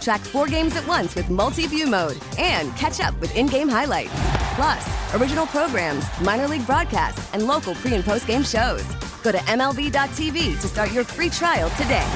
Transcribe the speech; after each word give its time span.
Track 0.00 0.20
four 0.20 0.46
games 0.46 0.76
at 0.76 0.86
once 0.86 1.14
with 1.14 1.30
multi 1.30 1.66
view 1.66 1.86
mode 1.86 2.18
and 2.38 2.74
catch 2.76 3.00
up 3.00 3.18
with 3.20 3.34
in 3.36 3.46
game 3.46 3.68
highlights. 3.68 4.12
Plus, 4.54 5.14
original 5.14 5.46
programs, 5.46 6.04
minor 6.20 6.48
league 6.48 6.66
broadcasts, 6.66 7.32
and 7.34 7.46
local 7.46 7.74
pre 7.74 7.94
and 7.94 8.04
post 8.04 8.26
game 8.26 8.42
shows. 8.42 8.84
Go 9.22 9.32
to 9.32 9.38
MLB.tv 9.38 10.60
to 10.60 10.68
start 10.68 10.92
your 10.92 11.04
free 11.04 11.30
trial 11.30 11.70
today. 11.70 12.06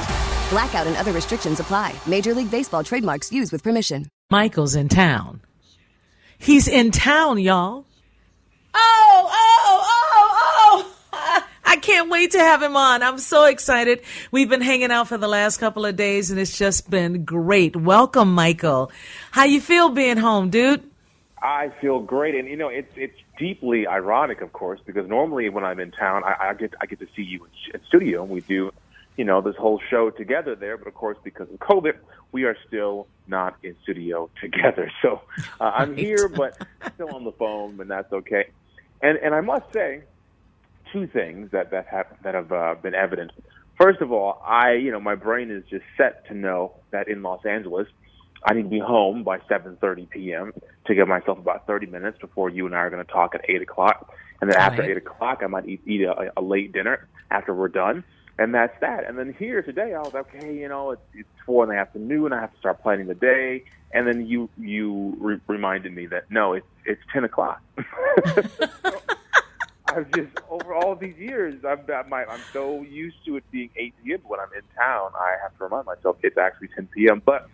Blackout 0.51 0.87
and 0.87 0.97
other 0.97 1.13
restrictions 1.13 1.61
apply. 1.61 1.95
Major 2.07 2.35
League 2.35 2.51
Baseball 2.51 2.85
trademarks 2.85 3.33
used 3.33 3.53
with 3.53 3.63
permission. 3.63 4.07
Michael's 4.31 4.75
in 4.75 4.89
town. 4.89 5.41
He's 6.39 6.69
in 6.69 6.91
town, 6.91 7.39
y'all. 7.39 7.87
Oh, 8.75 9.31
oh, 9.31 9.31
oh, 9.33 9.83
oh. 9.85 10.02
I 11.73 11.77
can't 11.77 12.11
wait 12.11 12.33
to 12.33 12.39
have 12.39 12.61
him 12.61 12.77
on. 12.77 13.03
I'm 13.03 13.17
so 13.17 13.47
excited. 13.47 14.03
We've 14.31 14.51
been 14.51 14.61
hanging 14.61 14.91
out 14.91 15.09
for 15.09 15.17
the 15.17 15.27
last 15.27 15.57
couple 15.57 15.87
of 15.87 15.97
days 15.97 16.31
and 16.31 16.39
it's 16.39 16.59
just 16.59 16.91
been 16.91 17.25
great. 17.25 17.75
Welcome, 17.75 18.35
Michael. 18.35 18.93
How 19.31 19.45
you 19.45 19.59
feel 19.59 19.89
being 19.89 20.19
home, 20.19 20.51
dude? 20.51 20.83
I 21.41 21.73
feel 21.81 22.01
great, 22.01 22.35
and 22.35 22.47
you 22.47 22.57
know 22.57 22.69
it's 22.69 22.93
it's 22.95 23.17
deeply 23.39 23.87
ironic, 23.87 24.43
of 24.43 24.53
course, 24.53 24.81
because 24.85 25.09
normally 25.09 25.49
when 25.49 25.65
I'm 25.65 25.81
in 25.81 25.93
town, 25.93 26.25
I, 26.25 26.51
I 26.51 26.55
get 26.55 26.75
I 26.83 26.85
get 26.85 27.01
to 27.01 27.07
see 27.17 27.23
you 27.23 27.43
in, 27.45 27.81
in 27.81 27.87
studio, 27.89 28.23
and 28.23 28.31
we 28.31 28.43
do, 28.43 28.71
you 29.17 29.25
know, 29.25 29.41
this 29.41 29.57
whole 29.57 29.81
show 29.89 30.11
together 30.11 30.55
there. 30.55 30.77
But 30.77 30.89
of 30.89 30.95
course, 30.95 31.17
because 31.25 31.49
of 31.51 31.59
COVID, 31.59 31.95
we 32.33 32.45
are 32.45 32.57
still 32.69 33.07
not 33.27 33.57
in 33.63 33.75
studio 33.83 34.29
together. 34.43 34.93
So 35.01 35.23
uh, 35.59 35.73
I'm 35.75 35.97
here, 35.97 36.29
but 36.29 36.65
still 36.95 37.15
on 37.15 37.25
the 37.25 37.33
phone, 37.33 37.81
and 37.81 37.91
that's 37.91 38.13
okay. 38.13 38.51
And 39.01 39.17
and 39.17 39.35
I 39.35 39.41
must 39.41 39.73
say, 39.73 40.03
two 40.93 41.07
things 41.07 41.51
that 41.53 41.71
that 41.71 41.87
have 41.89 42.07
that 42.23 42.35
have 42.35 42.53
uh, 42.53 42.75
been 42.83 42.95
evident. 42.95 43.33
First 43.81 44.01
of 44.01 44.13
all, 44.13 44.43
I 44.47 44.73
you 44.75 44.91
know 44.93 45.01
my 45.01 45.15
brain 45.15 45.51
is 45.51 45.65
just 45.71 45.85
set 45.97 46.27
to 46.29 46.35
know 46.35 46.75
that 46.91 47.09
in 47.09 47.23
Los 47.23 47.45
Angeles 47.47 47.87
I 48.45 48.55
need 48.55 48.65
to 48.65 48.69
be 48.69 48.81
home 48.81 49.23
by 49.23 49.39
7:30 49.39 50.11
p.m. 50.11 50.53
to 50.87 50.95
give 50.95 51.07
myself 51.09 51.39
about 51.39 51.67
30 51.67 51.87
minutes 51.87 52.19
before 52.21 52.51
you 52.51 52.67
and 52.67 52.75
I 52.75 52.79
are 52.79 52.91
going 52.91 53.05
to 53.05 53.13
talk 53.13 53.35
at 53.35 53.43
8 53.49 53.63
o'clock. 53.63 54.13
And 54.41 54.51
then 54.51 54.59
after 54.59 54.83
Right. 54.83 54.91
8 54.91 54.97
o'clock, 54.97 55.41
I 55.43 55.47
might 55.47 55.69
eat, 55.69 55.83
eat 55.87 56.03
a, 56.03 56.33
a 56.37 56.43
late 56.43 56.73
dinner 56.73 57.07
after 57.31 57.55
we're 57.55 57.69
done. 57.69 58.03
And 58.39 58.53
that's 58.55 58.75
that. 58.81 59.07
And 59.07 59.17
then 59.17 59.35
here 59.39 59.63
today, 59.63 59.95
I 59.95 60.01
was 60.01 60.13
like, 60.15 60.35
okay, 60.35 60.57
you 60.57 60.69
know, 60.69 60.91
it's, 60.93 61.03
it's 61.15 61.29
four 61.47 61.63
in 61.65 61.71
the 61.71 61.77
afternoon. 61.77 62.33
I 62.33 62.41
have 62.41 62.53
to 62.53 62.59
start 62.59 62.83
planning 62.83 63.07
the 63.07 63.15
day. 63.15 63.65
And 63.93 64.07
then 64.09 64.27
you 64.27 64.49
you 64.59 65.17
re- 65.21 65.41
reminded 65.47 65.95
me 65.95 66.07
that 66.07 66.31
no, 66.31 66.55
it's 66.55 66.67
it's 66.85 67.03
10 67.13 67.25
o'clock. 67.25 67.63
I've 69.93 70.11
just 70.13 70.31
over 70.49 70.75
all 70.75 70.97
these 70.97 71.17
years, 71.17 71.63
I'm 71.65 71.81
I'm, 71.91 72.13
I'm 72.13 72.41
so 72.53 72.83
used 72.83 73.17
to 73.27 73.37
it 73.37 73.45
being 73.51 73.71
8 73.77 73.95
p.m. 74.05 74.21
When 74.27 74.41
I'm 74.41 74.53
in 74.57 74.63
town, 74.77 75.11
I 75.15 75.37
have 75.43 75.57
to 75.59 75.65
remind 75.65 75.87
myself 75.87 76.17
it's 76.23 76.39
actually 76.39 76.69
10 76.69 76.89
p.m. 76.95 77.23
But 77.25 77.49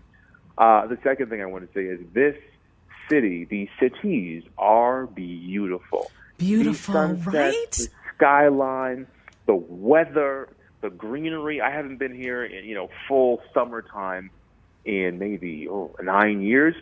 uh, 0.56 0.87
the 0.87 0.98
second 1.03 1.31
thing 1.31 1.43
I 1.43 1.47
want 1.47 1.71
to 1.71 1.78
say 1.78 1.87
is 1.87 2.00
this 2.12 2.37
city, 3.10 3.44
these 3.44 3.69
cities 3.81 4.44
are 4.56 5.06
beautiful. 5.06 6.10
Beautiful, 6.37 6.94
sunsets, 6.94 7.27
right? 7.27 7.72
The 7.72 7.88
skyline, 8.15 9.06
the 9.47 9.56
weather, 9.56 10.48
the 10.81 10.91
greenery. 10.91 11.60
I 11.60 11.71
haven't 11.71 11.98
been 11.98 12.15
here 12.15 12.44
in 12.44 12.65
you 12.65 12.75
know 12.75 12.88
full 13.09 13.43
summertime 13.53 14.31
in 14.88 15.19
maybe 15.19 15.69
oh, 15.69 15.94
nine 16.03 16.41
years, 16.41 16.75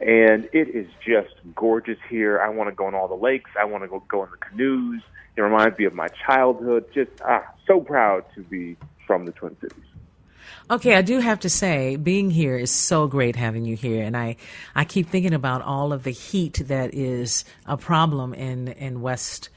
and 0.00 0.48
it 0.52 0.68
is 0.68 0.88
just 1.06 1.34
gorgeous 1.54 1.98
here. 2.10 2.40
I 2.40 2.48
want 2.48 2.68
to 2.68 2.74
go 2.74 2.86
on 2.86 2.94
all 2.94 3.08
the 3.08 3.14
lakes. 3.14 3.50
I 3.58 3.64
want 3.64 3.84
to 3.84 3.88
go 3.88 4.02
go 4.08 4.24
in 4.24 4.30
the 4.30 4.36
canoes. 4.36 5.02
It 5.36 5.40
reminds 5.40 5.78
me 5.78 5.84
of 5.84 5.94
my 5.94 6.08
childhood. 6.26 6.86
Just 6.92 7.10
ah, 7.24 7.44
so 7.66 7.80
proud 7.80 8.24
to 8.34 8.42
be 8.42 8.76
from 9.06 9.24
the 9.24 9.32
Twin 9.32 9.56
Cities. 9.60 9.84
Okay, 10.70 10.94
I 10.94 11.02
do 11.02 11.20
have 11.20 11.40
to 11.40 11.50
say, 11.50 11.96
being 11.96 12.30
here 12.30 12.56
is 12.56 12.70
so 12.70 13.06
great 13.06 13.36
having 13.36 13.66
you 13.66 13.76
here, 13.76 14.02
and 14.02 14.16
I, 14.16 14.36
I 14.74 14.84
keep 14.84 15.08
thinking 15.08 15.34
about 15.34 15.60
all 15.60 15.92
of 15.92 16.04
the 16.04 16.10
heat 16.10 16.62
that 16.66 16.94
is 16.94 17.44
a 17.66 17.76
problem 17.76 18.34
in 18.34 18.68
in 18.68 19.00
West, 19.00 19.50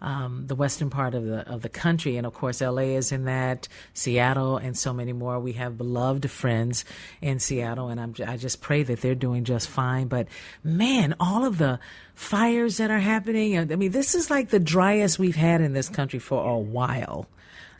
um, 0.00 0.46
the 0.46 0.54
western 0.54 0.90
part 0.90 1.14
of 1.14 1.24
the 1.24 1.48
of 1.48 1.62
the 1.62 1.68
country, 1.68 2.16
and 2.16 2.26
of 2.26 2.34
course, 2.34 2.60
LA 2.60 2.94
is 2.96 3.12
in 3.12 3.24
that, 3.24 3.68
Seattle, 3.92 4.56
and 4.56 4.76
so 4.76 4.92
many 4.92 5.12
more. 5.12 5.38
We 5.38 5.52
have 5.52 5.78
beloved 5.78 6.30
friends 6.30 6.84
in 7.20 7.38
Seattle, 7.38 7.88
and 7.88 8.00
I'm 8.00 8.14
I 8.26 8.36
just 8.36 8.60
pray 8.60 8.82
that 8.82 9.00
they're 9.00 9.14
doing 9.14 9.44
just 9.44 9.68
fine. 9.68 10.08
But 10.08 10.28
man, 10.62 11.14
all 11.18 11.44
of 11.44 11.58
the 11.58 11.78
fires 12.14 12.76
that 12.76 12.90
are 12.90 12.98
happening, 12.98 13.58
I 13.58 13.76
mean, 13.76 13.92
this 13.92 14.14
is 14.14 14.30
like 14.30 14.50
the 14.50 14.60
driest 14.60 15.18
we've 15.18 15.36
had 15.36 15.60
in 15.60 15.72
this 15.72 15.88
country 15.88 16.18
for 16.18 16.48
a 16.48 16.58
while 16.58 17.28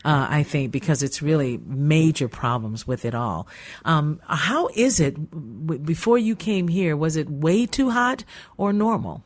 uh, 0.05 0.27
I 0.29 0.43
think, 0.43 0.71
because 0.71 1.01
it's 1.01 1.23
really 1.23 1.57
major 1.65 2.27
problems 2.27 2.85
with 2.85 3.05
it 3.05 3.15
all. 3.15 3.47
Um, 3.85 4.21
how 4.27 4.69
is 4.75 4.99
it 4.99 5.15
w- 5.31 5.81
before 5.81 6.19
you 6.19 6.35
came 6.35 6.67
here? 6.67 6.95
Was 6.95 7.15
it 7.15 7.27
way 7.27 7.65
too 7.65 7.89
hot 7.89 8.23
or 8.55 8.71
normal? 8.71 9.23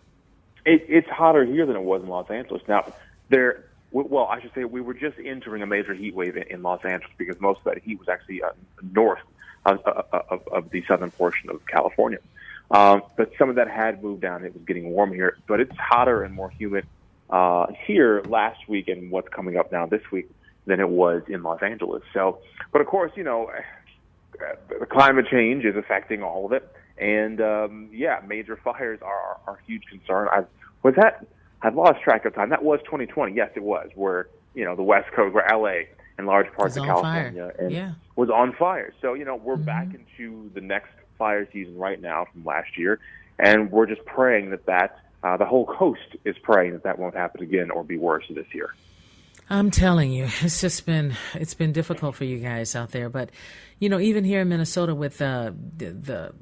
It, 0.70 0.86
it's 0.88 1.10
hotter 1.10 1.44
here 1.44 1.66
than 1.66 1.76
it 1.76 1.82
was 1.82 2.04
in 2.04 2.10
Los 2.10 2.30
Angeles. 2.30 2.62
Now, 2.68 2.94
there, 3.30 3.66
well, 3.92 4.26
I 4.26 4.40
should 4.40 4.54
say 4.54 4.66
we 4.66 4.82
were 4.82 4.94
just 4.94 5.18
entering 5.18 5.64
a 5.64 5.66
major 5.66 5.96
heat 5.96 6.14
wave 6.14 6.38
in, 6.38 6.44
in 6.44 6.62
Los 6.62 6.86
Angeles 6.86 7.12
because 7.18 7.40
most 7.42 7.58
of 7.60 7.64
that 7.66 7.80
heat 7.80 7.98
was 7.98 8.08
actually 8.08 8.44
uh, 8.44 8.50
north 8.94 9.22
of, 9.66 9.80
of, 9.86 10.48
of 10.48 10.70
the 10.70 10.84
southern 10.88 11.10
portion 11.10 11.50
of 11.50 11.66
California. 11.66 12.20
Um, 12.70 13.02
but 13.18 13.32
some 13.40 13.50
of 13.50 13.56
that 13.56 13.68
had 13.68 14.04
moved 14.04 14.22
down. 14.22 14.46
It 14.46 14.54
was 14.54 14.64
getting 14.68 14.92
warmer 14.92 15.16
here, 15.16 15.38
but 15.48 15.60
it's 15.60 15.76
hotter 15.76 16.24
and 16.24 16.36
more 16.36 16.52
humid 16.52 16.86
uh, 17.32 17.66
here 17.88 18.22
last 18.28 18.70
week 18.70 18.90
and 18.90 19.10
what's 19.10 19.30
coming 19.30 19.58
up 19.58 19.72
now 19.72 19.88
this 19.88 20.04
week 20.12 20.30
than 20.68 20.80
it 20.80 20.90
was 20.90 21.24
in 21.28 21.42
Los 21.42 21.64
Angeles. 21.64 22.04
So, 22.14 22.40
but 22.72 22.82
of 22.82 22.86
course, 22.86 23.12
you 23.16 23.24
know, 23.24 23.50
uh, 23.50 24.56
the 24.80 24.86
climate 24.86 25.26
change 25.32 25.66
is 25.66 25.76
affecting 25.76 26.22
all 26.22 26.46
of 26.46 26.52
it, 26.52 26.72
and 27.00 27.42
um, 27.42 27.90
yeah, 27.92 28.22
major 28.28 28.58
fires 28.64 29.00
are, 29.02 29.38
are, 29.48 29.60
a 29.60 29.66
huge 29.66 29.84
concern. 29.90 30.28
I 30.32 30.44
was 30.84 30.96
that 30.96 31.26
I've 31.62 31.76
lost 31.76 32.02
track 32.02 32.26
of 32.26 32.34
time. 32.36 32.50
That 32.50 32.64
was 32.64 32.80
2020. 32.86 33.34
Yes, 33.36 33.52
it 33.56 33.64
was 33.64 33.90
where 33.96 34.28
you 34.54 34.66
know 34.66 34.76
the 34.76 34.84
West 34.84 35.12
Coast, 35.16 35.34
where 35.34 35.46
LA 35.52 35.86
and 36.18 36.28
large 36.28 36.52
parts 36.54 36.78
of. 36.78 36.84
California 36.86 37.52
and 37.58 37.72
Yeah. 37.72 37.92
was 38.16 38.30
on 38.30 38.54
fire. 38.54 38.94
So 39.02 39.14
you 39.14 39.26
know 39.26 39.36
we're 39.36 39.56
Mm-hmm. 39.56 39.64
back 39.66 39.88
into 39.94 40.50
the 40.54 40.62
next 40.62 40.90
fire 41.18 41.48
season 41.52 41.78
right 41.78 42.02
now 42.02 42.26
from 42.32 42.46
last 42.46 42.78
year, 42.78 43.00
and 43.38 43.72
we're 43.72 43.86
just 43.88 44.06
praying 44.06 44.52
that 44.52 44.66
that 44.68 45.00
uh, 45.24 45.36
the 45.38 45.46
whole 45.46 45.66
coast 45.66 46.16
is 46.26 46.38
praying 46.42 46.72
that 46.74 46.84
that 46.84 46.98
won't 46.98 47.16
happen 47.16 47.44
again 47.44 47.72
or 47.72 47.84
be 47.84 47.98
worse 47.98 48.24
this 48.30 48.48
year. 48.54 48.74
I'm 49.50 49.72
telling 49.72 50.12
you, 50.12 50.26
it's 50.42 50.62
just 50.62 50.86
been 50.86 51.16
it's 51.34 51.54
been 51.56 51.72
difficult 51.74 52.16
for 52.16 52.24
you 52.24 52.38
guys 52.38 52.76
out 52.76 52.92
there. 52.92 53.10
But 53.10 53.32
you 53.80 53.90
know, 53.90 54.00
even 54.00 54.24
here 54.24 54.42
in 54.42 54.50
Minnesota 54.50 54.94
with 54.96 55.22
uh, 55.22 55.52
the 55.78 55.92
the 55.92 56.34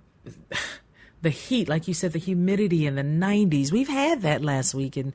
the 1.22 1.30
heat, 1.30 1.68
like 1.68 1.88
you 1.88 1.94
said, 1.94 2.14
the 2.14 2.20
humidity 2.20 2.86
in 2.86 2.96
the 2.96 3.04
90s, 3.04 3.72
we've 3.72 3.88
had 3.88 4.22
that 4.22 4.44
last 4.44 4.74
week, 4.74 4.98
and 4.98 5.14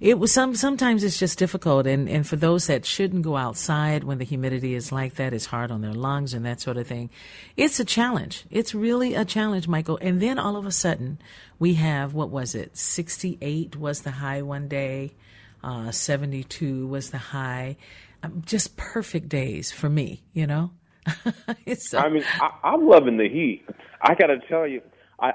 it 0.00 0.18
was 0.18 0.32
some. 0.32 0.54
Sometimes 0.54 1.04
it's 1.04 1.18
just 1.18 1.38
difficult, 1.38 1.86
and 1.86 2.08
and 2.08 2.26
for 2.26 2.36
those 2.36 2.66
that 2.66 2.84
shouldn't 2.84 3.22
go 3.22 3.36
outside 3.36 4.02
when 4.02 4.18
the 4.18 4.24
humidity 4.24 4.74
is 4.74 4.90
like 4.90 5.14
that, 5.14 5.32
it's 5.32 5.46
hard 5.46 5.70
on 5.70 5.80
their 5.80 5.92
lungs 5.92 6.34
and 6.34 6.44
that 6.44 6.60
sort 6.60 6.76
of 6.76 6.86
thing. 6.88 7.08
It's 7.56 7.78
a 7.78 7.84
challenge. 7.84 8.44
It's 8.50 8.74
really 8.74 9.14
a 9.14 9.24
challenge, 9.24 9.68
Michael. 9.68 9.98
And 10.02 10.20
then 10.20 10.38
all 10.38 10.56
of 10.56 10.66
a 10.66 10.72
sudden, 10.72 11.18
we 11.60 11.74
have 11.74 12.14
what 12.14 12.30
was 12.30 12.56
it? 12.56 12.76
68 12.76 13.76
was 13.76 14.00
the 14.00 14.10
high 14.10 14.42
one 14.42 14.66
day 14.66 15.12
uh, 15.64 15.90
72 15.90 16.86
was 16.86 17.10
the 17.10 17.18
high. 17.18 17.76
Um, 18.22 18.42
just 18.44 18.76
perfect 18.76 19.28
days 19.28 19.72
for 19.72 19.88
me, 19.88 20.22
you 20.32 20.46
know? 20.46 20.70
uh, 21.06 21.32
I 21.94 22.08
mean, 22.08 22.24
I, 22.40 22.50
I'm 22.62 22.86
loving 22.86 23.16
the 23.16 23.28
heat. 23.28 23.64
I 24.02 24.14
got 24.14 24.26
to 24.26 24.38
tell 24.48 24.66
you, 24.66 24.82
I, 25.18 25.28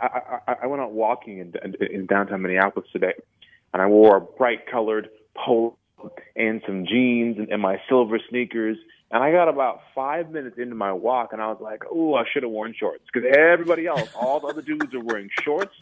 I, 0.47 0.55
I, 0.63 0.67
went 0.67 0.81
out 0.81 0.91
walking 0.91 1.39
in, 1.39 1.53
in, 1.63 1.75
in 1.89 2.05
downtown 2.05 2.41
Minneapolis 2.41 2.89
today, 2.91 3.13
and 3.73 3.81
I 3.81 3.87
wore 3.87 4.17
a 4.17 4.21
bright 4.21 4.69
colored 4.69 5.09
polo 5.35 5.77
and 6.35 6.61
some 6.65 6.85
jeans 6.85 7.37
and, 7.37 7.49
and 7.49 7.61
my 7.61 7.81
silver 7.89 8.19
sneakers, 8.29 8.77
And 9.11 9.23
I 9.23 9.31
got 9.31 9.47
about 9.47 9.81
five 9.95 10.29
minutes 10.31 10.57
into 10.57 10.75
my 10.75 10.91
walk, 10.91 11.33
and 11.33 11.41
I 11.41 11.47
was 11.47 11.59
like, 11.61 11.83
"Oh, 11.89 12.15
I 12.15 12.23
should 12.31 12.43
have 12.43 12.51
worn 12.51 12.75
shorts," 12.77 13.03
because 13.11 13.29
everybody 13.35 13.87
else, 13.87 14.09
all 14.15 14.39
the 14.39 14.47
other 14.47 14.61
dudes, 14.61 14.93
are 14.93 14.99
wearing 14.99 15.29
shorts. 15.43 15.73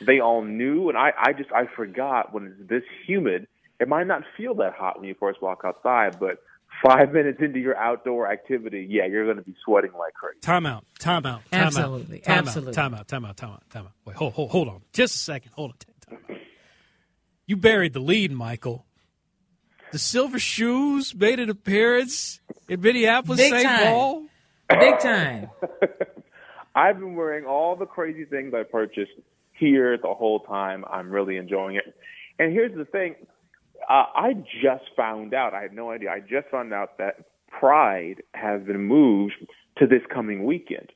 They 0.00 0.20
all 0.20 0.42
knew, 0.42 0.88
and 0.88 0.96
I, 0.96 1.12
I 1.16 1.32
just, 1.32 1.52
I 1.52 1.66
forgot 1.66 2.32
when 2.32 2.46
it's 2.46 2.68
this 2.68 2.82
humid. 3.06 3.46
It 3.80 3.88
might 3.88 4.06
not 4.06 4.22
feel 4.36 4.54
that 4.56 4.74
hot 4.74 4.98
when 4.98 5.08
you 5.08 5.14
first 5.18 5.42
walk 5.42 5.62
outside, 5.64 6.18
but 6.20 6.42
five 6.82 7.12
minutes 7.12 7.38
into 7.40 7.58
your 7.58 7.76
outdoor 7.76 8.30
activity, 8.30 8.86
yeah, 8.88 9.06
you're 9.06 9.24
going 9.24 9.36
to 9.36 9.42
be 9.42 9.54
sweating 9.64 9.92
like 9.98 10.14
crazy. 10.14 10.40
Time 10.40 10.66
out. 10.66 10.84
Time 10.98 11.26
out. 11.26 11.42
Time 11.50 11.66
Absolutely. 11.66 12.18
Out, 12.18 12.24
time 12.24 12.38
Absolutely. 12.38 12.70
Out, 12.70 12.74
time 12.74 12.94
out. 12.94 13.08
Time 13.08 13.24
out. 13.24 13.36
Time 13.36 13.50
out. 13.50 13.70
Time 13.70 13.84
out. 13.86 13.92
Wait. 14.04 14.16
Hold. 14.16 14.32
Hold. 14.34 14.50
Hold 14.50 14.68
on. 14.68 14.80
Just 14.92 15.14
a 15.14 15.18
second. 15.18 15.52
Hold 15.54 15.72
on. 15.72 16.18
Time. 16.18 16.36
You 17.46 17.56
buried 17.56 17.92
the 17.92 18.00
lead, 18.00 18.32
Michael. 18.32 18.86
The 19.92 19.98
silver 19.98 20.38
shoes 20.38 21.14
made 21.14 21.40
an 21.40 21.50
appearance 21.50 22.40
in 22.68 22.80
Minneapolis, 22.80 23.40
Big 23.40 23.52
St. 23.52 23.64
time. 23.64 23.86
Paul. 23.86 24.24
Big 24.68 24.98
time. 25.00 25.50
I've 26.74 27.00
been 27.00 27.16
wearing 27.16 27.44
all 27.44 27.74
the 27.74 27.86
crazy 27.86 28.24
things 28.24 28.54
I 28.54 28.62
purchased 28.62 29.10
here 29.52 29.98
the 29.98 30.14
whole 30.14 30.40
time. 30.40 30.84
I'm 30.88 31.10
really 31.10 31.36
enjoying 31.36 31.74
it. 31.74 31.92
And 32.38 32.52
here's 32.52 32.74
the 32.76 32.84
thing. 32.84 33.16
Uh, 33.88 34.04
I 34.14 34.34
just 34.62 34.84
found 34.96 35.34
out, 35.34 35.54
I 35.54 35.62
had 35.62 35.72
no 35.72 35.90
idea, 35.90 36.10
I 36.10 36.20
just 36.20 36.48
found 36.50 36.72
out 36.72 36.98
that 36.98 37.24
Pride 37.48 38.22
has 38.34 38.62
been 38.62 38.82
moved 38.82 39.34
to 39.78 39.86
this 39.86 40.02
coming 40.12 40.44
weekend. 40.44 40.90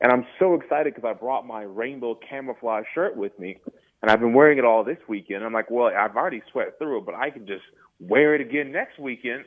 And 0.00 0.10
I'm 0.10 0.26
so 0.38 0.54
excited 0.54 0.94
because 0.94 1.08
I 1.08 1.12
brought 1.18 1.46
my 1.46 1.62
rainbow 1.62 2.18
camouflage 2.28 2.84
shirt 2.92 3.16
with 3.16 3.38
me, 3.38 3.58
and 4.02 4.10
I've 4.10 4.18
been 4.18 4.34
wearing 4.34 4.58
it 4.58 4.64
all 4.64 4.82
this 4.82 4.98
weekend. 5.08 5.44
I'm 5.44 5.52
like, 5.52 5.70
well, 5.70 5.92
I've 5.96 6.16
already 6.16 6.42
sweat 6.50 6.78
through 6.78 6.98
it, 6.98 7.06
but 7.06 7.14
I 7.14 7.30
can 7.30 7.46
just 7.46 7.62
wear 8.00 8.34
it 8.34 8.40
again 8.40 8.72
next 8.72 8.98
weekend. 8.98 9.44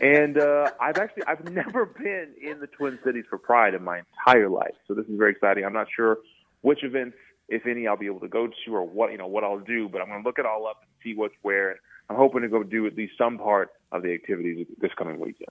And 0.00 0.38
uh, 0.38 0.70
I've 0.80 0.98
actually 0.98 1.24
I've 1.26 1.50
never 1.50 1.84
been 1.86 2.34
in 2.40 2.60
the 2.60 2.68
Twin 2.68 2.98
Cities 3.04 3.24
for 3.28 3.38
Pride 3.38 3.74
in 3.74 3.82
my 3.82 4.00
entire 4.00 4.48
life, 4.48 4.74
so 4.86 4.94
this 4.94 5.06
is 5.06 5.18
very 5.18 5.32
exciting. 5.32 5.64
I'm 5.64 5.72
not 5.72 5.88
sure 5.94 6.18
which 6.60 6.84
events, 6.84 7.16
if 7.48 7.66
any, 7.66 7.88
I'll 7.88 7.96
be 7.96 8.06
able 8.06 8.20
to 8.20 8.28
go 8.28 8.46
to 8.46 8.74
or 8.74 8.84
what 8.84 9.10
you 9.10 9.18
know 9.18 9.26
what 9.26 9.42
I'll 9.42 9.58
do, 9.60 9.88
but 9.88 10.00
I'm 10.00 10.08
going 10.08 10.22
to 10.22 10.28
look 10.28 10.38
it 10.38 10.46
all 10.46 10.66
up 10.66 10.82
and 10.82 10.90
see 11.02 11.18
what's 11.18 11.34
where. 11.42 11.80
I'm 12.08 12.16
hoping 12.16 12.42
to 12.42 12.48
go 12.48 12.62
do 12.62 12.86
at 12.86 12.96
least 12.96 13.14
some 13.18 13.38
part 13.38 13.70
of 13.92 14.02
the 14.02 14.12
activities 14.12 14.66
this 14.80 14.92
coming 14.96 15.18
weekend. 15.18 15.48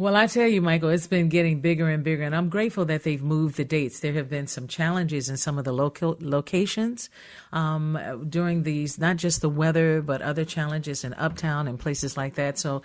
Well, 0.00 0.14
I 0.14 0.28
tell 0.28 0.46
you, 0.46 0.62
Michael, 0.62 0.90
it's 0.90 1.08
been 1.08 1.28
getting 1.28 1.60
bigger 1.60 1.88
and 1.88 2.04
bigger, 2.04 2.22
and 2.22 2.32
I'm 2.32 2.50
grateful 2.50 2.84
that 2.84 3.02
they've 3.02 3.20
moved 3.20 3.56
the 3.56 3.64
dates. 3.64 3.98
There 3.98 4.12
have 4.12 4.30
been 4.30 4.46
some 4.46 4.68
challenges 4.68 5.28
in 5.28 5.36
some 5.36 5.58
of 5.58 5.64
the 5.64 5.72
local 5.72 6.16
locations 6.20 7.10
um, 7.52 7.98
during 8.28 8.62
these, 8.62 8.96
not 8.96 9.16
just 9.16 9.40
the 9.40 9.48
weather, 9.48 10.00
but 10.00 10.22
other 10.22 10.44
challenges 10.44 11.02
in 11.02 11.14
Uptown 11.14 11.66
and 11.66 11.80
places 11.80 12.16
like 12.16 12.34
that. 12.34 12.60
So 12.60 12.82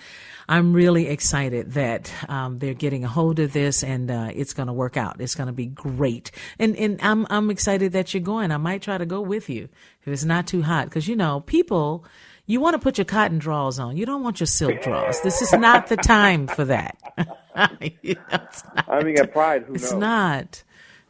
I'm 0.49 0.73
really 0.73 1.07
excited 1.07 1.73
that 1.73 2.11
um, 2.29 2.57
they're 2.57 2.73
getting 2.73 3.03
a 3.03 3.09
hold 3.09 3.37
of 3.37 3.53
this, 3.53 3.83
and 3.83 4.09
uh, 4.09 4.31
it's 4.33 4.53
going 4.53 4.65
to 4.65 4.73
work 4.73 4.97
out. 4.97 5.21
It's 5.21 5.35
going 5.35 5.45
to 5.45 5.53
be 5.53 5.67
great, 5.67 6.31
and 6.57 6.75
and 6.77 6.99
I'm 7.03 7.27
I'm 7.29 7.51
excited 7.51 7.91
that 7.91 8.15
you're 8.15 8.23
going. 8.23 8.51
I 8.51 8.57
might 8.57 8.81
try 8.81 8.97
to 8.97 9.05
go 9.05 9.21
with 9.21 9.51
you 9.51 9.69
if 10.01 10.07
it's 10.07 10.23
not 10.23 10.47
too 10.47 10.63
hot, 10.63 10.85
because 10.85 11.07
you 11.07 11.15
know 11.15 11.41
people 11.41 12.05
you 12.45 12.59
want 12.59 12.73
to 12.75 12.79
put 12.79 12.97
your 12.97 13.05
cotton 13.05 13.39
drawers 13.39 13.79
on. 13.79 13.95
You 13.97 14.05
don't 14.05 14.23
want 14.23 14.39
your 14.39 14.47
silk 14.47 14.81
drawers. 14.83 15.19
This 15.21 15.41
is 15.41 15.53
not 15.53 15.87
the 15.87 15.97
time 15.97 16.47
for 16.47 16.65
that. 16.65 16.97
You 18.01 18.15
know, 18.15 18.39
I 18.87 19.03
mean, 19.03 19.13
the 19.13 19.21
at 19.21 19.31
Pride, 19.31 19.65
who 19.67 19.75
It's 19.75 19.91
knows? 19.91 19.99
not. 19.99 20.63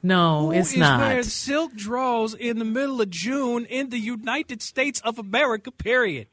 No, 0.06 0.48
Who 0.48 0.52
it's 0.52 0.74
is 0.74 0.78
not. 0.78 1.00
wearing 1.00 1.24
silk 1.24 1.74
draws 1.74 2.34
in 2.34 2.60
the 2.60 2.66
middle 2.66 3.00
of 3.00 3.10
June 3.10 3.64
in 3.64 3.90
the 3.92 3.98
United 3.98 4.62
States 4.62 5.00
of 5.06 5.18
America? 5.20 5.72
Period. 5.72 6.28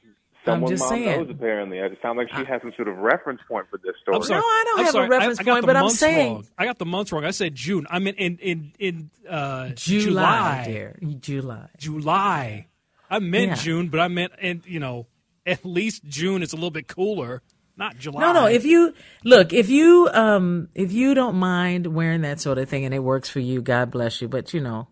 Someone 0.44 0.68
just 0.72 0.80
mom 0.82 0.90
saying. 0.90 1.20
knows 1.20 1.30
apparently. 1.30 1.78
It 1.78 1.96
sounds 2.02 2.16
like 2.16 2.28
she 2.36 2.44
has 2.44 2.60
some 2.60 2.72
sort 2.74 2.88
of 2.88 2.96
reference 2.98 3.40
point 3.46 3.66
for 3.70 3.78
this 3.78 3.94
story. 4.02 4.16
I'm 4.16 4.22
sorry. 4.24 4.40
No, 4.40 4.46
I 4.46 4.62
don't 4.66 4.78
I'm 4.80 4.84
have 4.86 4.94
a 4.96 5.08
reference 5.08 5.38
I, 5.38 5.42
I 5.42 5.44
got 5.44 5.52
point, 5.52 5.62
the 5.62 5.66
but 5.68 5.76
I'm 5.76 5.82
months 5.84 5.98
saying- 6.00 6.32
wrong. 6.34 6.46
I 6.58 6.64
got 6.64 6.78
the 6.78 6.86
months 6.86 7.12
wrong. 7.12 7.24
I 7.24 7.30
said 7.30 7.54
June. 7.54 7.86
I 7.88 7.98
meant 8.00 8.16
in 8.18 8.38
in 8.38 8.72
in 8.80 9.10
uh, 9.28 9.68
July, 9.76 10.02
July. 10.02 10.64
dear. 10.66 10.98
July. 11.20 11.68
July. 11.78 12.66
I 13.10 13.18
meant 13.18 13.48
Yeah. 13.48 13.54
June, 13.56 13.88
but 13.88 14.00
I 14.00 14.08
meant 14.08 14.32
and 14.40 14.62
you 14.66 14.78
know 14.80 15.06
at 15.44 15.64
least 15.64 16.04
June 16.04 16.42
is 16.42 16.52
a 16.52 16.56
little 16.56 16.70
bit 16.70 16.86
cooler. 16.88 17.42
Not 17.76 17.96
July. 17.98 18.20
No, 18.20 18.32
no. 18.34 18.46
If 18.46 18.64
you 18.66 18.92
look, 19.24 19.52
if 19.54 19.70
you 19.70 20.08
um, 20.12 20.68
if 20.74 20.92
you 20.92 21.14
don't 21.14 21.36
mind 21.36 21.86
wearing 21.86 22.20
that 22.22 22.38
sort 22.40 22.58
of 22.58 22.68
thing 22.68 22.84
and 22.84 22.92
it 22.94 22.98
works 22.98 23.28
for 23.30 23.40
you, 23.40 23.62
God 23.62 23.90
bless 23.90 24.20
you. 24.20 24.28
But 24.28 24.52
you 24.52 24.60
know, 24.60 24.88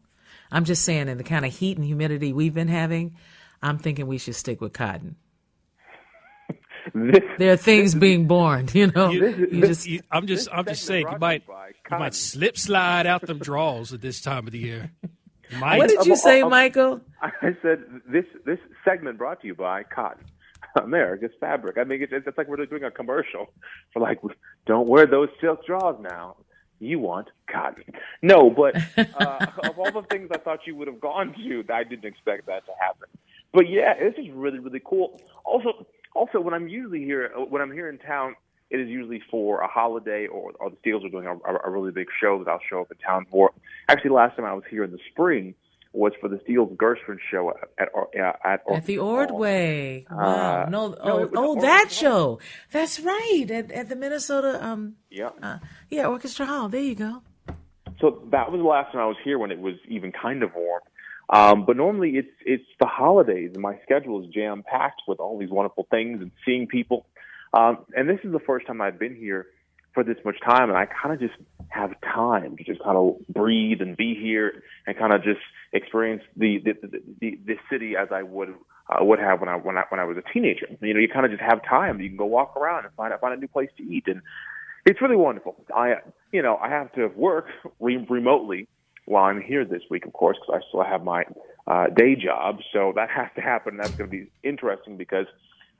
I'm 0.50 0.64
just 0.64 0.84
saying, 0.84 1.08
in 1.08 1.18
the 1.18 1.24
kind 1.24 1.44
of 1.44 1.54
heat 1.54 1.76
and 1.76 1.84
humidity 1.84 2.32
we've 2.32 2.54
been 2.54 2.68
having, 2.68 3.14
I'm 3.62 3.76
thinking 3.78 4.06
we 4.06 4.16
should 4.18 4.36
stick 4.36 4.60
with 4.62 4.72
cotton. 4.72 5.16
This, 6.94 7.22
There 7.38 7.52
are 7.52 7.56
things 7.58 7.94
being 7.94 8.26
born, 8.26 8.68
you 8.72 8.86
know. 8.86 9.10
You- 9.10 9.48
You 9.52 9.66
just 9.66 9.86
you- 9.86 10.00
I'm 10.10 10.26
just 10.26 10.48
I'm 10.50 10.64
just 10.64 10.84
saying 10.86 11.06
you 11.10 11.18
might 11.18 11.44
brought 11.46 11.56
you 11.58 11.62
by 11.62 11.68
you 11.68 11.74
Cotton. 11.84 11.98
might 12.04 12.14
slip 12.14 12.56
slide 12.56 13.06
out 13.06 13.20
them 13.26 13.38
draws 13.38 13.92
at 13.92 14.00
this 14.00 14.22
time 14.22 14.46
of 14.46 14.52
the 14.52 14.58
year. 14.60 14.92
You 15.50 15.58
might. 15.58 15.78
what 15.78 15.88
did 15.88 16.04
you 16.06 16.12
Of- 16.12 16.18
say, 16.18 16.42
of- 16.42 16.50
Michael? 16.50 17.00
I 17.22 17.30
said 17.62 17.82
this 18.06 18.24
this 18.44 18.58
segment 18.84 19.18
brought 19.18 19.40
to 19.40 19.46
you 19.46 19.54
by 19.54 19.82
Cotton, 19.82 20.24
America's 20.82 21.32
fabric. 21.40 21.78
I 21.78 21.84
mean, 21.84 22.02
it's, 22.02 22.12
it's 22.26 22.38
like 22.38 22.48
we're 22.48 22.64
doing 22.66 22.84
a 22.84 22.90
commercial 22.90 23.50
for 23.92 24.00
like, 24.00 24.20
don't 24.66 24.88
wear 24.88 25.06
those 25.06 25.28
silk 25.40 25.64
drawers 25.66 25.96
now. 26.00 26.36
You 26.80 27.00
want 27.00 27.26
cotton? 27.50 27.82
No, 28.22 28.50
but 28.50 28.76
uh, 28.96 29.46
of 29.64 29.78
all 29.80 29.90
the 29.90 30.06
things 30.10 30.28
I 30.32 30.38
thought 30.38 30.60
you 30.64 30.76
would 30.76 30.86
have 30.86 31.00
gone 31.00 31.34
to, 31.34 31.64
I 31.74 31.82
didn't 31.82 32.04
expect 32.04 32.46
that 32.46 32.64
to 32.66 32.72
happen. 32.80 33.08
But 33.52 33.68
yeah, 33.68 33.94
this 33.98 34.14
is 34.16 34.30
really 34.32 34.60
really 34.60 34.80
cool. 34.84 35.20
Also, 35.44 35.86
also 36.14 36.38
when 36.40 36.54
I'm 36.54 36.68
usually 36.68 37.02
here, 37.02 37.32
when 37.48 37.62
I'm 37.62 37.72
here 37.72 37.88
in 37.88 37.98
town, 37.98 38.36
it 38.70 38.80
is 38.80 38.88
usually 38.88 39.22
for 39.30 39.60
a 39.60 39.66
holiday 39.68 40.26
or, 40.26 40.52
or 40.60 40.70
the 40.70 40.76
Steeles 40.80 41.04
are 41.04 41.08
doing 41.08 41.26
a, 41.26 41.34
a, 41.34 41.66
a 41.66 41.70
really 41.70 41.90
big 41.90 42.08
show 42.20 42.42
that 42.42 42.50
I'll 42.50 42.60
show 42.68 42.80
up 42.82 42.90
in 42.90 42.98
town 42.98 43.26
for. 43.30 43.52
Actually, 43.88 44.10
last 44.10 44.36
time 44.36 44.44
I 44.44 44.54
was 44.54 44.64
here 44.70 44.84
in 44.84 44.90
the 44.90 44.98
spring 45.10 45.54
was 45.92 46.12
for 46.20 46.28
the 46.28 46.38
Steeles 46.44 46.70
Gershwin 46.76 47.16
show 47.30 47.50
at 47.78 47.88
at, 48.14 48.40
at, 48.44 48.62
At 48.70 48.84
the 48.84 48.98
Ordway. 48.98 50.06
Wow. 50.10 50.64
Uh, 50.66 50.68
no, 50.68 50.88
no, 50.88 50.96
oh, 51.02 51.18
it 51.22 51.30
oh 51.34 51.60
that 51.60 51.90
show. 51.90 52.40
That's 52.72 53.00
right. 53.00 53.46
At, 53.50 53.70
at 53.72 53.88
the 53.88 53.96
Minnesota, 53.96 54.64
um, 54.64 54.96
Yeah. 55.10 55.30
uh, 55.42 55.58
yeah, 55.88 56.06
Orchestra 56.06 56.46
Hall. 56.46 56.68
There 56.68 56.82
you 56.82 56.94
go. 56.94 57.22
So 58.00 58.22
that 58.30 58.52
was 58.52 58.60
the 58.60 58.66
last 58.66 58.92
time 58.92 59.00
I 59.00 59.06
was 59.06 59.16
here 59.24 59.38
when 59.38 59.50
it 59.50 59.58
was 59.58 59.74
even 59.88 60.12
kind 60.12 60.42
of 60.42 60.50
warm. 60.54 60.82
Um, 61.30 61.66
but 61.66 61.76
normally 61.76 62.12
it's 62.16 62.28
it's 62.44 62.64
the 62.80 62.86
holidays 62.86 63.50
and 63.52 63.62
my 63.62 63.78
schedule 63.82 64.22
is 64.22 64.30
jam 64.32 64.62
packed 64.62 65.02
with 65.06 65.20
all 65.20 65.38
these 65.38 65.50
wonderful 65.50 65.86
things 65.90 66.22
and 66.22 66.30
seeing 66.44 66.66
people. 66.66 67.06
Um, 67.52 67.78
and 67.96 68.08
this 68.08 68.20
is 68.24 68.32
the 68.32 68.40
first 68.40 68.66
time 68.66 68.80
I've 68.80 68.98
been 68.98 69.14
here 69.14 69.46
for 69.94 70.04
this 70.04 70.16
much 70.24 70.36
time, 70.44 70.68
and 70.68 70.78
I 70.78 70.86
kind 70.86 71.14
of 71.14 71.20
just 71.20 71.40
have 71.70 71.92
time 72.00 72.56
to 72.56 72.64
just 72.64 72.82
kind 72.82 72.96
of 72.96 73.16
breathe 73.28 73.80
and 73.80 73.96
be 73.96 74.14
here 74.14 74.62
and 74.86 74.96
kind 74.96 75.12
of 75.12 75.22
just 75.22 75.40
experience 75.72 76.22
the 76.36 76.58
the, 76.64 76.72
the, 76.86 77.02
the, 77.20 77.38
the 77.46 77.54
city 77.70 77.94
as 77.96 78.08
I 78.12 78.22
would 78.22 78.54
uh, 78.88 79.04
would 79.04 79.18
have 79.18 79.40
when 79.40 79.48
I 79.48 79.56
when 79.56 79.76
I 79.76 79.84
when 79.88 80.00
I 80.00 80.04
was 80.04 80.16
a 80.16 80.32
teenager. 80.32 80.66
You 80.80 80.94
know, 80.94 81.00
you 81.00 81.08
kind 81.08 81.24
of 81.24 81.32
just 81.32 81.42
have 81.42 81.62
time. 81.64 82.00
You 82.00 82.08
can 82.08 82.16
go 82.16 82.26
walk 82.26 82.56
around 82.56 82.84
and 82.84 82.94
find 82.94 83.12
find 83.20 83.34
a 83.34 83.36
new 83.36 83.48
place 83.48 83.70
to 83.78 83.82
eat, 83.82 84.04
and 84.06 84.22
it's 84.86 85.00
really 85.00 85.16
wonderful. 85.16 85.56
I 85.74 85.96
you 86.32 86.42
know 86.42 86.56
I 86.56 86.68
have 86.68 86.92
to 86.92 87.08
work 87.08 87.46
re- 87.80 88.06
remotely 88.08 88.68
while 89.04 89.24
I'm 89.24 89.40
here 89.40 89.64
this 89.64 89.82
week, 89.90 90.04
of 90.06 90.12
course, 90.12 90.36
because 90.36 90.62
I 90.62 90.68
still 90.68 90.84
have 90.84 91.02
my 91.02 91.24
uh, 91.66 91.86
day 91.88 92.14
job. 92.14 92.58
So 92.72 92.92
that 92.94 93.10
has 93.10 93.28
to 93.36 93.40
happen. 93.40 93.78
That's 93.78 93.90
going 93.92 94.10
to 94.10 94.16
be 94.16 94.30
interesting 94.42 94.96
because 94.96 95.26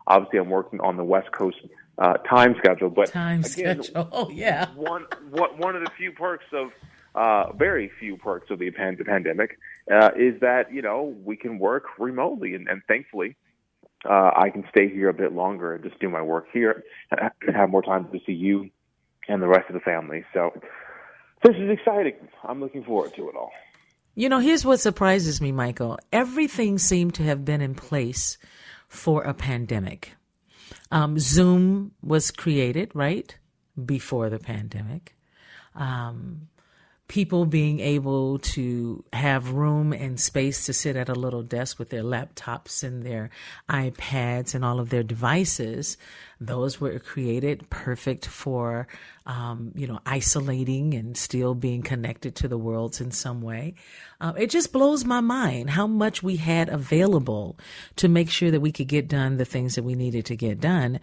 obviously 0.09 0.41
I'm 0.41 0.51
working 0.51 0.81
on 0.81 0.97
the 0.97 1.05
West 1.05 1.31
Coast 1.31 1.59
uh, 1.99 2.15
time 2.15 2.57
schedule. 2.59 2.91
But 2.91 3.13
Time 3.13 3.41
again, 3.41 3.83
schedule. 3.83 4.09
Oh, 4.11 4.31
yeah. 4.33 4.67
one 4.75 5.07
what 5.31 5.59
one 5.59 5.77
of 5.77 5.85
the 5.85 5.91
few 5.97 6.11
perks 6.13 6.47
of 6.53 6.71
uh, 7.15 7.53
very 7.53 7.91
few 8.01 8.17
perks 8.17 8.51
of 8.51 8.59
the 8.59 8.71
pan- 8.71 8.97
the 8.99 9.05
pandemic 9.05 9.59
uh, 9.93 10.11
is 10.17 10.41
that 10.41 10.73
you 10.73 10.83
know 10.83 11.15
we 11.25 11.37
can 11.37 11.59
work 11.59 11.85
remotely, 11.99 12.55
and, 12.55 12.69
and 12.69 12.83
thankfully 12.89 13.37
uh, 14.05 14.31
I 14.37 14.51
can 14.51 14.65
stay 14.71 14.89
here 14.89 15.09
a 15.09 15.15
bit 15.15 15.33
longer 15.33 15.75
and 15.75 15.85
just 15.85 15.99
do 16.01 16.09
my 16.09 16.23
work 16.23 16.47
here 16.53 16.85
and 17.11 17.31
have 17.55 17.71
more 17.71 17.83
time 17.83 18.09
to 18.13 18.19
see 18.27 18.33
you 18.33 18.71
and 19.29 19.43
the 19.43 19.49
rest 19.49 19.69
of 19.69 19.75
the 19.75 19.81
family. 19.81 20.25
So 20.33 20.53
this 21.43 21.57
is 21.57 21.71
exciting. 21.71 22.15
I'm 22.45 22.61
looking 22.61 22.85
forward 22.85 23.15
to 23.15 23.29
it 23.29 23.37
all. 23.37 23.51
You 24.15 24.29
know, 24.29 24.41
here's 24.41 24.65
what 24.65 24.81
surprises 24.81 25.41
me, 25.41 25.53
Michael. 25.53 25.99
Everything 26.13 26.79
seemed 26.79 27.15
to 27.15 27.23
have 27.25 27.45
been 27.45 27.61
in 27.61 27.75
place 27.75 28.39
for 28.89 29.23
a 29.23 29.35
pandemic. 29.35 30.15
Um, 30.91 31.19
Zoom 31.19 31.93
was 32.03 32.31
created, 32.31 32.91
right? 32.95 33.37
Before 33.85 34.29
the 34.29 34.39
pandemic. 34.39 35.17
Um, 35.75 36.49
people 37.09 37.47
being 37.47 37.81
able 37.81 38.39
to 38.39 39.03
have 39.15 39.53
room 39.53 39.95
and 39.95 40.21
space 40.21 40.67
to 40.67 40.75
sit 40.75 40.95
at 40.95 41.09
a 41.09 41.15
little 41.15 41.43
desk 41.43 41.79
with 41.79 41.89
their 41.89 42.03
laptops 42.03 42.85
and 42.85 43.03
their 43.03 43.31
iPads 43.71 44.55
and 44.55 44.63
all 44.63 44.79
of 44.79 44.91
their 44.91 45.03
devices. 45.03 45.97
Those 46.39 46.83
were 46.83 46.99
created 46.99 47.69
perfect 47.71 48.27
for, 48.27 48.87
um, 49.25 49.73
you 49.75 49.87
know, 49.87 50.01
isolating 50.05 50.93
and 50.93 51.17
still 51.17 51.55
being 51.55 51.81
connected 51.81 52.37
to 52.37 52.49
the 52.49 52.59
worlds 52.59 53.01
in 53.01 53.11
some 53.11 53.41
way. 53.41 53.75
Um, 54.21 54.37
it 54.37 54.51
just 54.51 54.71
blows 54.71 55.07
my 55.07 55.23
mind 55.23 55.71
how 55.71 55.87
much 55.87 56.23
we 56.23 56.37
had 56.37 56.69
available 56.69 57.59
to 57.97 58.09
make 58.09 58.29
sure 58.29 58.51
that 58.51 58.61
we 58.61 58.71
could 58.71 58.89
get 58.89 59.09
done 59.09 59.39
the 59.39 59.47
things 59.47 59.77
that 59.77 59.83
we 59.83 59.95
needed 59.95 60.27
to 60.27 60.37
get 60.37 60.61
done 60.61 61.01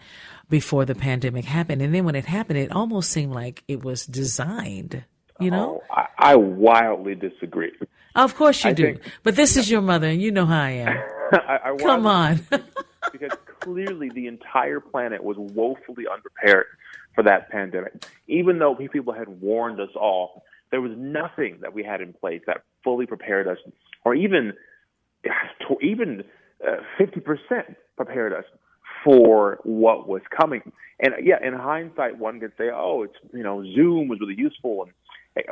before 0.48 0.84
the 0.84 0.94
pandemic 0.94 1.46
happened. 1.46 1.82
And 1.82 1.92
then 1.92 2.04
when 2.04 2.14
it 2.14 2.26
happened, 2.26 2.60
it 2.60 2.70
almost 2.70 3.10
seemed 3.10 3.32
like 3.32 3.64
it 3.66 3.82
was 3.82 4.06
designed 4.06 5.04
you 5.40 5.50
know? 5.50 5.82
Oh, 5.90 5.94
I, 5.94 6.32
I, 6.32 6.36
wildly 6.36 7.14
disagree. 7.14 7.72
Of 8.14 8.34
course 8.34 8.64
you 8.64 8.70
I 8.70 8.72
do. 8.72 8.82
think, 8.84 9.00
but 9.22 9.36
this 9.36 9.56
is 9.56 9.70
your 9.70 9.82
mother, 9.82 10.08
and 10.08 10.20
you 10.20 10.30
know 10.30 10.46
how 10.46 10.62
I 10.62 10.70
am. 10.70 10.96
I, 11.32 11.58
I 11.64 11.76
Come 11.76 12.06
on. 12.06 12.40
because 13.12 13.36
clearly 13.60 14.10
the 14.14 14.26
entire 14.26 14.80
planet 14.80 15.22
was 15.22 15.36
woefully 15.38 16.04
unprepared 16.10 16.66
for 17.14 17.24
that 17.24 17.50
pandemic. 17.50 18.06
Even 18.28 18.58
though 18.58 18.74
people 18.74 19.12
had 19.12 19.28
warned 19.40 19.80
us 19.80 19.90
all, 19.94 20.44
there 20.70 20.80
was 20.80 20.92
nothing 20.96 21.58
that 21.60 21.72
we 21.72 21.82
had 21.82 22.00
in 22.00 22.12
place 22.12 22.42
that 22.46 22.62
fully 22.82 23.06
prepared 23.06 23.48
us, 23.48 23.58
or 24.04 24.14
even 24.14 24.52
even 25.82 26.24
uh, 26.66 26.76
fifty 26.98 27.20
uh, 27.20 27.24
percent 27.24 27.76
prepared 27.96 28.32
us 28.32 28.44
for 29.04 29.58
what 29.64 30.08
was 30.08 30.22
coming. 30.36 30.72
And 30.98 31.14
yeah, 31.22 31.36
in 31.42 31.54
hindsight, 31.54 32.18
one 32.18 32.40
could 32.40 32.52
say, 32.58 32.70
"Oh, 32.72 33.02
it's 33.04 33.16
you 33.32 33.42
know, 33.42 33.62
Zoom 33.74 34.08
was 34.08 34.18
really 34.20 34.36
useful," 34.36 34.82
and 34.82 34.92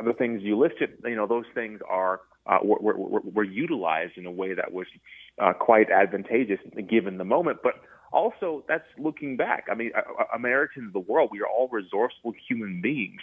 the 0.03 0.13
things 0.13 0.41
you 0.43 0.57
listed, 0.57 0.97
you 1.03 1.15
know, 1.15 1.27
those 1.27 1.45
things 1.53 1.79
are 1.87 2.21
uh, 2.47 2.59
were, 2.63 2.95
were, 2.95 3.21
were 3.21 3.43
utilized 3.43 4.17
in 4.17 4.25
a 4.25 4.31
way 4.31 4.53
that 4.53 4.71
was 4.71 4.85
uh, 5.39 5.53
quite 5.53 5.89
advantageous 5.89 6.59
given 6.87 7.17
the 7.17 7.23
moment. 7.23 7.59
But 7.63 7.73
also, 8.11 8.63
that's 8.67 8.87
looking 8.97 9.35
back. 9.35 9.65
I 9.71 9.75
mean, 9.75 9.91
uh, 9.95 10.23
Americans, 10.33 10.93
the 10.93 10.99
world, 10.99 11.29
we 11.31 11.41
are 11.41 11.47
all 11.47 11.67
resourceful 11.71 12.33
human 12.47 12.81
beings, 12.81 13.21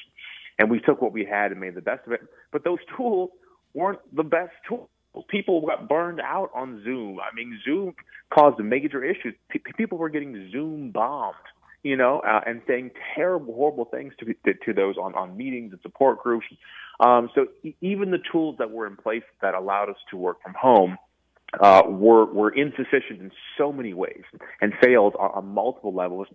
and 0.58 0.70
we 0.70 0.80
took 0.80 1.00
what 1.00 1.12
we 1.12 1.24
had 1.24 1.52
and 1.52 1.60
made 1.60 1.74
the 1.74 1.82
best 1.82 2.06
of 2.06 2.12
it. 2.12 2.20
But 2.50 2.64
those 2.64 2.78
tools 2.96 3.30
weren't 3.74 4.00
the 4.14 4.24
best 4.24 4.52
tools. 4.68 4.88
People 5.28 5.60
got 5.66 5.88
burned 5.88 6.20
out 6.20 6.50
on 6.54 6.82
Zoom. 6.84 7.20
I 7.20 7.34
mean, 7.34 7.60
Zoom 7.64 7.94
caused 8.32 8.58
major 8.58 9.04
issues. 9.04 9.34
P- 9.50 9.60
people 9.76 9.98
were 9.98 10.08
getting 10.08 10.50
Zoom 10.50 10.90
bombed 10.90 11.34
you 11.82 11.96
know, 11.96 12.20
uh, 12.20 12.40
and 12.46 12.62
saying 12.66 12.92
terrible, 13.14 13.54
horrible 13.54 13.84
things 13.84 14.12
to 14.20 14.34
to, 14.44 14.54
to 14.64 14.72
those 14.72 14.96
on 14.96 15.14
on 15.14 15.36
meetings 15.36 15.72
and 15.72 15.80
support 15.82 16.22
groups. 16.22 16.46
Um, 17.00 17.30
so 17.34 17.46
even 17.80 18.10
the 18.10 18.20
tools 18.30 18.56
that 18.58 18.70
were 18.70 18.86
in 18.86 18.96
place 18.96 19.24
that 19.40 19.54
allowed 19.54 19.88
us 19.88 19.96
to 20.10 20.16
work 20.16 20.42
from 20.42 20.54
home 20.54 20.98
uh, 21.60 21.82
were 21.86 22.24
were 22.26 22.50
insufficient 22.50 23.20
in 23.20 23.30
so 23.58 23.72
many 23.72 23.92
ways 23.92 24.22
and 24.60 24.72
failed 24.80 25.14
on, 25.18 25.30
on 25.34 25.46
multiple 25.46 25.94
levels. 25.94 26.28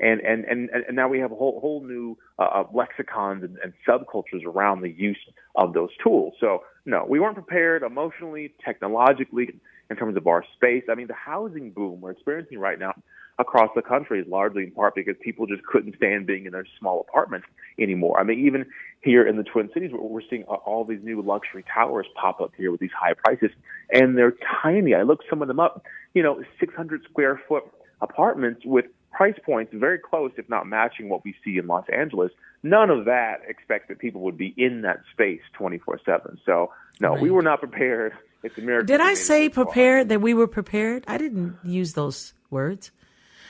And, 0.00 0.20
and 0.20 0.44
and 0.44 0.70
and 0.70 0.96
now 0.96 1.08
we 1.08 1.20
have 1.20 1.30
a 1.30 1.36
whole 1.36 1.60
whole 1.60 1.84
new 1.84 2.18
uh, 2.38 2.64
lexicons 2.72 3.44
and, 3.44 3.56
and 3.62 3.72
subcultures 3.86 4.44
around 4.44 4.80
the 4.80 4.90
use 4.90 5.18
of 5.54 5.72
those 5.72 5.90
tools. 6.02 6.34
So 6.40 6.64
no, 6.84 7.06
we 7.08 7.20
weren't 7.20 7.36
prepared 7.36 7.82
emotionally, 7.82 8.54
technologically, 8.64 9.50
in 9.90 9.96
terms 9.96 10.16
of 10.16 10.26
our 10.26 10.44
space. 10.56 10.82
I 10.90 10.96
mean, 10.96 11.06
the 11.06 11.14
housing 11.14 11.70
boom 11.70 12.00
we're 12.00 12.10
experiencing 12.10 12.58
right 12.58 12.78
now 12.78 12.94
across 13.38 13.70
the 13.74 13.82
country 13.82 14.20
is 14.20 14.26
largely 14.28 14.64
in 14.64 14.70
part 14.70 14.94
because 14.94 15.16
people 15.20 15.46
just 15.46 15.62
couldn't 15.64 15.96
stand 15.96 16.26
being 16.26 16.46
in 16.46 16.52
their 16.52 16.66
small 16.78 17.00
apartments 17.08 17.46
anymore. 17.78 18.18
I 18.20 18.22
mean, 18.22 18.46
even 18.46 18.66
here 19.00 19.26
in 19.26 19.36
the 19.36 19.42
Twin 19.42 19.70
Cities, 19.74 19.90
we're 19.92 20.22
seeing 20.30 20.44
uh, 20.48 20.54
all 20.54 20.84
these 20.84 21.02
new 21.02 21.20
luxury 21.20 21.64
towers 21.72 22.06
pop 22.20 22.40
up 22.40 22.52
here 22.56 22.70
with 22.70 22.80
these 22.80 22.92
high 22.98 23.14
prices, 23.14 23.50
and 23.90 24.16
they're 24.16 24.34
tiny. 24.62 24.94
I 24.94 25.02
looked 25.02 25.24
some 25.28 25.42
of 25.42 25.48
them 25.48 25.58
up, 25.58 25.84
you 26.14 26.22
know, 26.22 26.42
600 26.60 27.02
square 27.10 27.40
foot 27.48 27.64
apartments 28.00 28.62
with 28.64 28.86
price 29.12 29.38
points 29.44 29.72
very 29.74 29.98
close, 29.98 30.32
if 30.36 30.48
not 30.48 30.66
matching 30.66 31.08
what 31.08 31.24
we 31.24 31.34
see 31.44 31.58
in 31.58 31.66
Los 31.66 31.84
Angeles. 31.92 32.30
None 32.62 32.90
of 32.90 33.04
that 33.06 33.42
expect 33.48 33.88
that 33.88 33.98
people 33.98 34.22
would 34.22 34.38
be 34.38 34.54
in 34.56 34.82
that 34.82 35.00
space 35.12 35.40
24 35.54 36.00
7. 36.04 36.38
So, 36.46 36.72
no, 37.00 37.10
right. 37.10 37.20
we 37.20 37.30
were 37.30 37.42
not 37.42 37.60
prepared. 37.60 38.12
It's 38.42 38.58
American. 38.58 38.86
Did 38.86 39.00
I 39.00 39.14
say 39.14 39.48
prepared, 39.48 40.10
that 40.10 40.20
we 40.20 40.34
were 40.34 40.46
prepared? 40.46 41.04
I 41.08 41.16
didn't 41.18 41.56
use 41.64 41.94
those 41.94 42.34
words. 42.50 42.90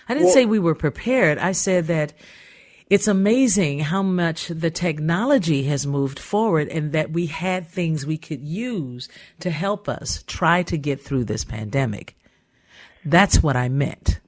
I 0.08 0.14
didn't 0.14 0.26
well, 0.26 0.34
say 0.34 0.44
we 0.44 0.58
were 0.58 0.74
prepared. 0.74 1.38
I 1.38 1.52
said 1.52 1.86
that 1.86 2.12
it's 2.90 3.08
amazing 3.08 3.80
how 3.80 4.02
much 4.02 4.48
the 4.48 4.70
technology 4.70 5.64
has 5.64 5.86
moved 5.86 6.18
forward 6.18 6.68
and 6.68 6.92
that 6.92 7.10
we 7.10 7.26
had 7.26 7.68
things 7.68 8.06
we 8.06 8.18
could 8.18 8.42
use 8.42 9.08
to 9.40 9.50
help 9.50 9.88
us 9.88 10.22
try 10.26 10.62
to 10.64 10.76
get 10.76 11.00
through 11.00 11.24
this 11.24 11.44
pandemic. 11.44 12.16
That's 13.04 13.42
what 13.42 13.56
I 13.56 13.68
meant. 13.68 14.20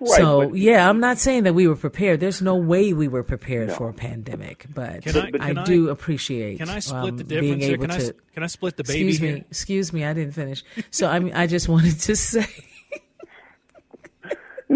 Right, 0.00 0.16
so 0.16 0.52
yeah, 0.54 0.88
I'm 0.88 1.00
not 1.00 1.18
saying 1.18 1.42
that 1.42 1.54
we 1.54 1.66
were 1.66 1.74
prepared. 1.74 2.20
There's 2.20 2.40
no 2.40 2.54
way 2.54 2.92
we 2.92 3.08
were 3.08 3.24
prepared 3.24 3.68
no. 3.68 3.74
for 3.74 3.88
a 3.88 3.92
pandemic, 3.92 4.66
but 4.72 5.02
can 5.02 5.16
I, 5.16 5.30
can 5.32 5.58
I, 5.58 5.64
do 5.64 5.90
appreciate. 5.90 6.58
Can 6.58 6.68
I 6.68 6.78
split 6.78 7.10
um, 7.10 7.16
the 7.16 7.24
difference? 7.24 7.64
Here? 7.64 7.78
Can 7.78 7.90
I, 7.90 8.10
can 8.32 8.42
I 8.44 8.46
split 8.46 8.76
the 8.76 8.84
baby? 8.84 9.08
Excuse 9.08 9.18
here? 9.18 9.34
me. 9.34 9.44
Excuse 9.50 9.92
me. 9.92 10.04
I 10.04 10.12
didn't 10.12 10.34
finish. 10.34 10.62
So 10.92 11.08
I 11.08 11.18
mean, 11.18 11.34
I 11.34 11.48
just 11.48 11.68
wanted 11.74 11.98
to 12.00 12.14
say 12.14 12.46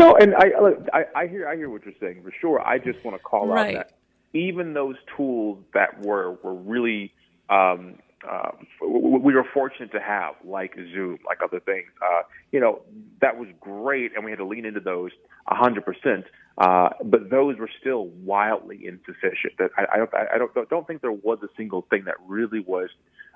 no, 0.02 0.16
and 0.16 0.34
I, 0.34 0.60
look, 0.60 0.86
I 0.92 1.04
I 1.14 1.26
hear 1.26 1.48
I 1.48 1.56
hear 1.56 1.70
what 1.70 1.84
you're 1.84 1.94
saying 2.00 2.22
for 2.22 2.32
sure. 2.40 2.60
I 2.60 2.78
just 2.78 3.04
want 3.04 3.16
to 3.16 3.22
call 3.22 3.48
right. 3.48 3.76
out 3.76 3.88
that 3.88 4.38
even 4.38 4.74
those 4.74 4.96
tools 5.16 5.58
that 5.74 6.04
were 6.04 6.32
were 6.42 6.54
really 6.54 7.12
um, 7.48 7.96
uh, 8.28 8.50
we 8.80 9.34
were 9.34 9.44
fortunate 9.52 9.90
to 9.92 10.00
have, 10.00 10.34
like 10.44 10.74
Zoom, 10.92 11.18
like 11.26 11.38
other 11.42 11.60
things. 11.60 11.86
Uh, 12.00 12.22
you 12.52 12.60
know, 12.60 12.82
that 13.20 13.36
was 13.36 13.48
great, 13.60 14.12
and 14.14 14.24
we 14.24 14.30
had 14.30 14.38
to 14.38 14.46
lean 14.46 14.64
into 14.64 14.80
those 14.80 15.10
a 15.48 15.54
hundred 15.54 15.84
percent. 15.84 16.24
Uh, 16.58 16.90
but 17.04 17.30
those 17.30 17.56
were 17.58 17.70
still 17.80 18.06
wildly 18.06 18.86
insufficient. 18.86 19.54
That 19.58 19.70
I, 19.76 19.86
I 19.94 19.96
don't, 19.96 20.10
I 20.14 20.38
don't, 20.38 20.68
don't 20.68 20.86
think 20.86 21.00
there 21.00 21.12
was 21.12 21.38
a 21.42 21.48
single 21.56 21.86
thing 21.90 22.04
that 22.04 22.14
really 22.26 22.60
was 22.60 22.90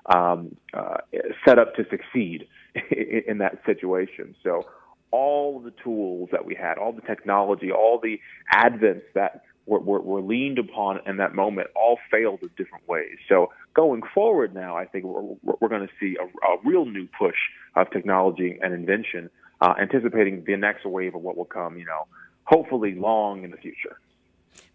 um, 0.05 0.55
uh, 0.73 0.97
set 1.45 1.59
up 1.59 1.75
to 1.75 1.85
succeed 1.89 2.47
in, 2.91 3.23
in 3.27 3.37
that 3.39 3.59
situation. 3.65 4.35
So 4.43 4.65
all 5.11 5.59
the 5.59 5.73
tools 5.83 6.29
that 6.31 6.45
we 6.45 6.55
had, 6.55 6.77
all 6.77 6.91
the 6.91 7.01
technology, 7.01 7.71
all 7.71 7.99
the 8.01 8.19
advents 8.53 9.03
that 9.13 9.43
were, 9.65 9.79
were, 9.79 10.01
were 10.01 10.21
leaned 10.21 10.59
upon 10.59 10.99
in 11.05 11.17
that 11.17 11.35
moment 11.35 11.67
all 11.75 11.97
failed 12.09 12.39
in 12.41 12.49
different 12.57 12.87
ways. 12.87 13.17
So 13.29 13.51
going 13.73 14.01
forward 14.13 14.53
now, 14.53 14.77
I 14.77 14.85
think 14.85 15.05
we're, 15.05 15.55
we're 15.59 15.69
going 15.69 15.87
to 15.87 15.93
see 15.99 16.17
a, 16.19 16.25
a 16.25 16.57
real 16.65 16.85
new 16.85 17.07
push 17.17 17.35
of 17.75 17.89
technology 17.91 18.57
and 18.61 18.73
invention, 18.73 19.29
uh, 19.61 19.73
anticipating 19.79 20.43
the 20.45 20.55
next 20.55 20.85
wave 20.85 21.15
of 21.15 21.21
what 21.21 21.37
will 21.37 21.45
come, 21.45 21.77
you 21.77 21.85
know, 21.85 22.07
hopefully 22.45 22.95
long 22.95 23.43
in 23.43 23.51
the 23.51 23.57
future. 23.57 23.97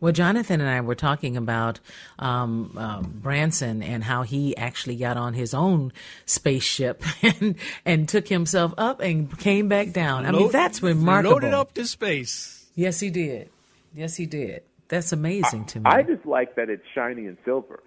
Well, 0.01 0.13
Jonathan 0.13 0.61
and 0.61 0.69
I 0.69 0.81
were 0.81 0.95
talking 0.95 1.37
about 1.37 1.79
um, 2.19 2.75
uh, 2.77 3.03
Branson 3.03 3.83
and 3.83 4.03
how 4.03 4.23
he 4.23 4.57
actually 4.57 4.97
got 4.97 5.17
on 5.17 5.35
his 5.35 5.55
own 5.55 5.93
spaceship 6.27 7.05
and 7.23 7.55
and 7.85 8.09
took 8.09 8.27
himself 8.29 8.75
up 8.77 9.01
and 9.01 9.39
came 9.39 9.69
back 9.69 9.93
down. 9.93 10.27
I 10.27 10.31
Load, 10.31 10.39
mean, 10.39 10.51
that's 10.51 10.83
remarkable. 10.83 11.35
Loaded 11.35 11.55
up 11.55 11.75
to 11.75 11.87
space. 11.87 12.67
Yes, 12.75 13.01
he 13.01 13.11
did. 13.11 13.51
Yes, 13.95 14.17
he 14.17 14.27
did. 14.27 14.63
That's 14.89 15.13
amazing 15.13 15.63
I, 15.63 15.67
to 15.67 15.81
me. 15.81 15.85
I 15.87 16.03
just 16.03 16.27
like 16.27 16.57
that 16.57 16.69
it's 16.69 16.85
shiny 16.95 17.27
and 17.27 17.37
silver. 17.45 17.81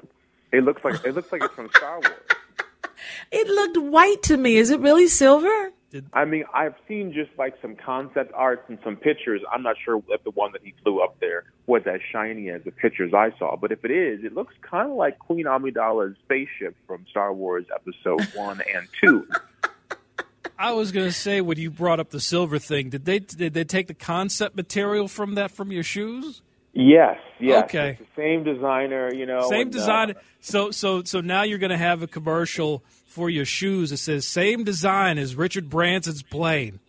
It 0.51 0.63
looks 0.63 0.83
like 0.83 1.03
it 1.05 1.13
looks 1.13 1.31
like 1.31 1.43
it's 1.43 1.53
from 1.53 1.69
Star 1.75 1.99
Wars. 1.99 2.13
It 3.31 3.47
looked 3.47 3.77
white 3.77 4.23
to 4.23 4.37
me. 4.37 4.55
Is 4.55 4.71
it 4.71 4.79
really 4.79 5.07
silver? 5.07 5.71
Did, 5.95 6.07
I 6.11 6.25
mean, 6.25 6.43
I've 6.53 6.75
seen 6.89 7.13
just 7.13 7.29
like 7.37 7.53
some 7.61 7.77
concept 7.77 8.33
arts 8.35 8.63
and 8.67 8.77
some 8.83 8.97
pictures. 8.97 9.41
I'm 9.49 9.63
not 9.63 9.77
sure 9.81 10.03
if 10.09 10.21
the 10.25 10.31
one 10.31 10.51
that 10.51 10.61
he 10.61 10.73
flew 10.83 10.99
up 10.99 11.15
there 11.21 11.45
was 11.67 11.83
as 11.85 12.01
shiny 12.11 12.49
as 12.49 12.65
the 12.65 12.71
pictures 12.71 13.13
I 13.13 13.31
saw, 13.39 13.55
but 13.55 13.71
if 13.71 13.85
it 13.85 13.91
is, 13.91 14.25
it 14.25 14.33
looks 14.33 14.53
kind 14.61 14.91
of 14.91 14.97
like 14.97 15.17
Queen 15.19 15.45
Amidala's 15.45 16.17
spaceship 16.25 16.75
from 16.85 17.05
Star 17.09 17.31
Wars 17.31 17.63
Episode 17.73 18.21
One 18.35 18.61
and 18.75 18.89
Two. 19.01 19.25
I 20.59 20.73
was 20.73 20.91
going 20.91 21.05
to 21.05 21.13
say 21.13 21.39
when 21.39 21.57
you 21.57 21.71
brought 21.71 22.01
up 22.01 22.09
the 22.09 22.19
silver 22.19 22.59
thing, 22.59 22.89
did 22.89 23.05
they 23.05 23.19
did 23.19 23.53
they 23.53 23.63
take 23.63 23.87
the 23.87 23.93
concept 23.93 24.57
material 24.57 25.07
from 25.07 25.35
that 25.35 25.49
from 25.51 25.71
your 25.71 25.83
shoes? 25.83 26.41
Yes, 26.75 27.17
yes. 27.39 27.63
Okay. 27.63 27.91
It's 27.91 27.99
the 27.99 28.21
same 28.21 28.43
designer, 28.43 29.11
you 29.13 29.25
know. 29.25 29.47
Same 29.49 29.61
and, 29.61 29.71
design. 29.71 30.11
Uh, 30.11 30.13
so 30.41 30.71
so 30.71 31.03
so 31.03 31.21
now 31.21 31.43
you're 31.43 31.57
going 31.57 31.71
to 31.71 31.77
have 31.77 32.01
a 32.01 32.07
commercial 32.07 32.83
for 33.07 33.29
your 33.29 33.45
shoes 33.45 33.91
that 33.91 33.97
says 33.97 34.27
same 34.27 34.65
design 34.65 35.17
as 35.17 35.35
Richard 35.35 35.69
Branson's 35.69 36.21
plane. 36.21 36.81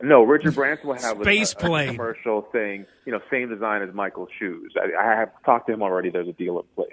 No, 0.00 0.22
Richard 0.22 0.54
Branson 0.54 0.88
will 0.88 0.94
have 0.94 1.18
Space 1.20 1.52
a, 1.52 1.56
plane. 1.56 1.88
a 1.88 1.92
commercial 1.92 2.42
thing, 2.52 2.86
you 3.04 3.12
know, 3.12 3.20
same 3.30 3.48
design 3.48 3.82
as 3.82 3.92
Michael's 3.94 4.30
shoes. 4.38 4.74
I, 4.76 4.90
I 5.00 5.16
have 5.16 5.30
talked 5.44 5.66
to 5.66 5.72
him 5.72 5.82
already. 5.82 6.10
There's 6.10 6.28
a 6.28 6.32
deal 6.32 6.58
in 6.58 6.64
place. 6.76 6.90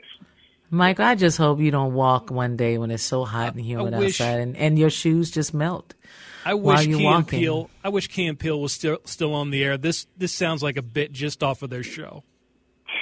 Mike, 0.72 1.00
I 1.00 1.16
just 1.16 1.38
hope 1.38 1.60
you 1.60 1.72
don't 1.72 1.94
walk 1.94 2.30
one 2.30 2.56
day 2.56 2.78
when 2.78 2.92
it's 2.92 3.02
so 3.02 3.26
hot 3.26 3.56
and 3.56 3.64
humid 3.64 3.98
wish, 3.98 4.22
outside, 4.22 4.40
and, 4.40 4.56
and 4.58 4.78
your 4.78 4.92
shoes 4.92 5.32
just 5.32 5.54
melt. 5.54 5.96
I 6.46 6.54
wish 6.54 6.86
Key 6.86 7.06
and 7.06 7.28
Peele. 7.28 7.70
I 7.84 7.90
wish 7.90 8.08
Key 8.08 8.28
and 8.28 8.38
Peele 8.38 8.60
was 8.60 8.74
still 8.74 9.00
still 9.06 9.34
on 9.34 9.50
the 9.50 9.64
air. 9.64 9.78
This 9.78 10.06
this 10.18 10.32
sounds 10.32 10.62
like 10.62 10.78
a 10.78 10.82
bit 10.84 11.12
just 11.12 11.44
off 11.44 11.64
of 11.64 11.70
their 11.70 11.84
show. 11.84 12.24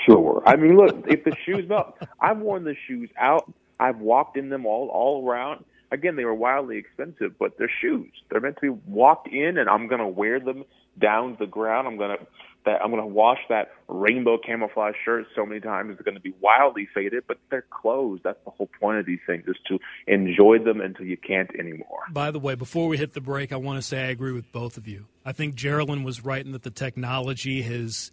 Sure. 0.05 0.43
I 0.45 0.55
mean, 0.55 0.77
look, 0.77 1.05
if 1.07 1.23
the 1.23 1.35
shoes 1.45 1.65
melt, 1.69 1.97
I've 2.19 2.39
worn 2.39 2.63
the 2.63 2.75
shoes 2.87 3.09
out 3.17 3.51
I've 3.79 3.99
walked 3.99 4.37
in 4.37 4.49
them 4.49 4.65
all 4.65 4.89
all 4.89 5.27
around. 5.27 5.65
Again, 5.91 6.15
they 6.15 6.25
were 6.25 6.33
wildly 6.33 6.77
expensive, 6.77 7.37
but 7.39 7.57
they're 7.57 7.71
shoes. 7.81 8.11
They're 8.29 8.41
meant 8.41 8.57
to 8.57 8.73
be 8.73 8.81
walked 8.87 9.29
in, 9.29 9.57
and 9.57 9.69
I'm 9.69 9.87
going 9.87 10.01
to 10.01 10.07
wear 10.07 10.39
them 10.39 10.65
down 10.99 11.37
the 11.39 11.45
ground. 11.45 11.87
I'm 11.87 11.97
going 11.97 12.17
to 12.17 12.27
that 12.65 12.81
I'm 12.83 12.91
going 12.91 13.01
to 13.01 13.07
wash 13.07 13.37
that 13.47 13.71
rainbow 13.87 14.37
camouflage 14.37 14.95
shirt 15.05 15.27
so 15.35 15.45
many 15.45 15.61
times 15.61 15.91
it's 15.93 16.01
going 16.01 16.15
to 16.15 16.21
be 16.21 16.33
wildly 16.41 16.89
faded, 16.93 17.23
but 17.25 17.37
they're 17.49 17.65
clothes. 17.69 18.19
That's 18.23 18.39
the 18.43 18.51
whole 18.51 18.69
point 18.81 18.97
of 18.97 19.05
these 19.05 19.19
things 19.25 19.45
is 19.47 19.55
to 19.69 19.79
enjoy 20.05 20.59
them 20.59 20.81
until 20.81 21.05
you 21.05 21.15
can't 21.15 21.49
anymore. 21.57 22.01
By 22.11 22.31
the 22.31 22.39
way, 22.39 22.55
before 22.55 22.89
we 22.89 22.97
hit 22.97 23.13
the 23.13 23.21
break, 23.21 23.53
I 23.53 23.55
want 23.55 23.77
to 23.77 23.87
say 23.87 24.07
I 24.07 24.09
agree 24.09 24.33
with 24.33 24.51
both 24.51 24.75
of 24.75 24.85
you. 24.85 25.05
I 25.23 25.31
think 25.31 25.55
Geraldine 25.55 26.03
was 26.03 26.25
right 26.25 26.45
in 26.45 26.51
that 26.51 26.63
the 26.63 26.71
technology 26.71 27.61
has 27.61 28.11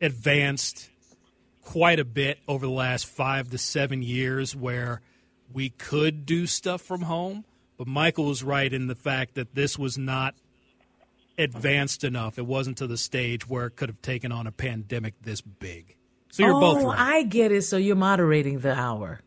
advanced 0.00 0.88
quite 1.62 2.00
a 2.00 2.04
bit 2.04 2.38
over 2.48 2.66
the 2.66 2.72
last 2.72 3.06
five 3.06 3.50
to 3.50 3.58
seven 3.58 4.02
years 4.02 4.54
where 4.56 5.00
we 5.52 5.70
could 5.70 6.26
do 6.26 6.46
stuff 6.46 6.80
from 6.80 7.02
home. 7.02 7.44
But 7.76 7.86
Michael 7.86 8.26
was 8.26 8.42
right 8.42 8.72
in 8.72 8.88
the 8.88 8.94
fact 8.94 9.34
that 9.34 9.54
this 9.54 9.78
was 9.78 9.96
not 9.96 10.34
advanced 11.38 12.04
enough. 12.04 12.38
It 12.38 12.46
wasn't 12.46 12.78
to 12.78 12.86
the 12.86 12.98
stage 12.98 13.48
where 13.48 13.66
it 13.66 13.76
could 13.76 13.88
have 13.88 14.02
taken 14.02 14.32
on 14.32 14.46
a 14.46 14.52
pandemic 14.52 15.14
this 15.22 15.40
big. 15.40 15.96
So 16.30 16.44
you're 16.44 16.54
oh, 16.54 16.60
both 16.60 16.84
right. 16.84 16.98
I 16.98 17.22
get 17.22 17.52
it. 17.52 17.62
So 17.62 17.76
you're 17.76 17.96
moderating 17.96 18.60
the 18.60 18.74
hour. 18.74 19.20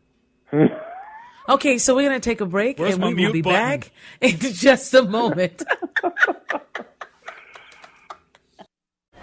okay, 1.48 1.78
so 1.78 1.94
we're 1.94 2.08
going 2.08 2.20
to 2.20 2.24
take 2.24 2.40
a 2.40 2.46
break 2.46 2.78
Where's 2.78 2.94
and 2.94 3.02
we 3.02 3.14
will 3.14 3.32
be 3.32 3.42
button? 3.42 3.60
back 3.80 3.90
in 4.20 4.38
just 4.38 4.94
a 4.94 5.02
moment. 5.02 5.62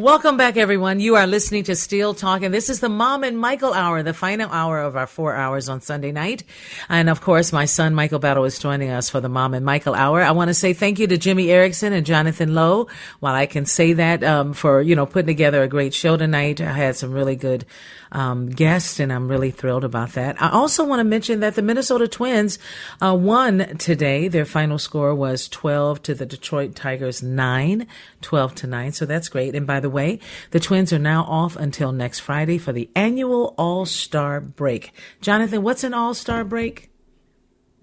Welcome 0.00 0.38
back, 0.38 0.56
everyone. 0.56 0.98
You 0.98 1.16
are 1.16 1.26
listening 1.26 1.64
to 1.64 1.76
Steel 1.76 2.14
Talk, 2.14 2.42
and 2.42 2.54
this 2.54 2.70
is 2.70 2.80
the 2.80 2.88
Mom 2.88 3.22
and 3.22 3.38
Michael 3.38 3.74
Hour, 3.74 4.02
the 4.02 4.14
final 4.14 4.50
hour 4.50 4.80
of 4.80 4.96
our 4.96 5.06
four 5.06 5.36
hours 5.36 5.68
on 5.68 5.82
Sunday 5.82 6.10
night. 6.10 6.42
And 6.88 7.10
of 7.10 7.20
course, 7.20 7.52
my 7.52 7.66
son 7.66 7.94
Michael 7.94 8.18
Battle 8.18 8.46
is 8.46 8.58
joining 8.58 8.88
us 8.88 9.10
for 9.10 9.20
the 9.20 9.28
Mom 9.28 9.52
and 9.52 9.62
Michael 9.62 9.94
Hour. 9.94 10.22
I 10.22 10.30
want 10.30 10.48
to 10.48 10.54
say 10.54 10.72
thank 10.72 11.00
you 11.00 11.06
to 11.08 11.18
Jimmy 11.18 11.50
Erickson 11.50 11.92
and 11.92 12.06
Jonathan 12.06 12.54
Lowe. 12.54 12.88
While 13.18 13.34
I 13.34 13.44
can 13.44 13.66
say 13.66 13.92
that 13.92 14.24
um, 14.24 14.54
for 14.54 14.80
you 14.80 14.96
know 14.96 15.04
putting 15.04 15.26
together 15.26 15.62
a 15.62 15.68
great 15.68 15.92
show 15.92 16.16
tonight, 16.16 16.62
I 16.62 16.72
had 16.72 16.96
some 16.96 17.12
really 17.12 17.36
good 17.36 17.66
um, 18.12 18.48
guests, 18.48 19.00
and 19.00 19.12
I'm 19.12 19.28
really 19.28 19.50
thrilled 19.50 19.84
about 19.84 20.12
that. 20.12 20.40
I 20.40 20.50
also 20.50 20.84
want 20.84 21.00
to 21.00 21.04
mention 21.04 21.40
that 21.40 21.54
the 21.56 21.62
Minnesota 21.62 22.08
Twins 22.08 22.58
uh, 23.02 23.14
won 23.14 23.76
today. 23.76 24.28
Their 24.28 24.46
final 24.46 24.78
score 24.78 25.14
was 25.14 25.46
12 25.48 26.02
to 26.04 26.14
the 26.14 26.26
Detroit 26.26 26.74
Tigers 26.74 27.22
9, 27.22 27.86
12 28.22 28.54
to 28.56 28.66
9. 28.66 28.92
So 28.92 29.04
that's 29.06 29.28
great. 29.28 29.54
And 29.54 29.66
by 29.66 29.80
the 29.80 29.89
way, 29.90 30.20
the 30.50 30.60
Twins 30.60 30.92
are 30.92 30.98
now 30.98 31.24
off 31.24 31.56
until 31.56 31.92
next 31.92 32.20
Friday 32.20 32.58
for 32.58 32.72
the 32.72 32.88
annual 32.94 33.54
All 33.58 33.84
Star 33.84 34.40
break. 34.40 34.92
Jonathan, 35.20 35.62
what's 35.62 35.84
an 35.84 35.94
All 35.94 36.14
Star 36.14 36.44
break? 36.44 36.90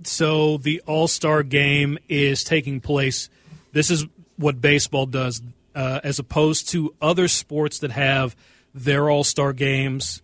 So 0.03 0.57
the 0.57 0.81
All 0.85 1.07
Star 1.07 1.43
game 1.43 1.97
is 2.09 2.43
taking 2.43 2.79
place. 2.79 3.29
This 3.71 3.91
is 3.91 4.05
what 4.37 4.61
baseball 4.61 5.05
does, 5.05 5.41
uh, 5.75 5.99
as 6.03 6.19
opposed 6.19 6.69
to 6.69 6.95
other 7.01 7.27
sports 7.27 7.79
that 7.79 7.91
have 7.91 8.35
their 8.73 9.09
All 9.09 9.23
Star 9.23 9.53
games. 9.53 10.21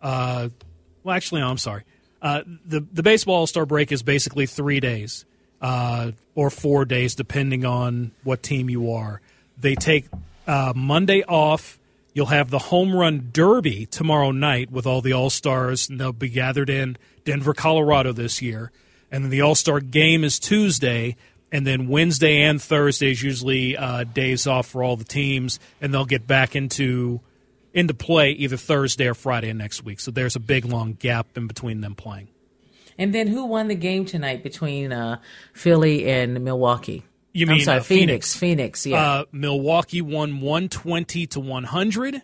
Uh, 0.00 0.48
well, 1.02 1.16
actually, 1.16 1.40
no, 1.40 1.48
I'm 1.48 1.58
sorry. 1.58 1.84
Uh, 2.22 2.42
the 2.64 2.80
the 2.80 3.02
baseball 3.02 3.36
All 3.36 3.46
Star 3.46 3.66
break 3.66 3.92
is 3.92 4.02
basically 4.02 4.46
three 4.46 4.80
days 4.80 5.24
uh, 5.60 6.12
or 6.34 6.50
four 6.50 6.84
days, 6.84 7.14
depending 7.14 7.64
on 7.64 8.12
what 8.22 8.42
team 8.42 8.70
you 8.70 8.92
are. 8.92 9.20
They 9.58 9.74
take 9.74 10.06
uh, 10.46 10.72
Monday 10.74 11.22
off. 11.24 11.78
You'll 12.14 12.26
have 12.26 12.50
the 12.50 12.58
home 12.58 12.94
run 12.94 13.28
derby 13.32 13.86
tomorrow 13.86 14.30
night 14.30 14.70
with 14.70 14.86
all 14.86 15.02
the 15.02 15.12
All 15.12 15.28
Stars, 15.28 15.88
and 15.88 16.00
they'll 16.00 16.12
be 16.12 16.30
gathered 16.30 16.70
in 16.70 16.96
Denver, 17.24 17.52
Colorado 17.52 18.12
this 18.12 18.40
year. 18.40 18.72
And 19.10 19.24
then 19.24 19.30
the 19.30 19.42
All 19.42 19.54
Star 19.54 19.80
game 19.80 20.24
is 20.24 20.38
Tuesday, 20.38 21.16
and 21.52 21.66
then 21.66 21.88
Wednesday 21.88 22.40
and 22.42 22.60
Thursday 22.60 23.10
is 23.10 23.22
usually 23.22 23.76
uh, 23.76 24.04
days 24.04 24.46
off 24.46 24.66
for 24.66 24.82
all 24.82 24.96
the 24.96 25.04
teams, 25.04 25.60
and 25.80 25.92
they'll 25.92 26.06
get 26.06 26.26
back 26.26 26.56
into 26.56 27.20
into 27.74 27.92
play 27.92 28.30
either 28.30 28.56
Thursday 28.56 29.06
or 29.06 29.14
Friday 29.14 29.52
next 29.52 29.84
week. 29.84 30.00
So 30.00 30.10
there's 30.10 30.34
a 30.34 30.40
big 30.40 30.64
long 30.64 30.94
gap 30.94 31.26
in 31.36 31.46
between 31.46 31.82
them 31.82 31.94
playing. 31.94 32.28
And 32.98 33.14
then 33.14 33.26
who 33.26 33.44
won 33.44 33.68
the 33.68 33.74
game 33.74 34.06
tonight 34.06 34.42
between 34.42 34.92
uh, 34.92 35.20
Philly 35.52 36.08
and 36.08 36.42
Milwaukee? 36.42 37.04
You 37.36 37.46
mean 37.46 37.60
sorry, 37.60 37.80
uh, 37.80 37.82
Phoenix? 37.82 38.34
Phoenix, 38.34 38.86
yeah. 38.86 38.96
Uh, 39.00 39.24
Milwaukee 39.30 40.00
won 40.00 40.40
120 40.40 41.26
to 41.26 41.40
100. 41.40 42.22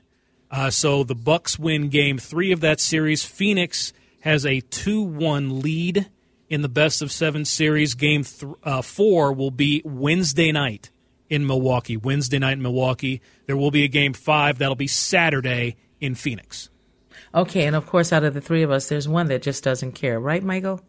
Uh, 0.51 0.71
so 0.71 1.05
the 1.05 1.15
Bucks 1.15 1.59
win 1.59 1.89
game 1.91 2.17
three 2.17 2.51
of 2.51 2.61
that 2.61 2.81
series. 2.81 3.23
Phoenix 3.23 3.93
has 4.21 4.47
a 4.47 4.61
2 4.61 5.03
1 5.03 5.61
lead 5.61 6.09
in 6.49 6.63
the 6.63 6.69
best 6.69 7.03
of 7.03 7.13
seven 7.13 7.45
series. 7.45 7.95
Game 7.95 8.25
th- 8.25 8.53
uh, 8.63 8.81
four 8.81 9.35
will 9.35 9.51
be 9.51 9.83
Wednesday 9.85 10.51
night 10.51 10.91
in 11.29 11.47
Milwaukee. 11.47 11.99
Wednesday 11.99 12.39
night 12.39 12.53
in 12.53 12.63
Milwaukee. 12.63 13.21
There 13.47 13.57
will 13.57 13.71
be 13.71 13.85
a 13.85 13.89
game 13.89 14.15
five. 14.15 14.59
That'll 14.59 14.75
be 14.77 14.87
Saturday 14.87 15.77
in 16.01 16.15
Phoenix. 16.15 16.71
okay, 17.35 17.67
and 17.67 17.77
of 17.77 17.87
course, 17.87 18.13
out 18.13 18.25
of 18.25 18.33
the 18.33 18.41
three 18.41 18.63
of 18.63 18.71
us, 18.71 18.89
there's 18.89 19.09
one 19.09 19.27
that 19.29 19.43
just 19.43 19.63
doesn't 19.63 19.93
care, 19.93 20.19
right, 20.19 20.43
Michael? 20.43 20.81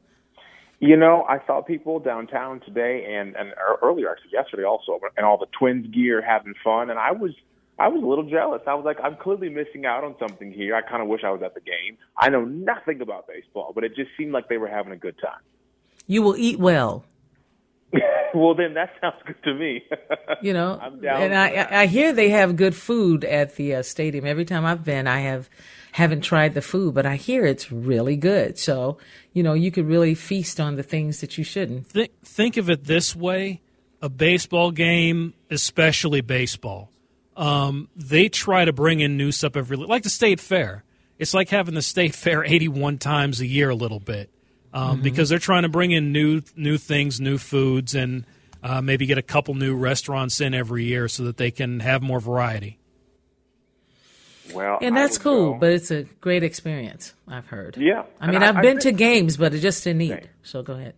You 0.86 0.98
know, 0.98 1.24
I 1.30 1.40
saw 1.48 1.62
people 1.62 2.02
downtown 2.02 2.60
today 2.60 3.06
and 3.18 3.38
and 3.38 3.50
ear- 3.52 3.78
earlier, 3.82 4.12
actually 4.12 4.32
yesterday 4.34 4.66
also, 4.66 5.00
and 5.16 5.26
all 5.26 5.38
the 5.38 5.48
Twins 5.58 5.88
gear 5.96 6.22
having 6.22 6.54
fun, 6.62 6.90
and 6.90 7.00
I 7.00 7.14
was 7.14 7.32
I 7.80 7.88
was 7.88 8.04
a 8.04 8.06
little 8.06 8.30
jealous. 8.30 8.62
I 8.68 8.74
was 8.74 8.84
like, 8.84 8.98
I'm 9.02 9.16
clearly 9.16 9.48
missing 9.48 9.86
out 9.86 10.04
on 10.04 10.14
something 10.20 10.52
here. 10.52 10.76
I 10.76 10.82
kind 10.82 11.02
of 11.02 11.08
wish 11.08 11.22
I 11.24 11.32
was 11.32 11.42
at 11.42 11.54
the 11.54 11.62
game. 11.62 11.98
I 12.18 12.28
know 12.28 12.44
nothing 12.44 13.00
about 13.00 13.30
baseball, 13.30 13.72
but 13.74 13.86
it 13.86 13.96
just 13.96 14.10
seemed 14.18 14.34
like 14.34 14.50
they 14.50 14.58
were 14.58 14.68
having 14.68 14.92
a 14.92 14.98
good 14.98 15.16
time. 15.22 15.40
You 16.06 16.22
will 16.22 16.36
eat 16.36 16.60
well. 16.60 17.06
well, 18.34 18.54
then 18.54 18.74
that 18.74 18.90
sounds 19.00 19.16
good 19.26 19.42
to 19.46 19.54
me. 19.54 19.86
You 20.42 20.52
know, 20.52 20.78
I'm 20.82 21.00
down 21.00 21.22
and 21.22 21.34
I. 21.34 21.48
I 21.48 21.82
I 21.84 21.86
hear 21.86 22.12
they 22.12 22.32
have 22.32 22.58
good 22.58 22.76
food 22.76 23.24
at 23.24 23.56
the 23.56 23.76
uh, 23.76 23.84
stadium. 23.84 24.26
Every 24.26 24.44
time 24.44 24.66
I've 24.66 24.84
been, 24.84 25.08
I 25.08 25.22
have 25.22 25.50
haven't 25.94 26.22
tried 26.22 26.54
the 26.54 26.62
food, 26.62 26.94
but 26.94 27.06
I 27.06 27.16
hear 27.16 27.46
it's 27.46 27.72
really 27.72 28.18
good. 28.18 28.58
So 28.60 28.98
you 29.32 29.42
know, 29.44 29.54
you 29.54 29.72
could 29.72 29.88
really 29.88 30.14
feast 30.16 30.60
on 30.60 30.76
the 30.76 30.84
things 30.84 31.22
that 31.22 31.38
you 31.38 31.44
shouldn't. 31.44 31.88
Think, 31.88 32.12
think 32.24 32.58
of 32.58 32.70
it 32.70 32.84
this 32.86 33.16
way 33.16 33.62
a 34.02 34.10
baseball 34.10 34.70
game, 34.72 35.34
especially 35.50 36.20
baseball, 36.22 36.92
um, 37.38 37.88
they 37.96 38.28
try 38.30 38.66
to 38.66 38.74
bring 38.74 39.00
in 39.00 39.16
new 39.18 39.32
stuff 39.32 39.56
every 39.56 39.78
like 39.78 40.04
the 40.04 40.10
state 40.10 40.40
fair. 40.40 40.84
it's 41.18 41.34
like 41.34 41.50
having 41.50 41.74
the 41.74 41.82
state 41.82 42.14
fair 42.24 42.44
81 42.44 42.98
times 42.98 43.40
a 43.40 43.48
year 43.48 43.70
a 43.70 43.76
little 43.76 44.00
bit 44.02 44.30
um, 44.74 44.96
Mm-hmm. 44.96 45.04
because 45.04 45.30
they're 45.30 45.40
trying 45.40 45.64
to 45.64 45.70
bring 45.70 45.92
in 45.92 46.12
new 46.12 46.42
new 46.56 46.78
things, 46.78 47.22
new 47.22 47.38
foods, 47.38 47.96
and 47.96 48.26
uh, 48.62 48.82
maybe 48.82 49.06
get 49.06 49.18
a 49.18 49.22
couple 49.24 49.54
new 49.56 49.76
restaurants 49.76 50.42
in 50.42 50.54
every 50.54 50.84
year 50.86 51.08
so 51.08 51.24
that 51.24 51.38
they 51.38 51.52
can 51.52 51.80
have 51.80 52.02
more 52.02 52.20
variety. 52.20 52.78
Well, 54.54 54.78
And 54.82 54.96
that's 54.98 55.18
cool, 55.18 55.54
go- 55.54 55.60
but 55.60 55.72
it's 55.72 55.92
a 55.92 56.04
great 56.22 56.44
experience. 56.44 57.14
I've 57.28 57.48
heard. 57.48 57.78
Yeah. 57.78 58.04
I 58.20 58.28
mean, 58.30 58.44
I- 58.44 58.50
I've 58.50 58.58
I've 58.58 58.62
been 58.62 58.76
been- 58.78 58.82
to 58.84 58.92
games, 58.92 59.38
but 59.38 59.54
it 59.54 59.60
just 59.60 59.86
eat. 59.88 60.10
Same. 60.10 60.28
So 60.42 60.62
go 60.64 60.74
ahead. 60.74 60.96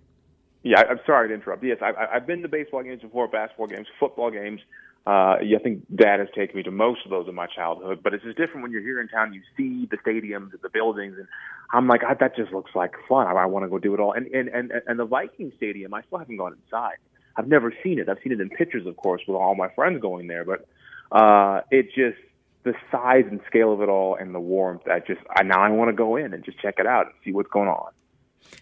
Yeah, 0.64 0.80
I- 0.82 0.90
I'm 0.90 1.00
sorry 1.06 1.28
to 1.30 1.34
interrupt. 1.36 1.64
Yes, 1.64 1.78
I, 1.82 1.92
I- 1.92 2.16
I've 2.16 2.26
been 2.26 2.42
to 2.42 2.48
baseball 2.48 2.82
games 2.82 3.02
before, 3.02 3.28
basketball 3.28 3.68
games, 3.68 3.88
football 4.00 4.32
games. 4.32 4.62
Uh, 5.06 5.36
yeah, 5.44 5.58
I 5.58 5.62
think 5.62 5.84
Dad 5.96 6.20
has 6.20 6.30
taken 6.36 6.58
me 6.58 6.64
to 6.64 6.72
most 6.72 7.02
of 7.06 7.12
those 7.12 7.28
in 7.28 7.36
my 7.36 7.46
childhood. 7.46 8.00
But 8.02 8.16
it's 8.16 8.24
just 8.24 8.38
different 8.38 8.64
when 8.64 8.72
you're 8.72 8.82
here 8.82 9.00
in 9.00 9.08
town. 9.08 9.34
You 9.34 9.42
see 9.56 9.86
the 9.92 9.98
stadiums 9.98 10.52
and 10.52 10.60
the 10.64 10.70
buildings, 10.70 11.16
and 11.20 11.28
I'm 11.72 11.88
like, 11.88 12.04
I, 12.04 12.16
that 12.16 12.36
just 12.36 12.52
looks 12.52 12.72
like 12.74 12.96
fun. 13.08 13.28
I, 13.28 13.34
I 13.34 13.46
want 13.46 13.66
to 13.66 13.70
go 13.70 13.78
do 13.78 13.94
it 13.94 14.00
all. 14.00 14.14
And 14.14 14.26
and 14.34 14.48
and 14.50 14.72
and 14.88 14.98
the 14.98 15.06
Viking 15.06 15.52
Stadium, 15.58 15.94
I 15.94 16.02
still 16.02 16.18
haven't 16.18 16.38
gone 16.38 16.58
inside. 16.66 16.96
I've 17.38 17.48
never 17.48 17.72
seen 17.84 18.00
it. 18.00 18.10
I've 18.10 18.18
seen 18.24 18.32
it 18.32 18.42
in 18.42 18.50
pictures, 18.50 18.88
of 18.88 18.98
course, 18.98 19.22
with 19.28 19.36
all 19.36 19.54
my 19.54 19.68
friends 19.76 20.02
going 20.02 20.26
there. 20.26 20.44
But 20.44 20.66
uh, 21.12 21.62
it 21.70 21.90
just 21.94 22.18
the 22.66 22.74
size 22.92 23.24
and 23.30 23.40
scale 23.48 23.72
of 23.72 23.82
it 23.82 23.88
all, 23.88 24.16
and 24.16 24.36
the 24.36 24.40
warmth. 24.40 24.82
I 24.92 25.00
just 25.00 25.22
I, 25.38 25.44
now 25.44 25.62
I 25.62 25.70
want 25.70 25.90
to 25.90 25.96
go 25.96 26.18
in 26.18 26.34
and 26.34 26.44
just 26.44 26.60
check 26.60 26.76
it 26.78 26.88
out 26.88 27.06
and 27.06 27.16
see 27.24 27.32
what's 27.32 27.50
going 27.50 27.70
on. 27.70 27.92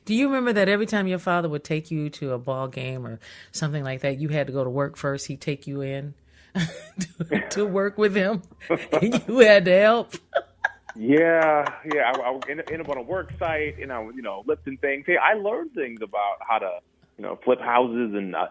Do 0.06 0.14
you 0.14 0.28
remember 0.28 0.54
that 0.54 0.70
every 0.70 0.86
time 0.86 1.08
your 1.08 1.20
father 1.20 1.50
would 1.50 1.64
take 1.64 1.90
you 1.90 2.10
to 2.12 2.34
a 2.34 2.38
ball 2.38 2.68
game 2.68 3.06
or 3.08 3.20
something 3.52 3.84
like 3.84 4.02
that, 4.02 4.20
you 4.20 4.30
had 4.30 4.48
to 4.48 4.54
go 4.54 4.64
to 4.64 4.70
work 4.70 4.96
first? 4.98 5.28
He'd 5.28 5.42
take 5.42 5.66
you 5.66 5.82
in 5.82 6.14
to, 7.00 7.40
to 7.50 7.66
work 7.66 7.98
with 7.98 8.16
him, 8.16 8.44
and 8.70 9.24
you 9.28 9.40
had 9.40 9.66
to 9.66 9.80
help. 9.80 10.14
Yeah, 10.96 11.66
yeah. 11.94 12.12
I, 12.14 12.20
I 12.20 12.40
end 12.50 12.82
up 12.82 12.90
on 12.90 12.98
a 12.98 13.02
work 13.02 13.32
site, 13.40 13.80
and 13.80 13.92
I 13.92 14.00
was, 14.00 14.16
you 14.16 14.22
know, 14.22 14.44
lifting 14.46 14.78
things. 14.78 15.06
Hey, 15.08 15.18
I 15.18 15.34
learned 15.34 15.72
things 15.74 16.02
about 16.04 16.38
how 16.48 16.60
to, 16.60 16.80
you 17.18 17.24
know, 17.24 17.38
flip 17.44 17.62
houses 17.62 18.14
and 18.16 18.36
uh, 18.36 18.48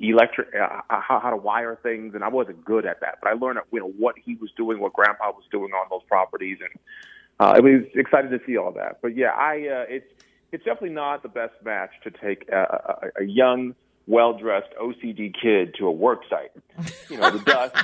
electric, 0.00 0.48
uh, 0.54 0.82
how, 0.88 1.18
how 1.20 1.30
to 1.30 1.36
wire 1.36 1.78
things, 1.82 2.14
and 2.14 2.22
I 2.22 2.28
wasn't 2.28 2.64
good 2.64 2.84
at 2.84 3.00
that. 3.00 3.18
But 3.22 3.30
I 3.30 3.34
learned, 3.34 3.60
you 3.72 3.80
know, 3.80 3.92
what 3.98 4.16
he 4.22 4.34
was 4.34 4.50
doing, 4.56 4.80
what 4.80 4.92
Grandpa 4.92 5.30
was 5.30 5.44
doing 5.50 5.72
on 5.72 5.86
those 5.90 6.02
properties, 6.08 6.58
and 6.60 6.78
uh, 7.40 7.54
I 7.56 7.60
was 7.60 7.84
excited 7.94 8.30
to 8.30 8.40
see 8.46 8.56
all 8.56 8.72
that. 8.72 8.98
But 9.00 9.16
yeah, 9.16 9.30
I, 9.30 9.54
uh, 9.66 9.84
it's 9.88 10.06
it's 10.52 10.64
definitely 10.64 10.90
not 10.90 11.22
the 11.22 11.30
best 11.30 11.54
match 11.64 11.90
to 12.04 12.10
take 12.10 12.48
a, 12.50 13.10
a, 13.18 13.22
a 13.22 13.24
young, 13.24 13.74
well 14.06 14.36
dressed 14.36 14.68
OCD 14.80 15.32
kid 15.40 15.74
to 15.78 15.86
a 15.86 15.92
work 15.92 16.22
site. 16.28 16.52
You 17.08 17.16
know, 17.18 17.30
the 17.30 17.38
dust. 17.44 17.76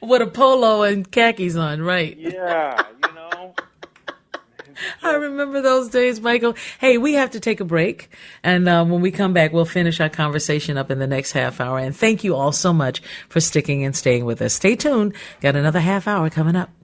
With 0.00 0.22
a 0.22 0.26
polo 0.26 0.82
and 0.82 1.10
khakis 1.10 1.56
on, 1.56 1.82
right? 1.82 2.16
yeah. 2.16 2.82
I 5.02 5.14
remember 5.14 5.62
those 5.62 5.88
days, 5.88 6.20
Michael. 6.20 6.54
Hey, 6.78 6.98
we 6.98 7.14
have 7.14 7.30
to 7.32 7.40
take 7.40 7.60
a 7.60 7.64
break. 7.64 8.10
And 8.42 8.68
um, 8.68 8.90
when 8.90 9.00
we 9.00 9.10
come 9.10 9.32
back, 9.32 9.52
we'll 9.52 9.64
finish 9.64 10.00
our 10.00 10.08
conversation 10.08 10.76
up 10.76 10.90
in 10.90 10.98
the 10.98 11.06
next 11.06 11.32
half 11.32 11.60
hour. 11.60 11.78
And 11.78 11.96
thank 11.96 12.24
you 12.24 12.34
all 12.34 12.52
so 12.52 12.72
much 12.72 13.02
for 13.28 13.40
sticking 13.40 13.84
and 13.84 13.94
staying 13.94 14.24
with 14.24 14.42
us. 14.42 14.54
Stay 14.54 14.76
tuned. 14.76 15.14
Got 15.40 15.56
another 15.56 15.80
half 15.80 16.06
hour 16.06 16.28
coming 16.30 16.56
up. 16.56 16.81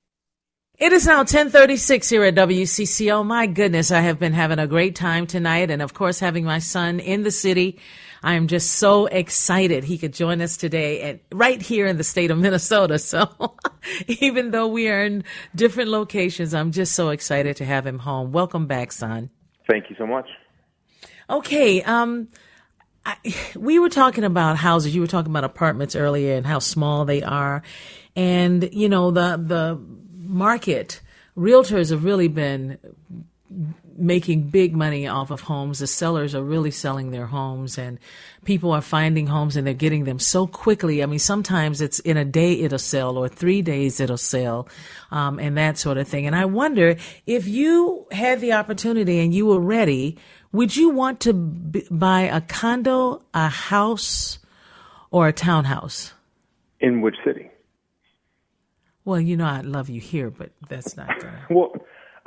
It 0.78 0.92
is 0.92 1.08
now 1.08 1.18
1036 1.18 2.08
here 2.08 2.22
at 2.22 2.36
WCCO. 2.36 3.26
My 3.26 3.48
goodness, 3.48 3.90
I 3.90 3.98
have 3.98 4.20
been 4.20 4.32
having 4.32 4.60
a 4.60 4.68
great 4.68 4.94
time 4.94 5.26
tonight. 5.26 5.72
And 5.72 5.82
of 5.82 5.92
course, 5.92 6.20
having 6.20 6.44
my 6.44 6.60
son 6.60 7.00
in 7.00 7.24
the 7.24 7.32
city. 7.32 7.80
I 8.22 8.34
am 8.34 8.46
just 8.46 8.74
so 8.74 9.06
excited 9.06 9.82
he 9.82 9.98
could 9.98 10.12
join 10.12 10.40
us 10.40 10.56
today 10.56 11.02
at 11.02 11.20
right 11.32 11.60
here 11.60 11.86
in 11.88 11.96
the 11.96 12.04
state 12.04 12.30
of 12.30 12.38
Minnesota. 12.38 13.00
So 13.00 13.56
even 14.06 14.52
though 14.52 14.68
we 14.68 14.88
are 14.88 15.02
in 15.04 15.24
different 15.52 15.90
locations, 15.90 16.54
I'm 16.54 16.70
just 16.70 16.94
so 16.94 17.08
excited 17.08 17.56
to 17.56 17.64
have 17.64 17.84
him 17.84 17.98
home. 17.98 18.30
Welcome 18.30 18.68
back, 18.68 18.92
son. 18.92 19.30
Thank 19.68 19.90
you 19.90 19.96
so 19.98 20.06
much. 20.06 20.28
Okay. 21.28 21.82
Um, 21.82 22.28
I, 23.04 23.16
we 23.56 23.80
were 23.80 23.88
talking 23.88 24.22
about 24.22 24.56
houses. 24.56 24.94
You 24.94 25.00
were 25.00 25.08
talking 25.08 25.32
about 25.32 25.42
apartments 25.42 25.96
earlier 25.96 26.36
and 26.36 26.46
how 26.46 26.60
small 26.60 27.04
they 27.04 27.24
are. 27.24 27.64
And, 28.14 28.72
you 28.72 28.88
know, 28.88 29.10
the, 29.10 29.42
the 29.44 29.80
market, 30.28 31.00
realtors 31.36 31.90
have 31.90 32.04
really 32.04 32.28
been 32.28 32.78
making 33.96 34.42
big 34.42 34.76
money 34.76 35.06
off 35.08 35.30
of 35.30 35.40
homes. 35.40 35.78
The 35.78 35.86
sellers 35.86 36.34
are 36.34 36.42
really 36.42 36.70
selling 36.70 37.10
their 37.10 37.26
homes 37.26 37.78
and 37.78 37.98
people 38.44 38.72
are 38.72 38.80
finding 38.80 39.26
homes 39.26 39.56
and 39.56 39.66
they're 39.66 39.74
getting 39.74 40.04
them 40.04 40.18
so 40.18 40.46
quickly. 40.46 41.02
I 41.02 41.06
mean, 41.06 41.18
sometimes 41.18 41.80
it's 41.80 41.98
in 42.00 42.16
a 42.16 42.24
day 42.24 42.60
it'll 42.60 42.78
sell 42.78 43.16
or 43.16 43.28
three 43.28 43.62
days 43.62 44.00
it'll 44.00 44.16
sell, 44.16 44.68
um, 45.10 45.38
and 45.38 45.56
that 45.56 45.78
sort 45.78 45.98
of 45.98 46.06
thing. 46.06 46.26
And 46.26 46.36
I 46.36 46.44
wonder 46.44 46.96
if 47.26 47.48
you 47.48 48.06
had 48.12 48.40
the 48.40 48.52
opportunity 48.52 49.18
and 49.18 49.34
you 49.34 49.46
were 49.46 49.60
ready, 49.60 50.18
would 50.52 50.76
you 50.76 50.90
want 50.90 51.20
to 51.20 51.32
b- 51.32 51.86
buy 51.90 52.22
a 52.22 52.40
condo, 52.40 53.22
a 53.34 53.48
house, 53.48 54.38
or 55.10 55.28
a 55.28 55.32
townhouse? 55.32 56.12
In 56.80 57.00
which 57.00 57.16
city? 57.24 57.50
Well, 59.08 59.22
you 59.22 59.38
know, 59.38 59.46
I 59.46 59.62
love 59.62 59.88
you 59.88 60.02
here, 60.02 60.28
but 60.28 60.50
that's 60.68 60.94
not 60.94 61.08
gonna. 61.08 61.46
Well, 61.50 61.72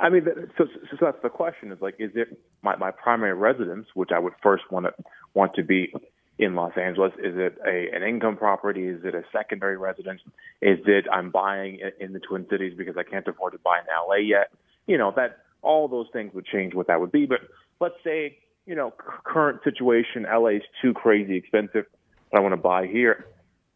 I 0.00 0.08
mean, 0.08 0.26
so, 0.58 0.64
so, 0.90 0.96
that's 1.00 1.22
the 1.22 1.28
question. 1.28 1.70
Is 1.70 1.80
like, 1.80 1.94
is 2.00 2.10
it 2.16 2.36
my, 2.62 2.74
my 2.74 2.90
primary 2.90 3.34
residence, 3.34 3.86
which 3.94 4.10
I 4.12 4.18
would 4.18 4.32
first 4.42 4.64
want 4.72 4.86
to 4.86 5.04
want 5.32 5.54
to 5.54 5.62
be 5.62 5.94
in 6.40 6.56
Los 6.56 6.72
Angeles? 6.76 7.12
Is 7.20 7.36
it 7.36 7.56
a 7.64 7.94
an 7.94 8.02
income 8.02 8.36
property? 8.36 8.88
Is 8.88 9.04
it 9.04 9.14
a 9.14 9.22
secondary 9.32 9.76
residence? 9.76 10.22
Is 10.60 10.80
it 10.86 11.04
I'm 11.12 11.30
buying 11.30 11.78
in, 11.78 12.06
in 12.06 12.12
the 12.14 12.18
Twin 12.18 12.48
Cities 12.50 12.74
because 12.76 12.96
I 12.96 13.04
can't 13.04 13.28
afford 13.28 13.52
to 13.52 13.60
buy 13.60 13.78
in 13.78 13.86
LA 14.08 14.16
yet? 14.16 14.50
You 14.88 14.98
know 14.98 15.12
that 15.14 15.38
all 15.62 15.86
those 15.86 16.08
things 16.12 16.34
would 16.34 16.46
change 16.46 16.74
what 16.74 16.88
that 16.88 17.00
would 17.00 17.12
be. 17.12 17.26
But 17.26 17.42
let's 17.80 17.94
say 18.02 18.38
you 18.66 18.74
know 18.74 18.92
current 19.22 19.60
situation, 19.62 20.26
LA 20.28 20.56
is 20.56 20.62
too 20.82 20.94
crazy 20.94 21.36
expensive. 21.36 21.86
But 22.32 22.38
I 22.38 22.40
want 22.40 22.54
to 22.54 22.60
buy 22.60 22.88
here. 22.88 23.26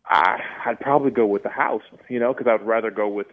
I, 0.08 0.40
I'd 0.66 0.80
probably 0.80 1.10
go 1.10 1.26
with 1.26 1.42
the 1.42 1.48
house, 1.48 1.82
you 2.08 2.20
know, 2.20 2.32
because 2.32 2.46
I'd 2.46 2.66
rather 2.66 2.90
go 2.90 3.08
with 3.08 3.26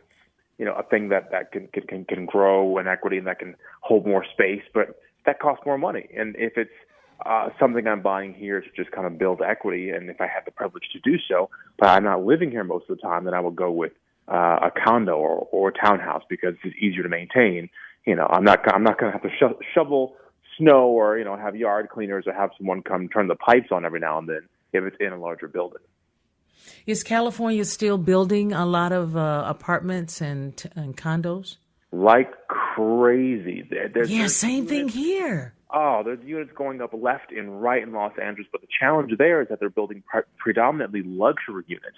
you 0.57 0.65
know, 0.65 0.73
a 0.73 0.83
thing 0.83 1.09
that 1.09 1.31
that 1.31 1.51
can 1.51 1.67
can 1.67 1.83
can, 1.87 2.05
can 2.05 2.25
grow 2.25 2.77
in 2.77 2.87
equity 2.87 3.17
and 3.17 3.27
that 3.27 3.39
can 3.39 3.55
hold 3.81 4.05
more 4.05 4.25
space, 4.33 4.61
but 4.73 4.99
that 5.25 5.39
costs 5.39 5.65
more 5.65 5.77
money. 5.77 6.07
And 6.15 6.35
if 6.37 6.53
it's 6.57 6.71
uh, 7.25 7.49
something 7.59 7.87
I'm 7.87 8.01
buying 8.01 8.33
here 8.33 8.61
to 8.61 8.67
just 8.75 8.91
kind 8.91 9.07
of 9.07 9.17
build 9.17 9.41
equity, 9.41 9.89
and 9.89 10.09
if 10.09 10.19
I 10.21 10.27
have 10.27 10.45
the 10.45 10.51
privilege 10.51 10.83
to 10.93 10.99
do 10.99 11.17
so, 11.29 11.49
but 11.79 11.89
I'm 11.89 12.03
not 12.03 12.23
living 12.23 12.51
here 12.51 12.63
most 12.63 12.89
of 12.89 12.97
the 12.97 13.01
time, 13.01 13.25
then 13.25 13.33
I 13.33 13.39
would 13.39 13.55
go 13.55 13.71
with 13.71 13.93
uh, 14.27 14.59
a 14.63 14.71
condo 14.71 15.17
or 15.17 15.47
or 15.51 15.69
a 15.69 15.73
townhouse 15.73 16.23
because 16.29 16.55
it's 16.63 16.75
easier 16.77 17.03
to 17.03 17.09
maintain. 17.09 17.69
You 18.05 18.15
know, 18.15 18.27
I'm 18.29 18.43
not 18.43 18.59
I'm 18.73 18.83
not 18.83 18.99
going 18.99 19.11
to 19.11 19.17
have 19.17 19.23
to 19.23 19.35
sho- 19.37 19.59
shovel 19.73 20.15
snow 20.57 20.87
or 20.87 21.17
you 21.17 21.25
know 21.25 21.35
have 21.35 21.55
yard 21.55 21.89
cleaners 21.89 22.25
or 22.27 22.33
have 22.33 22.51
someone 22.57 22.83
come 22.83 23.09
turn 23.09 23.27
the 23.27 23.35
pipes 23.35 23.69
on 23.71 23.85
every 23.85 23.99
now 23.99 24.19
and 24.19 24.29
then 24.29 24.47
if 24.71 24.83
it's 24.83 24.97
in 24.99 25.13
a 25.13 25.17
larger 25.17 25.47
building. 25.47 25.81
Is 26.85 27.03
California 27.03 27.65
still 27.65 27.97
building 27.97 28.53
a 28.53 28.65
lot 28.65 28.91
of 28.91 29.15
uh, 29.15 29.43
apartments 29.45 30.21
and, 30.21 30.61
and 30.75 30.95
condos? 30.95 31.57
Like 31.91 32.31
crazy. 32.47 33.67
There, 33.69 33.89
there's, 33.89 34.09
yeah, 34.09 34.19
there's 34.19 34.35
same 34.35 34.67
thing 34.67 34.89
here. 34.89 35.53
Oh, 35.71 36.01
there's 36.05 36.23
units 36.23 36.51
going 36.55 36.81
up 36.81 36.91
left 36.93 37.31
and 37.31 37.61
right 37.61 37.81
in 37.81 37.91
Los 37.93 38.13
Angeles, 38.21 38.47
but 38.51 38.61
the 38.61 38.67
challenge 38.79 39.11
there 39.17 39.41
is 39.41 39.47
that 39.49 39.59
they're 39.59 39.69
building 39.69 40.03
pre- 40.07 40.21
predominantly 40.37 41.01
luxury 41.03 41.63
units. 41.67 41.97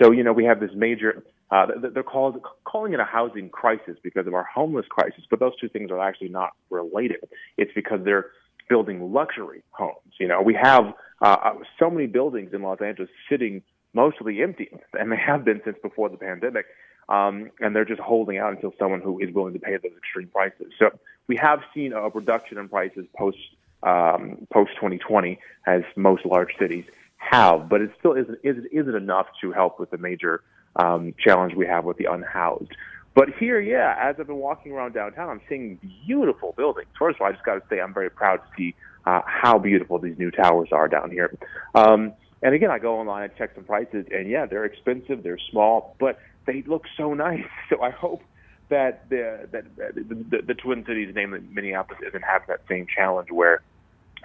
So, 0.00 0.10
you 0.10 0.22
know, 0.24 0.32
we 0.32 0.44
have 0.44 0.60
this 0.60 0.72
major, 0.74 1.22
uh, 1.50 1.66
they're 1.94 2.02
called, 2.02 2.42
calling 2.64 2.92
it 2.92 3.00
a 3.00 3.04
housing 3.04 3.48
crisis 3.48 3.96
because 4.02 4.26
of 4.26 4.34
our 4.34 4.44
homeless 4.44 4.86
crisis, 4.88 5.22
but 5.30 5.38
those 5.38 5.52
two 5.60 5.68
things 5.68 5.90
are 5.90 6.00
actually 6.00 6.28
not 6.28 6.50
related. 6.68 7.28
It's 7.56 7.70
because 7.74 8.00
they're 8.04 8.26
building 8.68 9.12
luxury 9.12 9.62
homes. 9.70 10.14
You 10.18 10.28
know, 10.28 10.42
we 10.42 10.54
have 10.60 10.92
uh, 11.22 11.54
so 11.78 11.88
many 11.88 12.08
buildings 12.08 12.52
in 12.52 12.62
Los 12.62 12.80
Angeles 12.80 13.08
sitting 13.30 13.62
mostly 13.96 14.42
empty, 14.42 14.68
and 14.92 15.10
they 15.10 15.16
have 15.16 15.44
been 15.44 15.60
since 15.64 15.78
before 15.82 16.08
the 16.08 16.18
pandemic. 16.18 16.66
Um, 17.08 17.50
and 17.60 17.74
they're 17.74 17.84
just 17.84 18.00
holding 18.00 18.38
out 18.38 18.52
until 18.52 18.74
someone 18.80 19.00
who 19.00 19.20
is 19.20 19.32
willing 19.32 19.52
to 19.54 19.60
pay 19.60 19.76
those 19.76 19.92
extreme 19.96 20.26
prices. 20.26 20.72
So 20.76 20.90
we 21.28 21.36
have 21.36 21.60
seen 21.72 21.92
a 21.92 22.08
reduction 22.08 22.58
in 22.58 22.68
prices 22.68 23.06
post 23.16 23.38
um, 23.82 24.46
post 24.52 24.72
2020, 24.74 25.38
as 25.66 25.82
most 25.94 26.26
large 26.26 26.50
cities 26.58 26.84
have, 27.18 27.68
but 27.68 27.80
it 27.80 27.90
still 27.98 28.14
isn't 28.14 28.38
isn't, 28.42 28.94
enough 28.94 29.26
to 29.40 29.52
help 29.52 29.78
with 29.78 29.90
the 29.90 29.98
major 29.98 30.42
um, 30.76 31.14
challenge 31.18 31.54
we 31.54 31.66
have 31.66 31.84
with 31.84 31.96
the 31.96 32.06
unhoused. 32.06 32.72
But 33.14 33.28
here, 33.38 33.60
yeah, 33.60 33.96
as 33.98 34.16
I've 34.18 34.26
been 34.26 34.36
walking 34.36 34.72
around 34.72 34.92
downtown, 34.92 35.28
I'm 35.30 35.40
seeing 35.48 35.78
beautiful 36.06 36.52
buildings. 36.56 36.88
First 36.98 37.16
of 37.16 37.22
all, 37.22 37.28
I 37.28 37.32
just 37.32 37.44
got 37.44 37.54
to 37.54 37.62
say 37.70 37.80
I'm 37.80 37.94
very 37.94 38.10
proud 38.10 38.38
to 38.38 38.48
see 38.58 38.74
uh, 39.06 39.22
how 39.24 39.58
beautiful 39.58 39.98
these 39.98 40.18
new 40.18 40.30
towers 40.30 40.68
are 40.72 40.88
down 40.88 41.10
here. 41.10 41.30
Um, 41.74 42.12
and 42.46 42.54
again, 42.54 42.70
I 42.70 42.78
go 42.78 43.00
online 43.00 43.24
and 43.24 43.32
check 43.36 43.56
some 43.56 43.64
prices, 43.64 44.06
and 44.12 44.30
yeah, 44.30 44.46
they're 44.46 44.64
expensive, 44.64 45.24
they're 45.24 45.36
small, 45.50 45.96
but 45.98 46.20
they 46.46 46.62
look 46.62 46.84
so 46.96 47.12
nice. 47.12 47.42
So 47.68 47.82
I 47.82 47.90
hope 47.90 48.22
that 48.68 49.08
the 49.08 49.48
that 49.50 49.64
the, 49.76 50.14
the, 50.14 50.42
the 50.42 50.54
Twin 50.54 50.84
Cities, 50.86 51.12
namely 51.12 51.40
Minneapolis, 51.40 52.00
isn't 52.06 52.22
having 52.22 52.46
that 52.46 52.60
same 52.68 52.86
challenge 52.86 53.32
where 53.32 53.62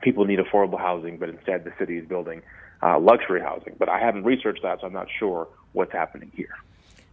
people 0.03 0.25
need 0.25 0.37
affordable 0.37 0.77
housing, 0.77 1.17
but 1.17 1.29
instead 1.29 1.63
the 1.63 1.73
city 1.79 1.97
is 1.97 2.07
building 2.07 2.43
uh, 2.83 2.99
luxury 2.99 3.41
housing. 3.41 3.75
But 3.79 3.89
I 3.89 3.97
haven't 3.97 4.23
researched 4.23 4.61
that, 4.61 4.81
so 4.81 4.85
I'm 4.85 4.93
not 4.93 5.07
sure 5.17 5.47
what's 5.73 5.91
happening 5.91 6.31
here. 6.35 6.53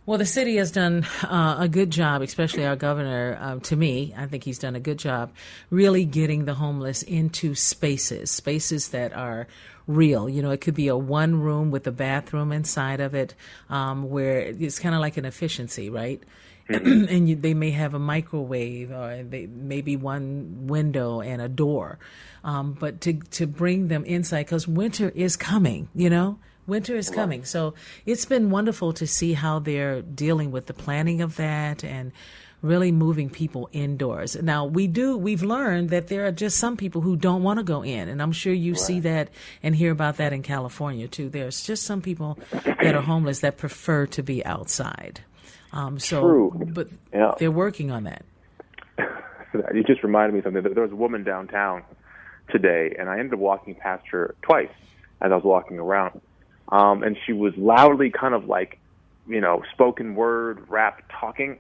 Well, 0.04 0.18
the 0.18 0.26
city 0.26 0.56
has 0.56 0.70
done 0.70 1.06
uh, 1.22 1.56
a 1.58 1.68
good 1.68 1.90
job, 1.90 2.20
especially 2.20 2.66
our 2.66 2.76
governor. 2.76 3.38
Uh, 3.40 3.58
to 3.60 3.76
me, 3.76 4.14
I 4.14 4.26
think 4.26 4.44
he's 4.44 4.58
done 4.58 4.76
a 4.76 4.80
good 4.80 4.98
job 4.98 5.32
really 5.70 6.04
getting 6.04 6.44
the 6.44 6.54
homeless 6.54 7.02
into 7.02 7.54
spaces, 7.54 8.30
spaces 8.30 8.88
that 8.88 9.14
are 9.14 9.46
real. 9.88 10.28
You 10.28 10.42
know, 10.42 10.52
it 10.52 10.60
could 10.60 10.74
be 10.74 10.86
a 10.86 10.96
one 10.96 11.40
room 11.40 11.72
with 11.72 11.84
a 11.88 11.90
bathroom 11.90 12.52
inside 12.52 13.00
of 13.00 13.14
it, 13.14 13.34
um, 13.68 14.08
where 14.08 14.38
it's 14.38 14.78
kind 14.78 14.94
of 14.94 15.00
like 15.00 15.16
an 15.16 15.24
efficiency, 15.24 15.90
right? 15.90 16.22
and 16.68 17.28
you, 17.28 17.34
they 17.34 17.54
may 17.54 17.70
have 17.70 17.94
a 17.94 17.98
microwave 17.98 18.92
or 18.92 19.24
they 19.24 19.46
maybe 19.46 19.96
one 19.96 20.66
window 20.68 21.20
and 21.20 21.42
a 21.42 21.48
door. 21.48 21.98
Um, 22.44 22.74
but 22.78 23.00
to 23.00 23.14
to 23.14 23.46
bring 23.46 23.88
them 23.88 24.04
inside 24.04 24.44
because 24.44 24.68
winter 24.68 25.10
is 25.14 25.34
coming, 25.36 25.88
you 25.94 26.10
know, 26.10 26.38
Winter 26.68 26.96
is 26.96 27.08
coming. 27.08 27.46
So 27.46 27.72
it's 28.04 28.26
been 28.26 28.50
wonderful 28.50 28.92
to 28.92 29.06
see 29.06 29.32
how 29.32 29.58
they're 29.58 30.02
dealing 30.02 30.50
with 30.50 30.66
the 30.66 30.74
planning 30.74 31.22
of 31.22 31.36
that 31.36 31.82
and 31.82 32.12
really 32.62 32.90
moving 32.92 33.30
people 33.30 33.68
indoors. 33.72 34.36
Now 34.36 34.64
we 34.64 34.86
do 34.86 35.16
we've 35.16 35.42
learned 35.42 35.90
that 35.90 36.08
there 36.08 36.26
are 36.26 36.32
just 36.32 36.58
some 36.58 36.76
people 36.76 37.00
who 37.00 37.16
don't 37.16 37.42
want 37.42 37.58
to 37.58 37.62
go 37.62 37.82
in 37.82 38.08
and 38.08 38.20
I'm 38.20 38.32
sure 38.32 38.52
you 38.52 38.72
right. 38.72 38.80
see 38.80 39.00
that 39.00 39.30
and 39.62 39.74
hear 39.74 39.92
about 39.92 40.16
that 40.16 40.32
in 40.32 40.42
California 40.42 41.08
too. 41.08 41.28
There's 41.28 41.62
just 41.62 41.84
some 41.84 42.02
people 42.02 42.38
that 42.64 42.94
are 42.94 43.02
homeless 43.02 43.40
that 43.40 43.56
prefer 43.56 44.06
to 44.06 44.22
be 44.22 44.44
outside. 44.44 45.20
Um, 45.72 45.98
so 45.98 46.20
True. 46.20 46.66
but 46.72 46.88
yeah. 47.12 47.32
they're 47.38 47.50
working 47.50 47.90
on 47.90 48.04
that. 48.04 48.24
You 49.72 49.82
just 49.82 50.02
reminded 50.02 50.34
me 50.34 50.40
of 50.40 50.44
something. 50.44 50.74
There 50.74 50.82
was 50.82 50.92
a 50.92 50.96
woman 50.96 51.24
downtown 51.24 51.82
today 52.50 52.94
and 52.98 53.08
I 53.08 53.18
ended 53.18 53.32
up 53.32 53.38
walking 53.38 53.74
past 53.74 54.06
her 54.08 54.34
twice 54.42 54.68
as 55.22 55.32
I 55.32 55.34
was 55.34 55.42
walking 55.42 55.78
around 55.78 56.20
um, 56.70 57.02
and 57.02 57.16
she 57.24 57.32
was 57.32 57.56
loudly 57.56 58.10
kind 58.10 58.34
of 58.34 58.46
like, 58.46 58.78
you 59.26 59.40
know, 59.40 59.62
spoken 59.72 60.14
word 60.14 60.68
rap 60.68 61.02
talking, 61.20 61.58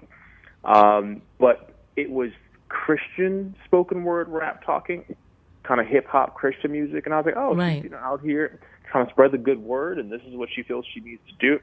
um, 0.64 1.22
but 1.38 1.74
it 1.96 2.10
was 2.10 2.30
Christian 2.68 3.54
spoken 3.64 4.04
word 4.04 4.28
rap 4.28 4.64
talking, 4.64 5.16
kind 5.62 5.80
of 5.80 5.86
hip 5.86 6.06
hop 6.06 6.34
Christian 6.34 6.72
music, 6.72 7.06
and 7.06 7.14
I 7.14 7.18
was 7.18 7.26
like, 7.26 7.36
oh, 7.36 7.54
right. 7.54 7.76
she's 7.76 7.84
you 7.84 7.90
know 7.90 7.98
out 7.98 8.20
here 8.20 8.60
trying 8.90 9.06
to 9.06 9.12
spread 9.12 9.32
the 9.32 9.38
good 9.38 9.62
word, 9.62 9.98
and 9.98 10.10
this 10.10 10.22
is 10.26 10.34
what 10.34 10.48
she 10.54 10.62
feels 10.62 10.84
she 10.92 11.00
needs 11.00 11.22
to 11.28 11.34
do. 11.34 11.60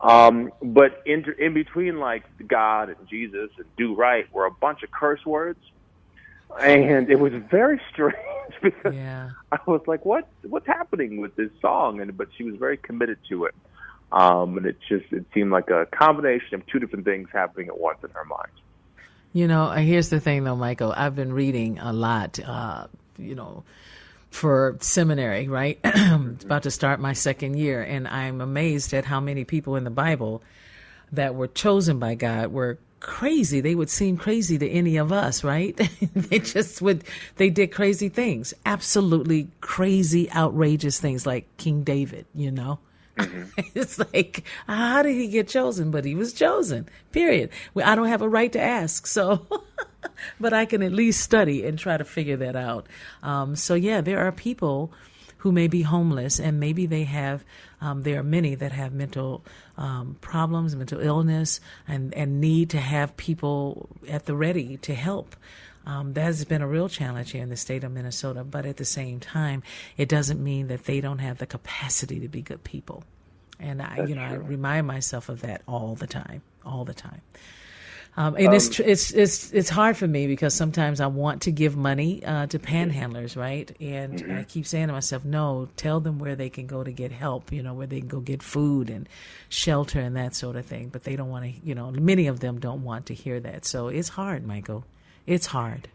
Um, 0.00 0.50
but 0.62 1.02
in 1.06 1.24
in 1.38 1.54
between 1.54 1.98
like 1.98 2.24
God 2.46 2.90
and 2.90 3.08
Jesus 3.08 3.50
and 3.56 3.66
do 3.76 3.94
right 3.94 4.32
were 4.32 4.46
a 4.46 4.50
bunch 4.50 4.82
of 4.82 4.90
curse 4.90 5.24
words 5.24 5.58
and 6.60 7.10
it 7.10 7.18
was 7.18 7.32
very 7.50 7.80
strange 7.92 8.16
because 8.62 8.94
yeah. 8.94 9.30
I 9.52 9.58
was 9.66 9.82
like, 9.86 10.04
"What? 10.04 10.28
What's 10.42 10.66
happening 10.66 11.20
with 11.20 11.34
this 11.36 11.50
song?" 11.60 12.00
And 12.00 12.16
but 12.16 12.28
she 12.36 12.44
was 12.44 12.56
very 12.56 12.76
committed 12.76 13.18
to 13.28 13.44
it, 13.46 13.54
um, 14.12 14.56
and 14.56 14.66
it 14.66 14.76
just 14.88 15.12
it 15.12 15.24
seemed 15.34 15.50
like 15.50 15.70
a 15.70 15.86
combination 15.86 16.54
of 16.54 16.66
two 16.66 16.78
different 16.78 17.04
things 17.04 17.28
happening 17.32 17.68
at 17.68 17.78
once 17.78 17.98
in 18.02 18.10
her 18.10 18.24
mind. 18.24 18.50
You 19.32 19.48
know, 19.48 19.64
uh, 19.64 19.76
here's 19.76 20.08
the 20.08 20.20
thing, 20.20 20.44
though, 20.44 20.56
Michael. 20.56 20.92
I've 20.96 21.14
been 21.14 21.32
reading 21.32 21.78
a 21.78 21.92
lot. 21.92 22.38
Uh, 22.38 22.86
you 23.18 23.34
know, 23.34 23.64
for 24.30 24.76
seminary, 24.80 25.48
right? 25.48 25.78
it's 25.84 26.44
about 26.44 26.64
to 26.64 26.70
start 26.70 27.00
my 27.00 27.12
second 27.12 27.56
year, 27.56 27.82
and 27.82 28.06
I'm 28.06 28.40
amazed 28.40 28.92
at 28.92 29.04
how 29.04 29.20
many 29.20 29.44
people 29.44 29.76
in 29.76 29.84
the 29.84 29.90
Bible 29.90 30.42
that 31.12 31.34
were 31.34 31.48
chosen 31.48 31.98
by 31.98 32.14
God 32.14 32.52
were 32.52 32.78
crazy. 33.00 33.60
They 33.60 33.74
would 33.74 33.90
seem 33.90 34.16
crazy 34.16 34.58
to 34.58 34.68
any 34.68 34.96
of 34.96 35.12
us, 35.12 35.44
right? 35.44 35.76
they 36.14 36.38
just 36.38 36.82
would, 36.82 37.04
they 37.36 37.50
did 37.50 37.68
crazy 37.72 38.08
things, 38.08 38.52
absolutely 38.64 39.48
crazy, 39.60 40.30
outrageous 40.32 40.98
things 41.00 41.26
like 41.26 41.46
King 41.56 41.82
David, 41.82 42.26
you 42.34 42.50
know? 42.50 42.78
Mm-hmm. 43.16 43.60
it's 43.74 43.98
like, 43.98 44.44
how 44.66 45.02
did 45.02 45.14
he 45.14 45.28
get 45.28 45.48
chosen? 45.48 45.90
But 45.90 46.04
he 46.04 46.14
was 46.14 46.32
chosen, 46.32 46.88
period. 47.12 47.50
I 47.76 47.94
don't 47.94 48.08
have 48.08 48.22
a 48.22 48.28
right 48.28 48.52
to 48.52 48.60
ask, 48.60 49.06
so, 49.06 49.46
but 50.40 50.52
I 50.52 50.64
can 50.64 50.82
at 50.82 50.92
least 50.92 51.20
study 51.20 51.64
and 51.66 51.78
try 51.78 51.96
to 51.96 52.04
figure 52.04 52.36
that 52.36 52.56
out. 52.56 52.86
Um, 53.22 53.56
so, 53.56 53.74
yeah, 53.74 54.00
there 54.00 54.20
are 54.20 54.32
people 54.32 54.92
who 55.38 55.52
may 55.52 55.68
be 55.68 55.82
homeless 55.82 56.40
and 56.40 56.58
maybe 56.58 56.86
they 56.86 57.04
have 57.04 57.44
um, 57.80 58.02
there 58.02 58.18
are 58.18 58.24
many 58.24 58.54
that 58.54 58.72
have 58.72 58.92
mental 58.92 59.44
um, 59.76 60.16
problems, 60.20 60.74
mental 60.74 61.00
illness, 61.00 61.60
and, 61.86 62.14
and 62.14 62.40
need 62.40 62.70
to 62.70 62.78
have 62.78 63.16
people 63.16 63.88
at 64.08 64.24
the 64.26 64.34
ready 64.34 64.78
to 64.78 64.94
help. 64.94 65.36
Um, 65.86 66.14
that 66.14 66.24
has 66.24 66.44
been 66.44 66.62
a 66.62 66.66
real 66.66 66.88
challenge 66.88 67.30
here 67.30 67.42
in 67.42 67.48
the 67.48 67.56
state 67.56 67.84
of 67.84 67.92
Minnesota, 67.92 68.42
but 68.42 68.66
at 68.66 68.76
the 68.76 68.84
same 68.84 69.20
time, 69.20 69.62
it 69.96 70.08
doesn't 70.08 70.42
mean 70.42 70.66
that 70.66 70.84
they 70.84 71.00
don't 71.00 71.18
have 71.18 71.38
the 71.38 71.46
capacity 71.46 72.18
to 72.20 72.28
be 72.28 72.42
good 72.42 72.64
people. 72.64 73.04
And 73.60 73.80
I, 73.80 74.04
you 74.06 74.16
know, 74.16 74.28
true. 74.28 74.44
I 74.44 74.48
remind 74.48 74.86
myself 74.86 75.28
of 75.28 75.42
that 75.42 75.62
all 75.66 75.94
the 75.94 76.08
time, 76.08 76.42
all 76.64 76.84
the 76.84 76.92
time. 76.92 77.22
Um, 78.18 78.34
and 78.36 78.48
um, 78.48 78.54
it's 78.54 78.80
it's 78.80 79.10
it's 79.12 79.52
it's 79.52 79.68
hard 79.68 79.96
for 79.96 80.08
me 80.08 80.26
because 80.26 80.54
sometimes 80.54 81.00
I 81.00 81.06
want 81.06 81.42
to 81.42 81.52
give 81.52 81.76
money 81.76 82.24
uh, 82.24 82.46
to 82.46 82.58
panhandlers, 82.58 83.36
right? 83.36 83.70
And 83.78 84.14
mm-hmm. 84.14 84.38
I 84.38 84.44
keep 84.44 84.66
saying 84.66 84.86
to 84.86 84.94
myself, 84.94 85.24
no, 85.24 85.68
tell 85.76 86.00
them 86.00 86.18
where 86.18 86.34
they 86.34 86.48
can 86.48 86.66
go 86.66 86.82
to 86.82 86.90
get 86.90 87.12
help, 87.12 87.52
you 87.52 87.62
know, 87.62 87.74
where 87.74 87.86
they 87.86 87.98
can 88.00 88.08
go 88.08 88.20
get 88.20 88.42
food 88.42 88.88
and 88.88 89.06
shelter 89.50 90.00
and 90.00 90.16
that 90.16 90.34
sort 90.34 90.56
of 90.56 90.64
thing. 90.64 90.88
But 90.88 91.04
they 91.04 91.14
don't 91.14 91.28
want 91.28 91.44
to, 91.44 91.52
you 91.62 91.74
know, 91.74 91.90
many 91.90 92.26
of 92.26 92.40
them 92.40 92.58
don't 92.58 92.82
want 92.84 93.06
to 93.06 93.14
hear 93.14 93.38
that. 93.40 93.66
So 93.66 93.88
it's 93.88 94.08
hard, 94.08 94.46
Michael. 94.46 94.84
It's 95.26 95.46
hard. 95.46 95.88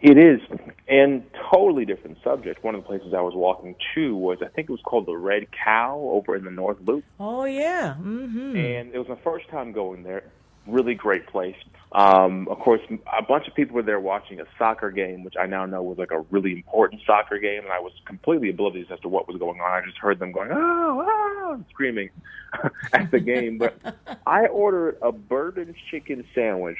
It 0.00 0.18
is, 0.18 0.40
and 0.86 1.24
totally 1.50 1.86
different 1.86 2.18
subject. 2.22 2.62
One 2.62 2.74
of 2.74 2.82
the 2.82 2.86
places 2.86 3.14
I 3.14 3.22
was 3.22 3.32
walking 3.34 3.74
to 3.94 4.14
was, 4.14 4.38
I 4.42 4.48
think 4.48 4.68
it 4.68 4.72
was 4.72 4.82
called 4.84 5.06
the 5.06 5.16
Red 5.16 5.46
Cow 5.64 5.98
over 6.12 6.36
in 6.36 6.44
the 6.44 6.50
North 6.50 6.76
Loop. 6.84 7.04
Oh 7.18 7.44
yeah, 7.44 7.94
mm-hmm. 7.98 8.54
and 8.54 8.94
it 8.94 8.98
was 8.98 9.08
my 9.08 9.18
first 9.24 9.48
time 9.48 9.72
going 9.72 10.02
there 10.02 10.24
really 10.66 10.94
great 10.94 11.26
place. 11.26 11.56
Um, 11.92 12.48
of 12.48 12.58
course, 12.58 12.80
a 12.90 13.22
bunch 13.22 13.46
of 13.46 13.54
people 13.54 13.76
were 13.76 13.82
there 13.82 14.00
watching 14.00 14.40
a 14.40 14.44
soccer 14.58 14.90
game, 14.90 15.22
which 15.22 15.34
I 15.40 15.46
now 15.46 15.64
know 15.64 15.82
was 15.82 15.98
like 15.98 16.10
a 16.10 16.20
really 16.30 16.52
important 16.52 17.02
soccer 17.06 17.38
game, 17.38 17.62
and 17.62 17.72
I 17.72 17.78
was 17.78 17.92
completely 18.04 18.50
oblivious 18.50 18.88
as 18.90 18.98
to 19.00 19.08
what 19.08 19.28
was 19.28 19.36
going 19.36 19.60
on. 19.60 19.70
I 19.70 19.84
just 19.84 19.98
heard 19.98 20.18
them 20.18 20.32
going, 20.32 20.50
oh, 20.52 21.04
oh, 21.06 21.64
screaming 21.70 22.10
at 22.92 23.10
the 23.10 23.20
game. 23.20 23.58
But 23.58 23.78
I 24.26 24.46
ordered 24.46 24.98
a 25.02 25.12
bourbon 25.12 25.74
chicken 25.90 26.24
sandwich. 26.34 26.78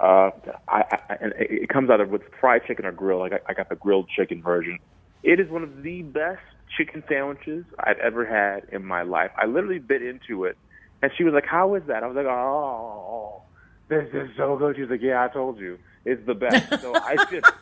Uh, 0.00 0.30
I, 0.66 0.84
I, 1.08 1.16
and 1.20 1.34
it 1.38 1.68
comes 1.68 1.90
out 1.90 2.00
of 2.00 2.08
with 2.08 2.22
fried 2.40 2.62
chicken 2.66 2.86
or 2.86 2.92
grilled. 2.92 3.32
I 3.32 3.40
I 3.46 3.52
got 3.52 3.68
the 3.68 3.76
grilled 3.76 4.08
chicken 4.08 4.42
version. 4.42 4.78
It 5.22 5.38
is 5.38 5.50
one 5.50 5.62
of 5.62 5.82
the 5.82 6.02
best 6.02 6.40
chicken 6.76 7.02
sandwiches 7.08 7.64
I've 7.78 7.98
ever 7.98 8.24
had 8.24 8.72
in 8.72 8.84
my 8.84 9.02
life. 9.02 9.30
I 9.36 9.46
literally 9.46 9.78
bit 9.78 10.02
into 10.02 10.44
it 10.44 10.56
and 11.02 11.10
she 11.16 11.24
was 11.24 11.34
like, 11.34 11.46
"How 11.46 11.74
is 11.74 11.82
that?" 11.86 12.02
I 12.02 12.06
was 12.06 12.16
like, 12.16 12.26
"Oh, 12.26 13.42
this 13.88 14.08
is 14.12 14.30
so 14.36 14.56
good." 14.56 14.76
She's 14.76 14.90
like, 14.90 15.02
"Yeah, 15.02 15.24
I 15.24 15.28
told 15.28 15.58
you, 15.58 15.78
it's 16.04 16.24
the 16.26 16.34
best." 16.34 16.80
So 16.80 16.94
I 16.94 17.16
just, 17.30 17.52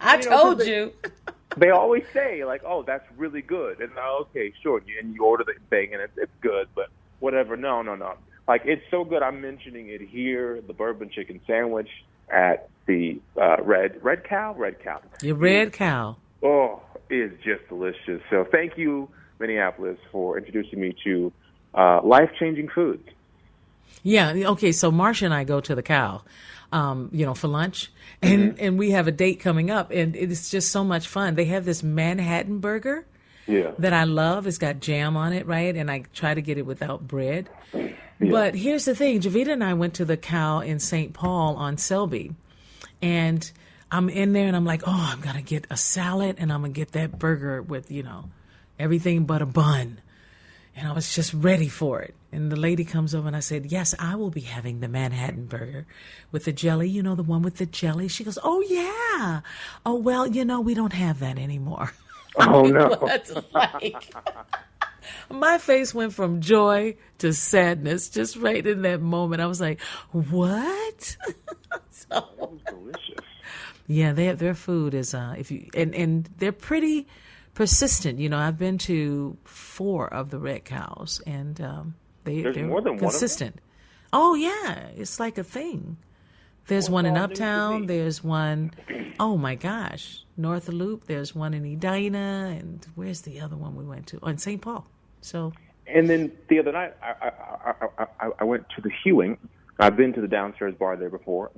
I 0.00 0.16
you 0.16 0.30
know, 0.30 0.42
told 0.42 0.58
they, 0.58 0.68
you. 0.68 0.92
They 1.56 1.70
always 1.70 2.04
say 2.12 2.44
like, 2.44 2.62
"Oh, 2.66 2.82
that's 2.82 3.04
really 3.16 3.42
good," 3.42 3.80
and 3.80 3.90
oh, 3.96 4.26
okay, 4.30 4.52
sure, 4.62 4.82
and 5.00 5.14
you 5.14 5.24
order 5.24 5.44
the 5.44 5.54
thing 5.70 5.92
and 5.92 6.02
it's, 6.02 6.16
it's 6.16 6.32
good, 6.40 6.68
but 6.74 6.88
whatever. 7.32 7.56
No, 7.56 7.82
no, 7.82 7.94
no. 7.94 8.14
Like 8.46 8.62
it's 8.64 8.82
so 8.90 9.04
good. 9.04 9.22
I'm 9.22 9.40
mentioning 9.40 9.88
it 9.88 10.02
here. 10.02 10.60
The 10.66 10.72
bourbon 10.72 11.10
chicken 11.10 11.40
sandwich 11.46 11.88
at 12.30 12.68
the 12.86 13.20
uh, 13.40 13.62
red 13.62 14.02
red 14.04 14.24
cow, 14.24 14.54
red 14.54 14.82
cow. 14.82 15.00
Your 15.22 15.36
red 15.36 15.72
cow. 15.72 16.16
Oh, 16.42 16.82
is 17.08 17.32
just 17.42 17.66
delicious. 17.68 18.20
So 18.30 18.46
thank 18.50 18.76
you, 18.76 19.08
Minneapolis, 19.38 19.98
for 20.10 20.36
introducing 20.36 20.80
me 20.80 20.94
to 21.04 21.32
uh, 21.74 22.00
life 22.02 22.30
changing 22.38 22.68
foods. 22.68 23.08
Yeah. 24.02 24.32
Okay. 24.32 24.72
So 24.72 24.90
Marsha 24.90 25.22
and 25.22 25.34
I 25.34 25.44
go 25.44 25.60
to 25.60 25.74
the 25.74 25.82
cow, 25.82 26.22
um, 26.72 27.08
you 27.12 27.24
know, 27.24 27.34
for 27.34 27.48
lunch, 27.48 27.90
and 28.20 28.52
mm-hmm. 28.52 28.64
and 28.64 28.78
we 28.78 28.90
have 28.90 29.06
a 29.06 29.12
date 29.12 29.40
coming 29.40 29.70
up, 29.70 29.90
and 29.90 30.16
it's 30.16 30.50
just 30.50 30.70
so 30.70 30.84
much 30.84 31.06
fun. 31.06 31.36
They 31.36 31.46
have 31.46 31.64
this 31.64 31.82
Manhattan 31.82 32.58
burger. 32.58 33.06
Yeah. 33.46 33.72
That 33.78 33.92
I 33.92 34.04
love. 34.04 34.46
It's 34.46 34.58
got 34.58 34.80
jam 34.80 35.16
on 35.16 35.32
it, 35.32 35.46
right? 35.46 35.74
And 35.74 35.90
I 35.90 36.04
try 36.14 36.34
to 36.34 36.40
get 36.40 36.58
it 36.58 36.66
without 36.66 37.06
bread. 37.06 37.48
Yeah. 37.74 37.90
But 38.20 38.54
here's 38.54 38.84
the 38.84 38.94
thing: 38.94 39.20
Jevetta 39.20 39.52
and 39.52 39.64
I 39.64 39.74
went 39.74 39.94
to 39.94 40.04
the 40.04 40.16
cow 40.16 40.60
in 40.60 40.78
St. 40.78 41.12
Paul 41.12 41.56
on 41.56 41.76
Selby, 41.76 42.34
and 43.00 43.50
I'm 43.90 44.08
in 44.08 44.32
there, 44.32 44.46
and 44.46 44.54
I'm 44.54 44.64
like, 44.64 44.82
oh, 44.86 45.10
I'm 45.12 45.20
gonna 45.20 45.42
get 45.42 45.66
a 45.70 45.76
salad, 45.76 46.36
and 46.38 46.52
I'm 46.52 46.60
gonna 46.60 46.72
get 46.72 46.92
that 46.92 47.18
burger 47.18 47.60
with 47.60 47.90
you 47.90 48.04
know 48.04 48.30
everything 48.78 49.24
but 49.24 49.42
a 49.42 49.46
bun. 49.46 49.98
And 50.74 50.88
I 50.88 50.92
was 50.92 51.14
just 51.14 51.34
ready 51.34 51.68
for 51.68 52.00
it. 52.00 52.14
And 52.32 52.50
the 52.50 52.56
lady 52.56 52.84
comes 52.84 53.14
over 53.14 53.26
and 53.26 53.36
I 53.36 53.40
said, 53.40 53.66
Yes, 53.66 53.94
I 53.98 54.14
will 54.14 54.30
be 54.30 54.40
having 54.40 54.80
the 54.80 54.88
Manhattan 54.88 55.44
burger 55.44 55.86
with 56.30 56.46
the 56.46 56.52
jelly, 56.52 56.88
you 56.88 57.02
know, 57.02 57.14
the 57.14 57.22
one 57.22 57.42
with 57.42 57.58
the 57.58 57.66
jelly. 57.66 58.08
She 58.08 58.24
goes, 58.24 58.38
Oh, 58.42 58.62
yeah. 58.62 59.42
Oh, 59.84 59.96
well, 59.96 60.26
you 60.26 60.46
know, 60.46 60.60
we 60.60 60.72
don't 60.72 60.94
have 60.94 61.20
that 61.20 61.38
anymore. 61.38 61.92
Oh, 62.36 62.62
no. 62.66 62.96
What's 62.98 63.32
like? 63.52 64.14
My 65.30 65.58
face 65.58 65.92
went 65.94 66.12
from 66.14 66.40
joy 66.40 66.96
to 67.18 67.32
sadness 67.32 68.08
just 68.08 68.36
right 68.36 68.64
in 68.66 68.82
that 68.82 69.00
moment. 69.00 69.42
I 69.42 69.46
was 69.46 69.60
like, 69.60 69.80
What? 70.12 71.16
so, 71.90 72.58
delicious. 72.66 73.24
Yeah, 73.88 74.12
their 74.12 74.34
their 74.36 74.54
food 74.54 74.94
is 74.94 75.12
uh 75.14 75.34
if 75.36 75.50
you 75.50 75.68
and, 75.74 75.94
and 75.94 76.28
they're 76.38 76.52
pretty 76.52 77.06
persistent. 77.54 78.18
You 78.20 78.28
know, 78.28 78.38
I've 78.38 78.58
been 78.58 78.78
to 78.78 79.36
four 79.44 80.12
of 80.12 80.30
the 80.30 80.38
red 80.38 80.64
cows, 80.64 81.20
and 81.26 81.60
um, 81.60 81.94
They, 82.24 82.42
There's 82.42 82.54
they're 82.54 82.66
more 82.66 82.80
than 82.80 82.92
one 82.92 82.94
of 82.94 83.00
them? 83.00 83.10
consistent. 83.10 83.60
Oh 84.12 84.34
yeah, 84.34 84.88
it's 84.96 85.18
like 85.18 85.36
a 85.38 85.44
thing. 85.44 85.96
There's 86.66 86.88
one 86.88 87.06
in 87.06 87.16
all 87.16 87.28
news 87.28 87.38
to 87.38 87.44
Uptown. 87.44 87.86
There's 87.86 88.22
one, 88.22 88.72
oh 89.18 89.36
my 89.36 89.54
gosh, 89.54 90.24
North 90.36 90.68
Loop. 90.68 91.06
There's 91.06 91.34
one 91.34 91.54
in 91.54 91.64
Edina, 91.64 92.56
and 92.58 92.86
where's 92.94 93.22
the 93.22 93.40
other 93.40 93.56
one 93.56 93.76
we 93.76 93.84
went 93.84 94.06
to? 94.08 94.18
Oh, 94.22 94.28
in 94.28 94.38
St. 94.38 94.60
Paul. 94.60 94.86
So 95.20 95.52
And 95.86 96.08
then 96.08 96.32
the 96.48 96.58
other 96.58 96.72
night, 96.72 96.94
I, 97.02 97.28
I, 97.28 97.74
I, 97.98 98.06
I, 98.20 98.30
I 98.40 98.44
went 98.44 98.68
to 98.76 98.80
the 98.80 98.90
Hewing. 99.02 99.38
I've 99.78 99.96
been 99.96 100.12
to 100.14 100.20
the 100.20 100.28
downstairs 100.28 100.74
bar 100.78 100.96
there 100.96 101.10
before, 101.10 101.50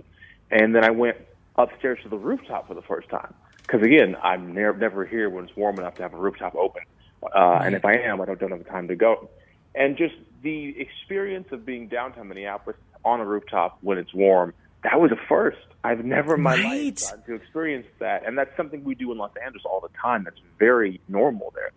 and 0.51 0.75
then 0.75 0.85
I 0.85 0.90
went 0.90 1.19
upstairs 1.57 1.99
to 2.03 2.09
the 2.09 2.17
rooftop 2.17 2.69
for 2.69 2.75
the 2.75 2.83
first 2.83 3.09
time. 3.09 3.35
Because 3.62 3.83
again, 3.83 4.17
I'm 4.23 4.55
never 4.55 4.77
never 4.77 5.05
here 5.05 5.29
when 5.31 5.45
it's 5.45 5.57
warm 5.57 5.79
enough 5.79 5.95
to 5.97 6.03
have 6.03 6.14
a 6.14 6.19
rooftop 6.19 6.55
open, 6.55 6.83
uh, 7.23 7.61
and 7.62 7.75
if 7.75 7.85
I 7.85 7.95
am, 7.95 8.21
I 8.21 8.27
don't, 8.27 8.38
don't 8.38 8.51
have 8.51 8.64
the 8.64 8.71
time 8.71 8.88
to 8.88 8.97
go. 8.97 9.29
And 9.75 9.97
just 9.97 10.14
the 10.43 10.79
experience 10.79 11.49
of 11.51 11.67
being 11.67 11.88
downtown 11.88 12.29
Minneapolis 12.29 12.77
on 13.05 13.21
a 13.21 13.25
rooftop 13.25 13.79
when 13.81 13.99
it's 13.99 14.14
warm, 14.14 14.55
that 14.85 15.01
was 15.01 15.11
a 15.11 15.16
first. 15.29 15.59
I've 15.83 16.05
never 16.05 16.37
in 16.37 16.42
my 16.42 16.55
Right. 16.55 16.64
life 16.64 17.03
gotten 17.03 17.23
to 17.25 17.35
experience 17.35 17.87
that, 17.99 18.27
and 18.27 18.38
that's 18.38 18.57
something 18.57 18.85
we 18.85 18.94
do 18.94 19.12
in 19.12 19.18
Los 19.18 19.33
Angeles 19.42 19.64
all 19.66 19.81
the 19.81 19.90
time. 20.01 20.25
That's 20.25 20.40
very 20.59 21.01
normal 21.09 21.53
there. 21.55 21.70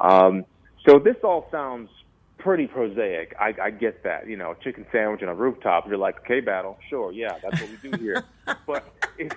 Um, 0.00 0.44
so 0.86 0.98
this 0.98 1.16
all 1.22 1.48
sounds 1.50 1.90
pretty 2.38 2.66
prosaic. 2.66 3.34
I, 3.38 3.54
I 3.62 3.70
get 3.70 4.02
that. 4.04 4.26
You 4.28 4.36
know, 4.38 4.54
chicken 4.62 4.86
sandwich 4.92 5.22
on 5.22 5.28
a 5.28 5.34
rooftop. 5.34 5.86
You're 5.88 5.98
like, 5.98 6.20
okay, 6.20 6.40
battle. 6.40 6.78
Sure, 6.88 7.12
yeah, 7.12 7.36
that's 7.42 7.60
what 7.60 7.70
we 7.70 7.90
do 7.90 7.98
here. 7.98 8.24
but 8.66 8.84
it's, 9.18 9.34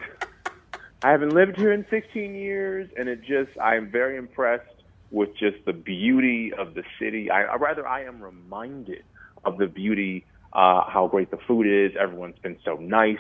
I 1.04 1.12
haven't 1.12 1.34
lived 1.34 1.58
here 1.58 1.74
in 1.74 1.86
16 1.90 2.34
years, 2.34 2.90
and 2.98 3.10
it 3.10 3.22
just 3.24 3.52
I'm 3.62 3.92
very 3.92 4.16
impressed 4.18 4.64
with 5.12 5.36
just 5.38 5.58
the 5.66 5.74
beauty 5.74 6.54
of 6.58 6.76
the 6.76 6.84
city. 7.00 7.30
I, 7.30 7.44
I 7.44 7.56
rather 7.56 7.86
I 7.86 8.06
am 8.06 8.22
reminded 8.24 9.04
of 9.44 9.58
the 9.58 9.68
beauty, 9.68 10.26
uh, 10.54 10.84
how 10.88 11.08
great 11.08 11.32
the 11.32 11.38
food 11.48 11.68
is. 11.68 11.96
Everyone's 12.00 12.40
been 12.40 12.58
so 12.64 12.76
nice. 12.76 13.18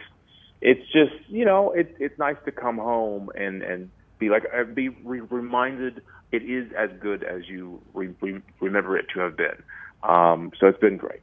It's 0.61 0.85
just 0.91 1.13
you 1.27 1.45
know, 1.45 1.71
it's 1.71 1.93
it's 1.99 2.17
nice 2.17 2.37
to 2.45 2.51
come 2.51 2.77
home 2.77 3.29
and 3.35 3.61
and 3.61 3.91
be 4.19 4.29
like 4.29 4.43
uh, 4.55 4.63
be 4.63 4.89
re- 4.89 5.21
reminded 5.21 6.01
it 6.31 6.43
is 6.43 6.71
as 6.77 6.89
good 6.99 7.23
as 7.23 7.47
you 7.47 7.81
re- 7.93 8.13
re- 8.21 8.41
remember 8.59 8.97
it 8.97 9.05
to 9.13 9.19
have 9.19 9.37
been. 9.37 9.61
Um, 10.03 10.51
so 10.59 10.67
it's 10.67 10.79
been 10.79 10.97
great. 10.97 11.21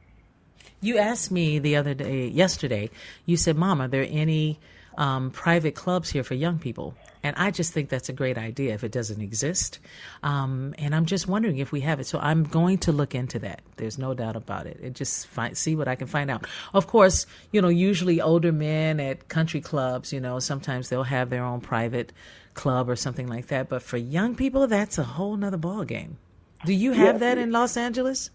You 0.81 0.97
asked 0.97 1.31
me 1.31 1.59
the 1.59 1.75
other 1.75 1.93
day, 1.93 2.27
yesterday, 2.27 2.89
you 3.25 3.37
said, 3.37 3.55
Mom, 3.55 3.81
are 3.81 3.87
there 3.87 4.07
any 4.09 4.59
um, 4.97 5.29
private 5.29 5.75
clubs 5.75 6.09
here 6.09 6.23
for 6.23 6.33
young 6.33 6.57
people? 6.57 6.95
And 7.23 7.35
I 7.37 7.51
just 7.51 7.71
think 7.73 7.89
that's 7.89 8.09
a 8.09 8.13
great 8.13 8.37
idea 8.37 8.73
if 8.73 8.83
it 8.83 8.91
doesn't 8.91 9.21
exist. 9.21 9.79
Um, 10.23 10.73
and 10.79 10.95
I'm 10.95 11.05
just 11.05 11.27
wondering 11.27 11.57
if 11.59 11.71
we 11.71 11.81
have 11.81 11.99
it. 11.99 12.07
So 12.07 12.19
I'm 12.19 12.43
going 12.43 12.79
to 12.79 12.91
look 12.91 13.13
into 13.13 13.37
that. 13.39 13.61
There's 13.77 13.97
no 13.97 14.13
doubt 14.13 14.35
about 14.35 14.65
it. 14.65 14.79
And 14.81 14.95
just 14.95 15.27
find, 15.27 15.55
see 15.55 15.75
what 15.75 15.87
I 15.87 15.95
can 15.95 16.07
find 16.07 16.31
out. 16.31 16.47
Of 16.73 16.87
course, 16.87 17.27
you 17.51 17.61
know, 17.61 17.69
usually 17.69 18.19
older 18.21 18.51
men 18.51 18.99
at 18.99 19.27
country 19.27 19.61
clubs, 19.61 20.11
you 20.11 20.19
know, 20.19 20.39
sometimes 20.39 20.89
they'll 20.89 21.03
have 21.03 21.29
their 21.29 21.43
own 21.43 21.61
private 21.61 22.11
club 22.55 22.89
or 22.89 22.95
something 22.95 23.27
like 23.27 23.47
that. 23.47 23.69
But 23.69 23.83
for 23.83 23.97
young 23.97 24.35
people, 24.35 24.67
that's 24.67 24.97
a 24.97 25.03
whole 25.03 25.37
nother 25.37 25.57
ball 25.57 25.83
game. 25.83 26.17
Do 26.65 26.73
you 26.73 26.91
have 26.93 27.15
Yeah. 27.15 27.19
that 27.33 27.37
in 27.37 27.51
Los 27.51 27.77
Angeles? 27.77 28.29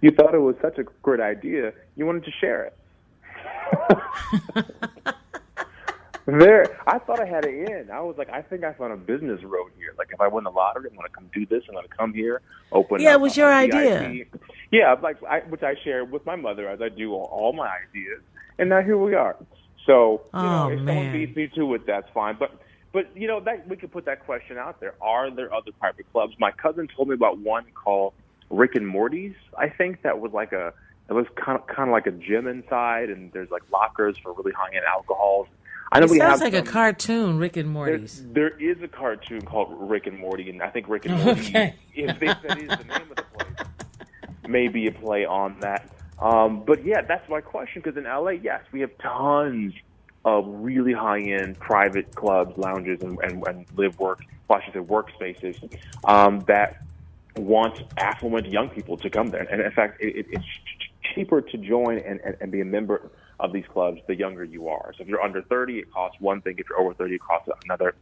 You 0.00 0.10
thought 0.10 0.34
it 0.34 0.38
was 0.40 0.56
such 0.62 0.78
a 0.78 0.84
great 1.02 1.20
idea, 1.20 1.72
you 1.96 2.06
wanted 2.06 2.24
to 2.24 2.30
share 2.40 2.64
it. 2.64 2.76
there, 6.26 6.78
I 6.86 6.98
thought 6.98 7.20
I 7.20 7.26
had 7.26 7.44
it 7.44 7.68
in. 7.68 7.90
I 7.90 8.00
was 8.00 8.16
like, 8.16 8.30
I 8.30 8.42
think 8.42 8.64
I 8.64 8.72
found 8.72 8.92
a 8.92 8.96
business 8.96 9.42
road 9.42 9.72
here. 9.76 9.94
Like, 9.98 10.08
if 10.12 10.20
I 10.20 10.28
win 10.28 10.44
the 10.44 10.50
lottery, 10.50 10.88
I'm 10.90 10.96
going 10.96 11.06
to 11.08 11.12
come 11.12 11.28
do 11.34 11.46
this. 11.46 11.64
I'm 11.68 11.74
going 11.74 11.86
to 11.88 11.94
come 11.94 12.12
here, 12.12 12.40
open. 12.70 13.00
Yeah, 13.00 13.14
it 13.14 13.20
was 13.20 13.36
your 13.36 13.48
VIP. 13.48 13.74
idea. 13.74 14.24
Yeah, 14.70 14.94
like 15.02 15.22
I, 15.24 15.40
which 15.40 15.62
I 15.62 15.74
share 15.82 16.04
with 16.04 16.24
my 16.24 16.36
mother 16.36 16.68
as 16.68 16.80
I 16.80 16.88
do 16.88 17.12
all, 17.12 17.28
all 17.32 17.52
my 17.52 17.70
ideas, 17.88 18.20
and 18.58 18.68
now 18.68 18.82
here 18.82 18.96
we 18.96 19.14
are. 19.14 19.36
So, 19.86 20.22
you 20.32 20.40
oh, 20.40 20.42
know, 20.42 20.64
Oh, 20.64 20.68
if 20.68 20.80
man. 20.80 20.86
someone 20.86 21.12
beats 21.12 21.36
me 21.36 21.50
to 21.56 21.74
it, 21.74 21.86
that's 21.86 22.08
fine. 22.14 22.36
But, 22.38 22.52
but 22.92 23.16
you 23.16 23.26
know, 23.26 23.40
that 23.40 23.68
we 23.68 23.76
could 23.76 23.90
put 23.90 24.04
that 24.04 24.24
question 24.24 24.58
out 24.58 24.80
there. 24.80 24.94
Are 25.00 25.30
there 25.30 25.52
other 25.52 25.72
private 25.72 26.10
clubs? 26.12 26.34
My 26.38 26.52
cousin 26.52 26.88
told 26.94 27.08
me 27.08 27.14
about 27.14 27.38
one 27.38 27.64
called 27.74 28.12
Rick 28.50 28.76
and 28.76 28.86
Morty's. 28.86 29.34
I 29.58 29.68
think 29.68 30.02
that 30.02 30.20
was 30.20 30.32
like 30.32 30.52
a 30.52 30.72
it 31.08 31.14
was 31.14 31.26
kind 31.36 31.58
of 31.58 31.66
kind 31.66 31.88
of 31.88 31.92
like 31.92 32.06
a 32.06 32.12
gym 32.12 32.46
inside, 32.46 33.10
and 33.10 33.32
there's 33.32 33.50
like 33.50 33.62
lockers 33.72 34.16
for 34.22 34.32
really 34.32 34.52
high 34.52 34.74
end 34.74 34.84
alcohols. 34.84 35.48
I 35.92 36.00
know 36.00 36.06
It 36.06 36.10
we 36.10 36.18
sounds 36.18 36.40
have 36.40 36.52
like 36.54 36.66
a 36.66 36.68
cartoon, 36.68 37.38
Rick 37.38 37.58
and 37.58 37.76
there, 37.76 37.98
there 38.32 38.58
is 38.58 38.82
a 38.82 38.88
cartoon 38.88 39.42
called 39.42 39.74
Rick 39.78 40.06
and 40.06 40.18
Morty, 40.18 40.48
and 40.48 40.62
I 40.62 40.70
think 40.70 40.88
Rick 40.88 41.04
and 41.04 41.14
Morty, 41.24 41.40
Okay. 41.42 41.74
if 41.94 42.18
they, 42.18 42.26
that 42.28 42.58
is 42.58 42.68
the 42.68 42.84
name 42.84 43.10
of 43.10 43.16
the 43.16 43.22
place, 43.34 43.68
may 44.48 44.68
be 44.68 44.86
a 44.86 44.92
play 44.92 45.26
on 45.26 45.60
that. 45.60 45.90
Um, 46.18 46.64
but 46.64 46.82
yeah, 46.86 47.02
that's 47.02 47.28
my 47.28 47.42
question 47.42 47.82
because 47.82 47.98
in 47.98 48.04
LA, 48.04 48.30
yes, 48.30 48.62
we 48.72 48.80
have 48.80 48.96
tons 48.98 49.74
of 50.24 50.46
really 50.46 50.94
high 50.94 51.20
end 51.20 51.58
private 51.58 52.14
clubs, 52.14 52.56
lounges, 52.56 53.02
and, 53.02 53.18
and, 53.22 53.46
and 53.46 53.66
live 53.76 53.98
work, 53.98 54.24
well, 54.48 54.60
I 54.60 54.64
should 54.64 54.72
say 54.72 54.80
workspaces 54.80 55.78
um, 56.04 56.40
that 56.46 56.84
want 57.36 57.82
affluent 57.98 58.46
young 58.46 58.70
people 58.70 58.96
to 58.96 59.10
come 59.10 59.28
there. 59.28 59.42
And 59.42 59.60
in 59.60 59.70
fact, 59.72 60.00
it, 60.00 60.16
it, 60.16 60.26
it's 60.30 60.44
cheaper 61.14 61.42
to 61.42 61.58
join 61.58 61.98
and, 61.98 62.18
and, 62.20 62.36
and 62.40 62.50
be 62.50 62.62
a 62.62 62.64
member 62.64 63.10
of 63.42 63.52
these 63.52 63.64
clubs 63.70 64.00
the 64.06 64.14
younger 64.14 64.44
you 64.44 64.68
are. 64.68 64.92
So 64.96 65.02
if 65.02 65.08
you're 65.08 65.20
under 65.20 65.42
30, 65.42 65.80
it 65.80 65.92
costs 65.92 66.18
one 66.20 66.40
thing. 66.40 66.54
If 66.58 66.68
you're 66.70 66.80
over 66.80 66.94
30, 66.94 67.16
it 67.16 67.20
costs 67.20 67.50
another. 67.64 67.94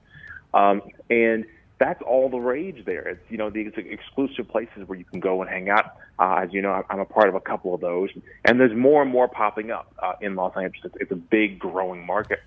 Um, 0.55 0.83
and 1.09 1.47
that's 1.81 2.03
all 2.03 2.29
the 2.29 2.39
rage 2.39 2.85
there. 2.85 3.09
It's 3.09 3.31
you 3.31 3.39
know 3.39 3.49
these 3.49 3.73
exclusive 3.75 4.47
places 4.49 4.87
where 4.87 4.99
you 4.99 5.05
can 5.05 5.19
go 5.19 5.41
and 5.41 5.51
hang 5.51 5.71
out. 5.71 5.97
Uh, 6.19 6.41
as 6.43 6.53
you 6.53 6.61
know, 6.61 6.85
I'm 6.91 7.01
a 7.01 7.07
part 7.07 7.29
of 7.29 7.35
a 7.35 7.41
couple 7.41 7.75
of 7.75 7.81
those, 7.81 8.11
and 8.45 8.61
there's 8.61 8.77
more 8.77 9.01
and 9.01 9.11
more 9.11 9.27
popping 9.27 9.71
up 9.71 9.93
uh, 9.99 10.13
in 10.21 10.37
Los 10.37 10.55
Angeles. 10.57 10.85
It's, 10.85 10.97
it's 11.01 11.13
a 11.13 11.17
big 11.17 11.59
growing 11.59 12.05
market, 12.05 12.41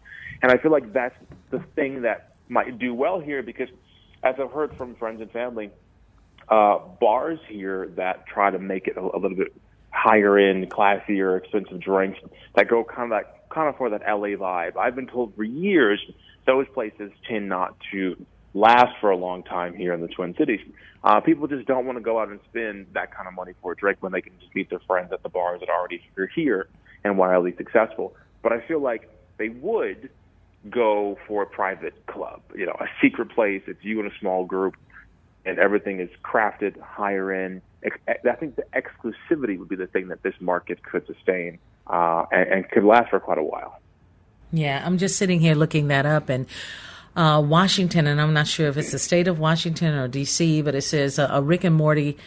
and 0.43 0.51
I 0.51 0.57
feel 0.57 0.71
like 0.71 0.93
that's 0.93 1.15
the 1.49 1.59
thing 1.75 2.03
that 2.03 2.35
might 2.47 2.77
do 2.77 2.93
well 2.93 3.19
here 3.19 3.41
because, 3.41 3.69
as 4.21 4.35
I've 4.39 4.51
heard 4.51 4.77
from 4.77 4.95
friends 4.95 5.19
and 5.19 5.31
family, 5.31 5.71
uh, 6.47 6.77
bars 7.01 7.39
here 7.47 7.91
that 7.95 8.27
try 8.27 8.51
to 8.51 8.59
make 8.59 8.87
it 8.87 8.97
a, 8.97 9.01
a 9.01 9.17
little 9.17 9.37
bit 9.37 9.51
higher 9.93 10.37
end, 10.37 10.69
classier, 10.69 11.37
expensive 11.37 11.79
drinks 11.79 12.19
that 12.55 12.67
go 12.67 12.83
kind 12.83 13.11
of 13.13 13.19
that 13.19 13.49
kind 13.49 13.69
of 13.69 13.77
for 13.77 13.89
that 13.91 14.01
LA 14.01 14.29
vibe. 14.29 14.75
I've 14.77 14.95
been 14.95 15.07
told 15.07 15.35
for 15.35 15.43
years 15.43 16.03
those 16.45 16.67
places 16.73 17.11
tend 17.29 17.47
not 17.47 17.75
to 17.91 18.17
last 18.53 18.93
for 18.99 19.11
a 19.11 19.17
long 19.17 19.43
time 19.43 19.75
here 19.75 19.93
in 19.93 20.01
the 20.01 20.07
Twin 20.07 20.35
Cities. 20.37 20.59
Uh, 21.03 21.19
people 21.19 21.47
just 21.47 21.67
don't 21.67 21.85
want 21.85 21.97
to 21.97 22.03
go 22.03 22.19
out 22.19 22.29
and 22.29 22.39
spend 22.49 22.87
that 22.93 23.13
kind 23.13 23.27
of 23.27 23.33
money 23.33 23.53
for 23.61 23.73
a 23.73 23.75
drink 23.75 23.97
when 24.01 24.11
they 24.11 24.21
can 24.21 24.33
just 24.39 24.53
meet 24.55 24.69
their 24.69 24.79
friends 24.79 25.11
at 25.11 25.21
the 25.23 25.29
bars 25.29 25.59
that 25.59 25.69
already 25.69 26.01
are 26.17 26.27
here 26.27 26.67
and 27.03 27.17
wildly 27.17 27.53
successful. 27.57 28.15
But 28.41 28.53
I 28.53 28.61
feel 28.61 28.79
like 28.79 29.09
they 29.37 29.49
would 29.49 30.09
go 30.69 31.17
for 31.27 31.43
a 31.43 31.45
private 31.45 32.05
club, 32.07 32.41
you 32.55 32.65
know, 32.65 32.75
a 32.79 32.85
secret 33.01 33.29
place. 33.31 33.61
It's 33.67 33.83
you 33.83 33.99
and 33.99 34.11
a 34.11 34.15
small 34.19 34.45
group 34.45 34.75
and 35.45 35.59
everything 35.59 35.99
is 35.99 36.09
crafted 36.23 36.79
higher 36.79 37.31
end. 37.31 37.61
I 38.07 38.35
think 38.35 38.55
the 38.55 38.63
exclusivity 38.73 39.59
would 39.59 39.69
be 39.69 39.75
the 39.75 39.87
thing 39.87 40.07
that 40.07 40.23
this 40.23 40.35
market 40.39 40.83
could 40.83 41.05
sustain 41.05 41.59
uh, 41.87 42.25
and, 42.31 42.49
and 42.49 42.69
could 42.69 42.83
last 42.83 43.09
for 43.09 43.19
quite 43.19 43.37
a 43.37 43.43
while. 43.43 43.79
Yeah, 44.51 44.81
I'm 44.85 44.97
just 44.97 45.17
sitting 45.17 45.39
here 45.39 45.55
looking 45.55 45.87
that 45.87 46.05
up, 46.05 46.29
and 46.29 46.45
uh, 47.15 47.41
Washington, 47.43 48.07
and 48.07 48.21
I'm 48.21 48.33
not 48.33 48.47
sure 48.47 48.67
if 48.67 48.77
it's 48.77 48.91
the 48.91 48.99
state 48.99 49.27
of 49.27 49.39
Washington 49.39 49.95
or 49.95 50.07
D.C., 50.07 50.61
but 50.61 50.75
it 50.75 50.83
says 50.83 51.19
uh, 51.19 51.27
a 51.31 51.41
Rick 51.41 51.63
and 51.63 51.75
Morty 51.75 52.17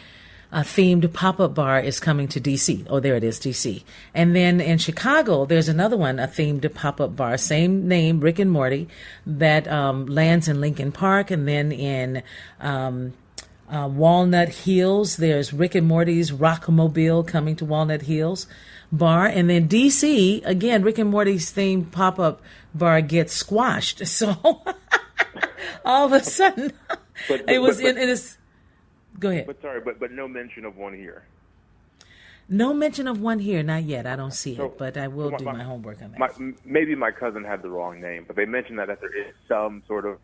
uh, 0.51 0.61
themed 0.61 1.11
pop 1.13 1.39
up 1.39 1.53
bar 1.53 1.79
is 1.79 1.99
coming 1.99 2.27
to 2.29 2.39
D.C. 2.39 2.85
Oh, 2.89 2.99
there 2.99 3.15
it 3.15 3.23
is, 3.23 3.37
D.C. 3.39 3.83
And 4.13 4.35
then 4.35 4.61
in 4.61 4.77
Chicago, 4.77 5.45
there's 5.45 5.67
another 5.67 5.97
one, 5.97 6.19
a 6.19 6.27
themed 6.27 6.73
pop 6.73 7.01
up 7.01 7.15
bar, 7.15 7.37
same 7.37 7.87
name, 7.87 8.19
Rick 8.21 8.39
and 8.39 8.49
Morty, 8.51 8.87
that 9.25 9.67
um, 9.67 10.05
lands 10.05 10.47
in 10.47 10.61
Lincoln 10.61 10.91
Park, 10.91 11.31
and 11.31 11.47
then 11.47 11.71
in 11.71 12.23
um, 12.61 13.13
uh, 13.69 13.89
Walnut 13.91 14.49
Hills. 14.49 15.17
There's 15.17 15.51
Rick 15.51 15.75
and 15.75 15.85
Morty's 15.85 16.31
Rickmobile 16.31 17.27
coming 17.27 17.55
to 17.57 17.65
Walnut 17.65 18.03
Hills 18.03 18.47
bar. 18.89 19.25
And 19.25 19.49
then 19.49 19.67
DC, 19.67 20.45
again, 20.45 20.81
Rick 20.81 20.97
and 20.97 21.09
Morty's 21.09 21.51
themed 21.51 21.91
pop 21.91 22.19
up 22.19 22.41
bar 22.73 23.01
gets 23.01 23.33
squashed. 23.33 24.01
So 24.07 24.37
all 25.85 26.05
of 26.05 26.13
a 26.13 26.23
sudden, 26.23 26.71
But- 27.27 27.45
but- 27.45 27.49
it 27.53 27.59
was 27.59 27.81
but- 27.81 27.89
in, 27.89 27.97
in 27.97 28.07
this. 28.07 28.36
Go 29.19 29.29
ahead. 29.29 29.47
But 29.47 29.61
sorry, 29.61 29.81
but 29.81 29.99
but 29.99 30.11
no 30.11 30.27
mention 30.27 30.65
of 30.65 30.77
one 30.77 30.93
here. 30.93 31.23
No 32.49 32.73
mention 32.73 33.07
of 33.07 33.19
one 33.19 33.39
here, 33.39 33.61
not 33.61 33.83
yet. 33.83 34.05
I 34.07 34.15
don't 34.15 34.33
see 34.33 34.55
So- 34.55 34.67
it, 34.67 34.77
but 34.77 34.97
I 34.97 35.07
will 35.09 35.31
so 35.31 35.37
do 35.37 35.45
my- 35.45 35.53
my 35.53 35.63
homework 35.63 36.01
on 36.01 36.11
that. 36.11 36.19
My, 36.19 36.29
maybe 36.63 36.95
my 36.95 37.11
cousin 37.11 37.43
had 37.43 37.61
the 37.61 37.69
wrong 37.69 37.99
name, 37.99 38.23
but 38.25 38.37
they 38.37 38.45
mentioned 38.45 38.79
that, 38.79 38.87
that 38.87 39.01
there 39.01 39.13
is 39.13 39.33
some 39.49 39.83
sort 39.85 40.05
of 40.05 40.17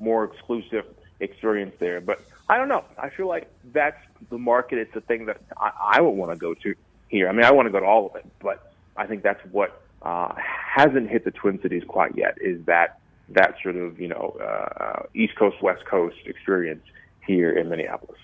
more 0.00 0.24
exclusive 0.24 0.86
experience 1.20 1.74
there. 1.78 2.00
But 2.00 2.20
I 2.48 2.56
don't 2.56 2.68
know. 2.68 2.84
I 2.98 3.10
feel 3.10 3.28
like 3.28 3.48
that's 3.72 4.00
the 4.30 4.38
market. 4.38 4.78
It's 4.78 4.92
the 4.94 5.02
thing 5.02 5.26
that 5.26 5.36
I, 5.56 5.70
I 5.98 6.00
would 6.00 6.10
want 6.10 6.32
to 6.32 6.36
go 6.38 6.52
to 6.54 6.74
here. 7.08 7.28
I 7.28 7.32
mean, 7.32 7.44
I 7.44 7.52
want 7.52 7.66
to 7.66 7.70
go 7.72 7.78
to 7.78 7.86
all 7.86 8.06
of 8.06 8.16
it, 8.16 8.26
but 8.40 8.72
I 8.96 9.06
think 9.06 9.22
that's 9.22 9.44
what 9.52 9.80
uh, 10.02 10.34
hasn't 10.36 11.08
hit 11.10 11.24
the 11.24 11.30
Twin 11.30 11.60
Cities 11.62 11.84
quite 11.86 12.16
yet. 12.16 12.38
Is 12.40 12.64
that 12.66 12.98
that 13.30 13.54
sort 13.62 13.76
of 13.76 14.00
you 14.00 14.08
know 14.08 14.36
uh, 14.40 15.02
East 15.14 15.36
Coast 15.36 15.62
West 15.62 15.84
Coast 15.84 16.16
experience 16.26 16.84
here 17.24 17.50
in 17.52 17.68
Minneapolis? 17.68 18.18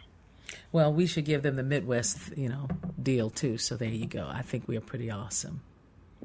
Well, 0.72 0.92
we 0.92 1.06
should 1.06 1.24
give 1.24 1.42
them 1.42 1.56
the 1.56 1.62
Midwest, 1.62 2.36
you 2.36 2.48
know, 2.48 2.68
deal 3.02 3.30
too. 3.30 3.58
So 3.58 3.76
there 3.76 3.88
you 3.88 4.06
go. 4.06 4.28
I 4.30 4.42
think 4.42 4.66
we 4.66 4.76
are 4.76 4.80
pretty 4.82 5.10
awesome. 5.10 5.62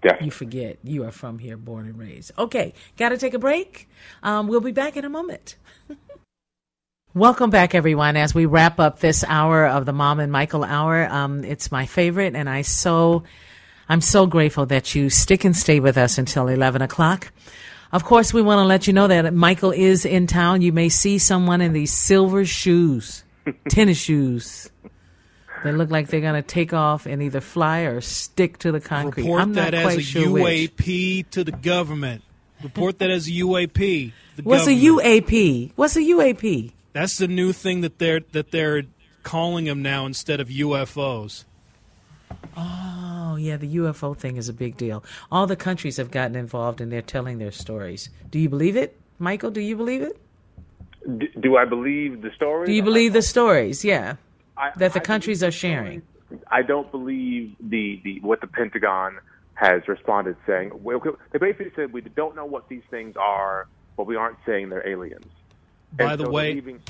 Definitely. 0.01 0.25
You 0.25 0.31
forget 0.31 0.79
you 0.83 1.03
are 1.03 1.11
from 1.11 1.39
here, 1.39 1.57
born 1.57 1.85
and 1.85 1.97
raised. 1.97 2.31
Okay, 2.37 2.73
got 2.97 3.09
to 3.09 3.17
take 3.17 3.33
a 3.33 3.39
break. 3.39 3.89
Um, 4.23 4.47
we'll 4.47 4.61
be 4.61 4.71
back 4.71 4.95
in 4.95 5.03
a 5.03 5.09
moment. 5.09 5.57
Welcome 7.15 7.49
back, 7.49 7.73
everyone. 7.73 8.15
As 8.15 8.35
we 8.35 8.45
wrap 8.45 8.79
up 8.79 8.99
this 8.99 9.23
hour 9.27 9.65
of 9.65 9.85
the 9.85 9.91
Mom 9.91 10.19
and 10.19 10.31
Michael 10.31 10.63
Hour, 10.63 11.07
um, 11.09 11.43
it's 11.43 11.71
my 11.71 11.85
favorite, 11.85 12.35
and 12.35 12.47
I 12.47 12.61
so 12.61 13.23
I'm 13.89 13.99
so 13.99 14.27
grateful 14.27 14.67
that 14.67 14.93
you 14.93 15.09
stick 15.09 15.43
and 15.43 15.57
stay 15.57 15.79
with 15.79 15.97
us 15.97 16.17
until 16.17 16.47
eleven 16.47 16.81
o'clock. 16.81 17.31
Of 17.91 18.03
course, 18.03 18.31
we 18.31 18.43
want 18.43 18.59
to 18.59 18.65
let 18.65 18.85
you 18.85 18.93
know 18.93 19.07
that 19.07 19.33
Michael 19.33 19.71
is 19.71 20.05
in 20.05 20.27
town. 20.27 20.61
You 20.61 20.71
may 20.71 20.89
see 20.89 21.17
someone 21.17 21.61
in 21.61 21.73
these 21.73 21.91
silver 21.91 22.45
shoes, 22.45 23.23
tennis 23.69 23.97
shoes. 23.97 24.69
They 25.63 25.71
look 25.71 25.89
like 25.89 26.07
they're 26.07 26.21
going 26.21 26.41
to 26.41 26.47
take 26.47 26.73
off 26.73 27.05
and 27.05 27.21
either 27.21 27.41
fly 27.41 27.81
or 27.81 27.99
stick 28.01 28.59
to 28.59 28.71
the 28.71 28.79
concrete. 28.79 29.23
Report 29.23 29.41
I'm 29.41 29.51
not 29.53 29.71
that 29.71 29.81
quite 29.81 29.97
as 29.97 29.97
a 29.97 30.01
sure 30.01 30.31
which. 30.31 30.77
UAP 30.77 31.29
to 31.31 31.43
the 31.43 31.51
government. 31.51 32.23
Report 32.63 32.99
that 32.99 33.09
as 33.09 33.27
a 33.27 33.31
UAP. 33.31 34.11
The 34.37 34.43
What's 34.43 34.67
a. 34.67 34.71
UAP? 34.71 35.71
What's 35.75 35.95
a 35.95 36.01
UAP? 36.01 36.71
That's 36.93 37.17
the 37.17 37.27
new 37.27 37.53
thing 37.53 37.81
that 37.81 37.99
they're 37.99 38.21
that 38.31 38.51
they're 38.51 38.83
calling 39.23 39.65
them 39.65 39.81
now 39.81 40.05
instead 40.05 40.39
of 40.39 40.47
UFOs. 40.47 41.45
Oh, 42.55 43.37
yeah, 43.39 43.57
the 43.57 43.77
UFO 43.77 44.15
thing 44.15 44.37
is 44.37 44.49
a 44.49 44.53
big 44.53 44.77
deal. 44.77 45.03
All 45.31 45.47
the 45.47 45.55
countries 45.55 45.97
have 45.97 46.11
gotten 46.11 46.35
involved 46.35 46.81
and 46.81 46.91
they're 46.91 47.01
telling 47.01 47.37
their 47.37 47.51
stories. 47.51 48.09
Do 48.31 48.39
you 48.39 48.49
believe 48.49 48.75
it? 48.75 48.99
Michael, 49.17 49.51
do 49.51 49.61
you 49.61 49.75
believe 49.75 50.01
it? 50.01 50.19
D- 51.17 51.29
do 51.39 51.57
I 51.57 51.65
believe 51.65 52.21
the 52.21 52.31
stories? 52.35 52.67
Do 52.67 52.73
you 52.73 52.83
believe 52.83 53.13
the 53.13 53.21
stories? 53.21 53.83
Yeah. 53.85 54.15
I- 54.57 54.71
that 54.77 54.93
the 54.93 54.99
I 55.01 55.03
countries 55.03 55.41
are 55.43 55.51
sharing. 55.51 56.01
I 56.51 56.61
don't 56.61 56.91
believe 56.91 57.55
the, 57.59 57.99
the 58.03 58.19
what 58.19 58.41
the 58.41 58.47
Pentagon 58.47 59.17
has 59.55 59.87
responded 59.87 60.35
saying. 60.45 60.71
Well, 60.83 61.01
They 61.31 61.39
basically 61.39 61.71
said 61.75 61.91
we 61.91 62.01
don't 62.01 62.35
know 62.35 62.45
what 62.45 62.69
these 62.69 62.83
things 62.91 63.15
are, 63.17 63.67
but 63.97 64.05
we 64.05 64.15
aren't 64.15 64.37
saying 64.45 64.69
they're 64.69 64.87
aliens. 64.87 65.25
By 65.93 66.11
And 66.11 66.19
the 66.21 66.25
so 66.25 66.31
way, 66.31 66.53
leaving- 66.53 66.81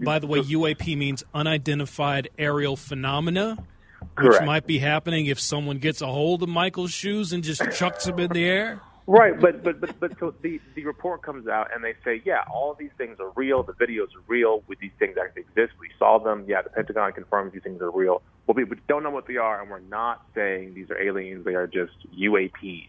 by 0.00 0.18
the 0.18 0.26
way, 0.26 0.40
UAP 0.40 0.96
means 0.98 1.24
unidentified 1.32 2.28
aerial 2.38 2.76
phenomena, 2.76 3.56
which 4.00 4.08
Correct. 4.16 4.44
might 4.44 4.66
be 4.66 4.78
happening 4.80 5.26
if 5.26 5.38
someone 5.40 5.78
gets 5.78 6.02
a 6.02 6.06
hold 6.08 6.42
of 6.42 6.48
Michael's 6.48 6.90
shoes 6.92 7.32
and 7.32 7.42
just 7.44 7.62
chucks 7.72 8.04
them 8.04 8.18
in 8.18 8.30
the 8.32 8.44
air. 8.44 8.80
Right, 9.06 9.38
but 9.38 9.62
but 9.62 9.82
but 9.82 10.00
but 10.00 10.18
so 10.18 10.34
the 10.40 10.60
the 10.74 10.86
report 10.86 11.22
comes 11.22 11.46
out 11.46 11.68
and 11.74 11.84
they 11.84 11.92
say, 12.04 12.22
yeah, 12.24 12.42
all 12.50 12.74
these 12.78 12.92
things 12.96 13.18
are 13.20 13.30
real. 13.36 13.62
The 13.62 13.74
videos 13.74 14.08
are 14.16 14.24
real. 14.28 14.62
With 14.66 14.78
these 14.78 14.92
things 14.98 15.16
actually 15.22 15.42
exist. 15.42 15.74
We 15.78 15.90
saw 15.98 16.18
them. 16.18 16.46
Yeah, 16.48 16.62
the 16.62 16.70
Pentagon 16.70 17.12
confirms 17.12 17.52
these 17.52 17.62
things 17.62 17.82
are 17.82 17.90
real. 17.90 18.22
Well, 18.46 18.54
we, 18.54 18.64
we 18.64 18.76
don't 18.88 19.02
know 19.02 19.10
what 19.10 19.26
they 19.26 19.36
are, 19.36 19.60
and 19.60 19.70
we're 19.70 19.80
not 19.80 20.26
saying 20.34 20.72
these 20.72 20.90
are 20.90 20.98
aliens. 20.98 21.44
They 21.44 21.54
are 21.54 21.66
just 21.66 21.92
UAPs. 22.18 22.88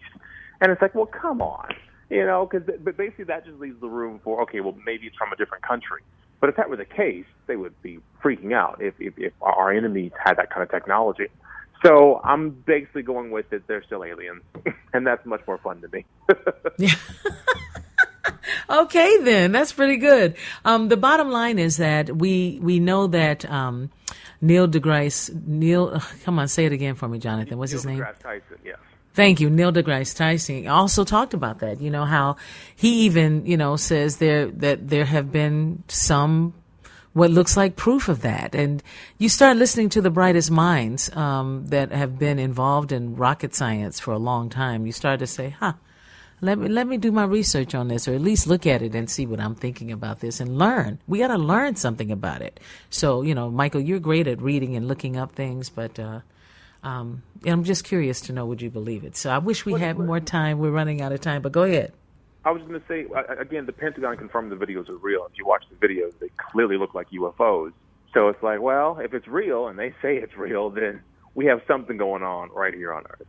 And 0.61 0.71
it's 0.71 0.81
like, 0.81 0.95
well, 0.95 1.05
come 1.07 1.41
on, 1.41 1.67
you 2.09 2.25
know, 2.25 2.47
because 2.49 2.65
but 2.81 2.95
basically 2.95 3.25
that 3.25 3.45
just 3.45 3.59
leaves 3.59 3.81
the 3.81 3.89
room 3.89 4.21
for 4.23 4.41
okay, 4.43 4.61
well, 4.61 4.77
maybe 4.85 5.07
it's 5.07 5.17
from 5.17 5.33
a 5.33 5.35
different 5.35 5.65
country. 5.65 6.01
But 6.39 6.49
if 6.49 6.55
that 6.55 6.69
were 6.69 6.77
the 6.77 6.85
case, 6.85 7.25
they 7.47 7.57
would 7.57 7.81
be 7.81 7.99
freaking 8.23 8.53
out 8.53 8.81
if 8.81 8.93
if, 8.99 9.15
if 9.17 9.33
our 9.41 9.73
enemies 9.73 10.13
had 10.23 10.37
that 10.37 10.49
kind 10.49 10.63
of 10.63 10.71
technology. 10.71 11.27
So 11.85 12.19
I'm 12.23 12.49
basically 12.49 13.03
going 13.03 13.29
with 13.29 13.53
it. 13.53 13.67
They're 13.67 13.83
still 13.83 14.03
aliens, 14.03 14.41
and 14.93 15.05
that's 15.05 15.25
much 15.25 15.41
more 15.47 15.59
fun 15.59 15.81
to 15.81 15.89
me. 15.89 16.05
Okay, 18.67 19.17
then 19.21 19.51
that's 19.51 19.71
pretty 19.71 19.97
good. 19.97 20.35
Um, 20.63 20.87
the 20.89 20.97
bottom 20.97 21.29
line 21.29 21.59
is 21.59 21.77
that 21.77 22.15
we 22.15 22.59
we 22.61 22.79
know 22.79 23.07
that 23.07 23.49
um, 23.49 23.91
Neil 24.41 24.67
deGrasse 24.67 25.45
Neil. 25.45 26.01
come 26.23 26.39
on, 26.39 26.47
say 26.47 26.65
it 26.65 26.71
again 26.71 26.95
for 26.95 27.07
me, 27.07 27.19
Jonathan. 27.19 27.57
What's 27.57 27.71
his 27.71 27.85
Neil 27.85 27.97
name? 27.97 28.03
deGrasse 28.03 28.19
Tyson, 28.19 28.57
yes. 28.63 28.77
Thank 29.13 29.39
you. 29.39 29.49
Neil 29.49 29.71
deGrasse 29.71 30.15
Tyson 30.15 30.67
also 30.67 31.03
talked 31.03 31.33
about 31.33 31.59
that. 31.59 31.79
You 31.79 31.91
know 31.91 32.05
how 32.05 32.37
he 32.75 33.05
even 33.05 33.45
you 33.45 33.57
know 33.57 33.75
says 33.75 34.17
there 34.17 34.47
that 34.47 34.87
there 34.87 35.05
have 35.05 35.31
been 35.31 35.83
some 35.87 36.53
what 37.15 37.31
looks 37.31 37.55
like 37.55 37.77
proof 37.77 38.09
of 38.09 38.23
that, 38.23 38.53
and 38.53 38.83
you 39.17 39.29
start 39.29 39.55
listening 39.55 39.87
to 39.87 40.01
the 40.01 40.09
brightest 40.09 40.51
minds 40.51 41.09
um, 41.15 41.65
that 41.67 41.93
have 41.93 42.19
been 42.19 42.37
involved 42.37 42.91
in 42.91 43.15
rocket 43.15 43.55
science 43.55 44.01
for 44.01 44.11
a 44.11 44.17
long 44.17 44.49
time. 44.49 44.85
You 44.85 44.91
start 44.91 45.19
to 45.19 45.27
say, 45.27 45.55
"Huh." 45.57 45.73
Let 46.41 46.59
me 46.59 46.67
let 46.67 46.85
me 46.85 46.97
do 46.97 47.13
my 47.13 47.23
research 47.23 47.73
on 47.73 47.87
this, 47.87 48.09
or 48.09 48.13
at 48.13 48.19
least 48.19 48.47
look 48.47 48.67
at 48.67 48.81
it 48.81 48.93
and 48.93 49.09
see 49.09 49.25
what 49.25 49.39
I'm 49.39 49.55
thinking 49.55 49.93
about 49.93 50.19
this, 50.19 50.41
and 50.41 50.57
learn. 50.57 50.99
We 51.07 51.19
got 51.19 51.29
to 51.29 51.37
learn 51.37 51.77
something 51.77 52.11
about 52.11 52.41
it. 52.41 52.59
So, 52.89 53.21
you 53.21 53.33
know, 53.33 53.49
Michael, 53.49 53.79
you're 53.79 53.99
great 53.99 54.27
at 54.27 54.41
reading 54.41 54.75
and 54.75 54.85
looking 54.85 55.15
up 55.15 55.31
things, 55.31 55.69
but 55.69 55.97
uh, 55.97 56.19
um, 56.83 57.23
I'm 57.45 57.63
just 57.63 57.85
curious 57.85 58.19
to 58.21 58.33
know 58.33 58.45
would 58.45 58.61
you 58.61 58.69
believe 58.69 59.05
it. 59.05 59.15
So, 59.15 59.29
I 59.29 59.37
wish 59.37 59.65
we 59.65 59.79
had 59.79 59.97
more 59.97 60.19
time. 60.19 60.59
We're 60.59 60.71
running 60.71 61.01
out 61.01 61.13
of 61.13 61.21
time, 61.21 61.41
but 61.41 61.53
go 61.53 61.63
ahead. 61.63 61.93
I 62.45 62.51
was 62.51 62.61
going 62.61 62.79
to 62.79 62.87
say 62.87 63.05
again, 63.39 63.65
the 63.65 63.73
Pentagon 63.73 64.17
confirmed 64.17 64.51
the 64.51 64.55
videos 64.55 64.87
are 64.87 64.97
real. 64.97 65.25
If 65.31 65.37
you 65.37 65.45
watch 65.45 65.63
the 65.69 65.87
videos, 65.87 66.13
they 66.19 66.29
clearly 66.51 66.77
look 66.77 66.93
like 66.93 67.09
UFOs. 67.09 67.73
So 68.13 68.29
it's 68.29 68.41
like, 68.43 68.61
well, 68.61 68.99
if 68.99 69.13
it's 69.13 69.27
real 69.27 69.67
and 69.67 69.77
they 69.77 69.89
say 70.01 70.17
it's 70.17 70.37
real, 70.37 70.69
then 70.69 71.01
we 71.33 71.45
have 71.47 71.61
something 71.67 71.97
going 71.97 72.23
on 72.23 72.49
right 72.51 72.73
here 72.73 72.93
on 72.93 73.03
Earth. 73.09 73.27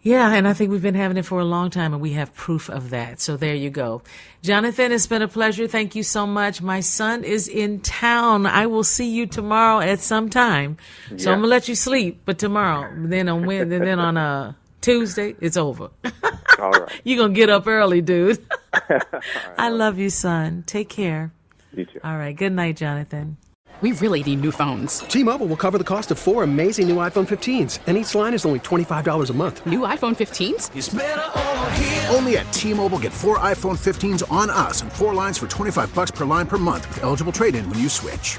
Yeah, 0.00 0.34
and 0.34 0.46
I 0.46 0.52
think 0.52 0.70
we've 0.70 0.82
been 0.82 0.94
having 0.94 1.16
it 1.16 1.24
for 1.24 1.40
a 1.40 1.44
long 1.46 1.70
time, 1.70 1.94
and 1.94 2.02
we 2.02 2.12
have 2.12 2.34
proof 2.34 2.68
of 2.68 2.90
that. 2.90 3.20
So 3.22 3.38
there 3.38 3.54
you 3.54 3.70
go. 3.70 4.02
Jonathan, 4.42 4.92
it's 4.92 5.06
been 5.06 5.22
a 5.22 5.28
pleasure. 5.28 5.66
Thank 5.66 5.94
you 5.94 6.02
so 6.02 6.26
much. 6.26 6.60
My 6.60 6.80
son 6.80 7.24
is 7.24 7.48
in 7.48 7.80
town. 7.80 8.44
I 8.44 8.66
will 8.66 8.84
see 8.84 9.08
you 9.08 9.26
tomorrow 9.26 9.80
at 9.80 10.00
some 10.00 10.28
time. 10.28 10.76
So 11.16 11.30
Yeah. 11.30 11.32
I'm 11.32 11.38
gonna 11.38 11.46
let 11.48 11.68
you 11.68 11.74
sleep, 11.74 12.20
but 12.26 12.38
tomorrow, 12.38 12.92
then 12.94 13.30
on 13.30 13.46
Wednesday, 13.46 13.78
then 13.78 13.98
on 13.98 14.18
uh, 14.18 14.52
Tuesday, 14.82 15.36
it's 15.40 15.56
over. 15.56 15.88
All 16.58 16.70
right. 16.70 16.90
You're 17.04 17.18
gonna 17.18 17.34
get 17.34 17.50
up 17.50 17.66
early, 17.66 18.00
dude. 18.00 18.44
I 19.58 19.70
love 19.70 19.98
you, 19.98 20.10
son. 20.10 20.62
Take 20.66 20.88
care. 20.88 21.32
You 21.72 21.86
too. 21.86 22.00
All 22.04 22.16
right. 22.16 22.36
Good 22.36 22.52
night, 22.52 22.76
Jonathan. 22.76 23.36
We 23.80 23.90
really 23.92 24.22
need 24.22 24.40
new 24.40 24.52
phones. 24.52 25.00
T-Mobile 25.00 25.48
will 25.48 25.56
cover 25.56 25.78
the 25.78 25.84
cost 25.84 26.12
of 26.12 26.18
four 26.18 26.44
amazing 26.44 26.88
new 26.88 26.96
iPhone 26.96 27.26
15s, 27.26 27.80
and 27.86 27.96
each 27.96 28.14
line 28.14 28.32
is 28.32 28.46
only 28.46 28.60
$25 28.60 29.30
a 29.30 29.32
month. 29.32 29.66
New 29.66 29.80
iPhone 29.80 30.14
15s? 30.14 32.14
Only 32.14 32.38
at 32.38 32.50
T-Mobile, 32.52 33.00
get 33.00 33.12
four 33.12 33.40
iPhone 33.40 33.76
15s 33.76 34.22
on 34.30 34.48
us 34.48 34.80
and 34.80 34.92
four 34.92 35.12
lines 35.12 35.36
for 35.36 35.48
25 35.48 35.92
bucks 35.92 36.12
per 36.12 36.24
line 36.24 36.46
per 36.46 36.56
month 36.56 36.86
with 36.88 37.02
eligible 37.02 37.32
trade-in 37.32 37.68
when 37.68 37.80
you 37.80 37.88
switch. 37.88 38.38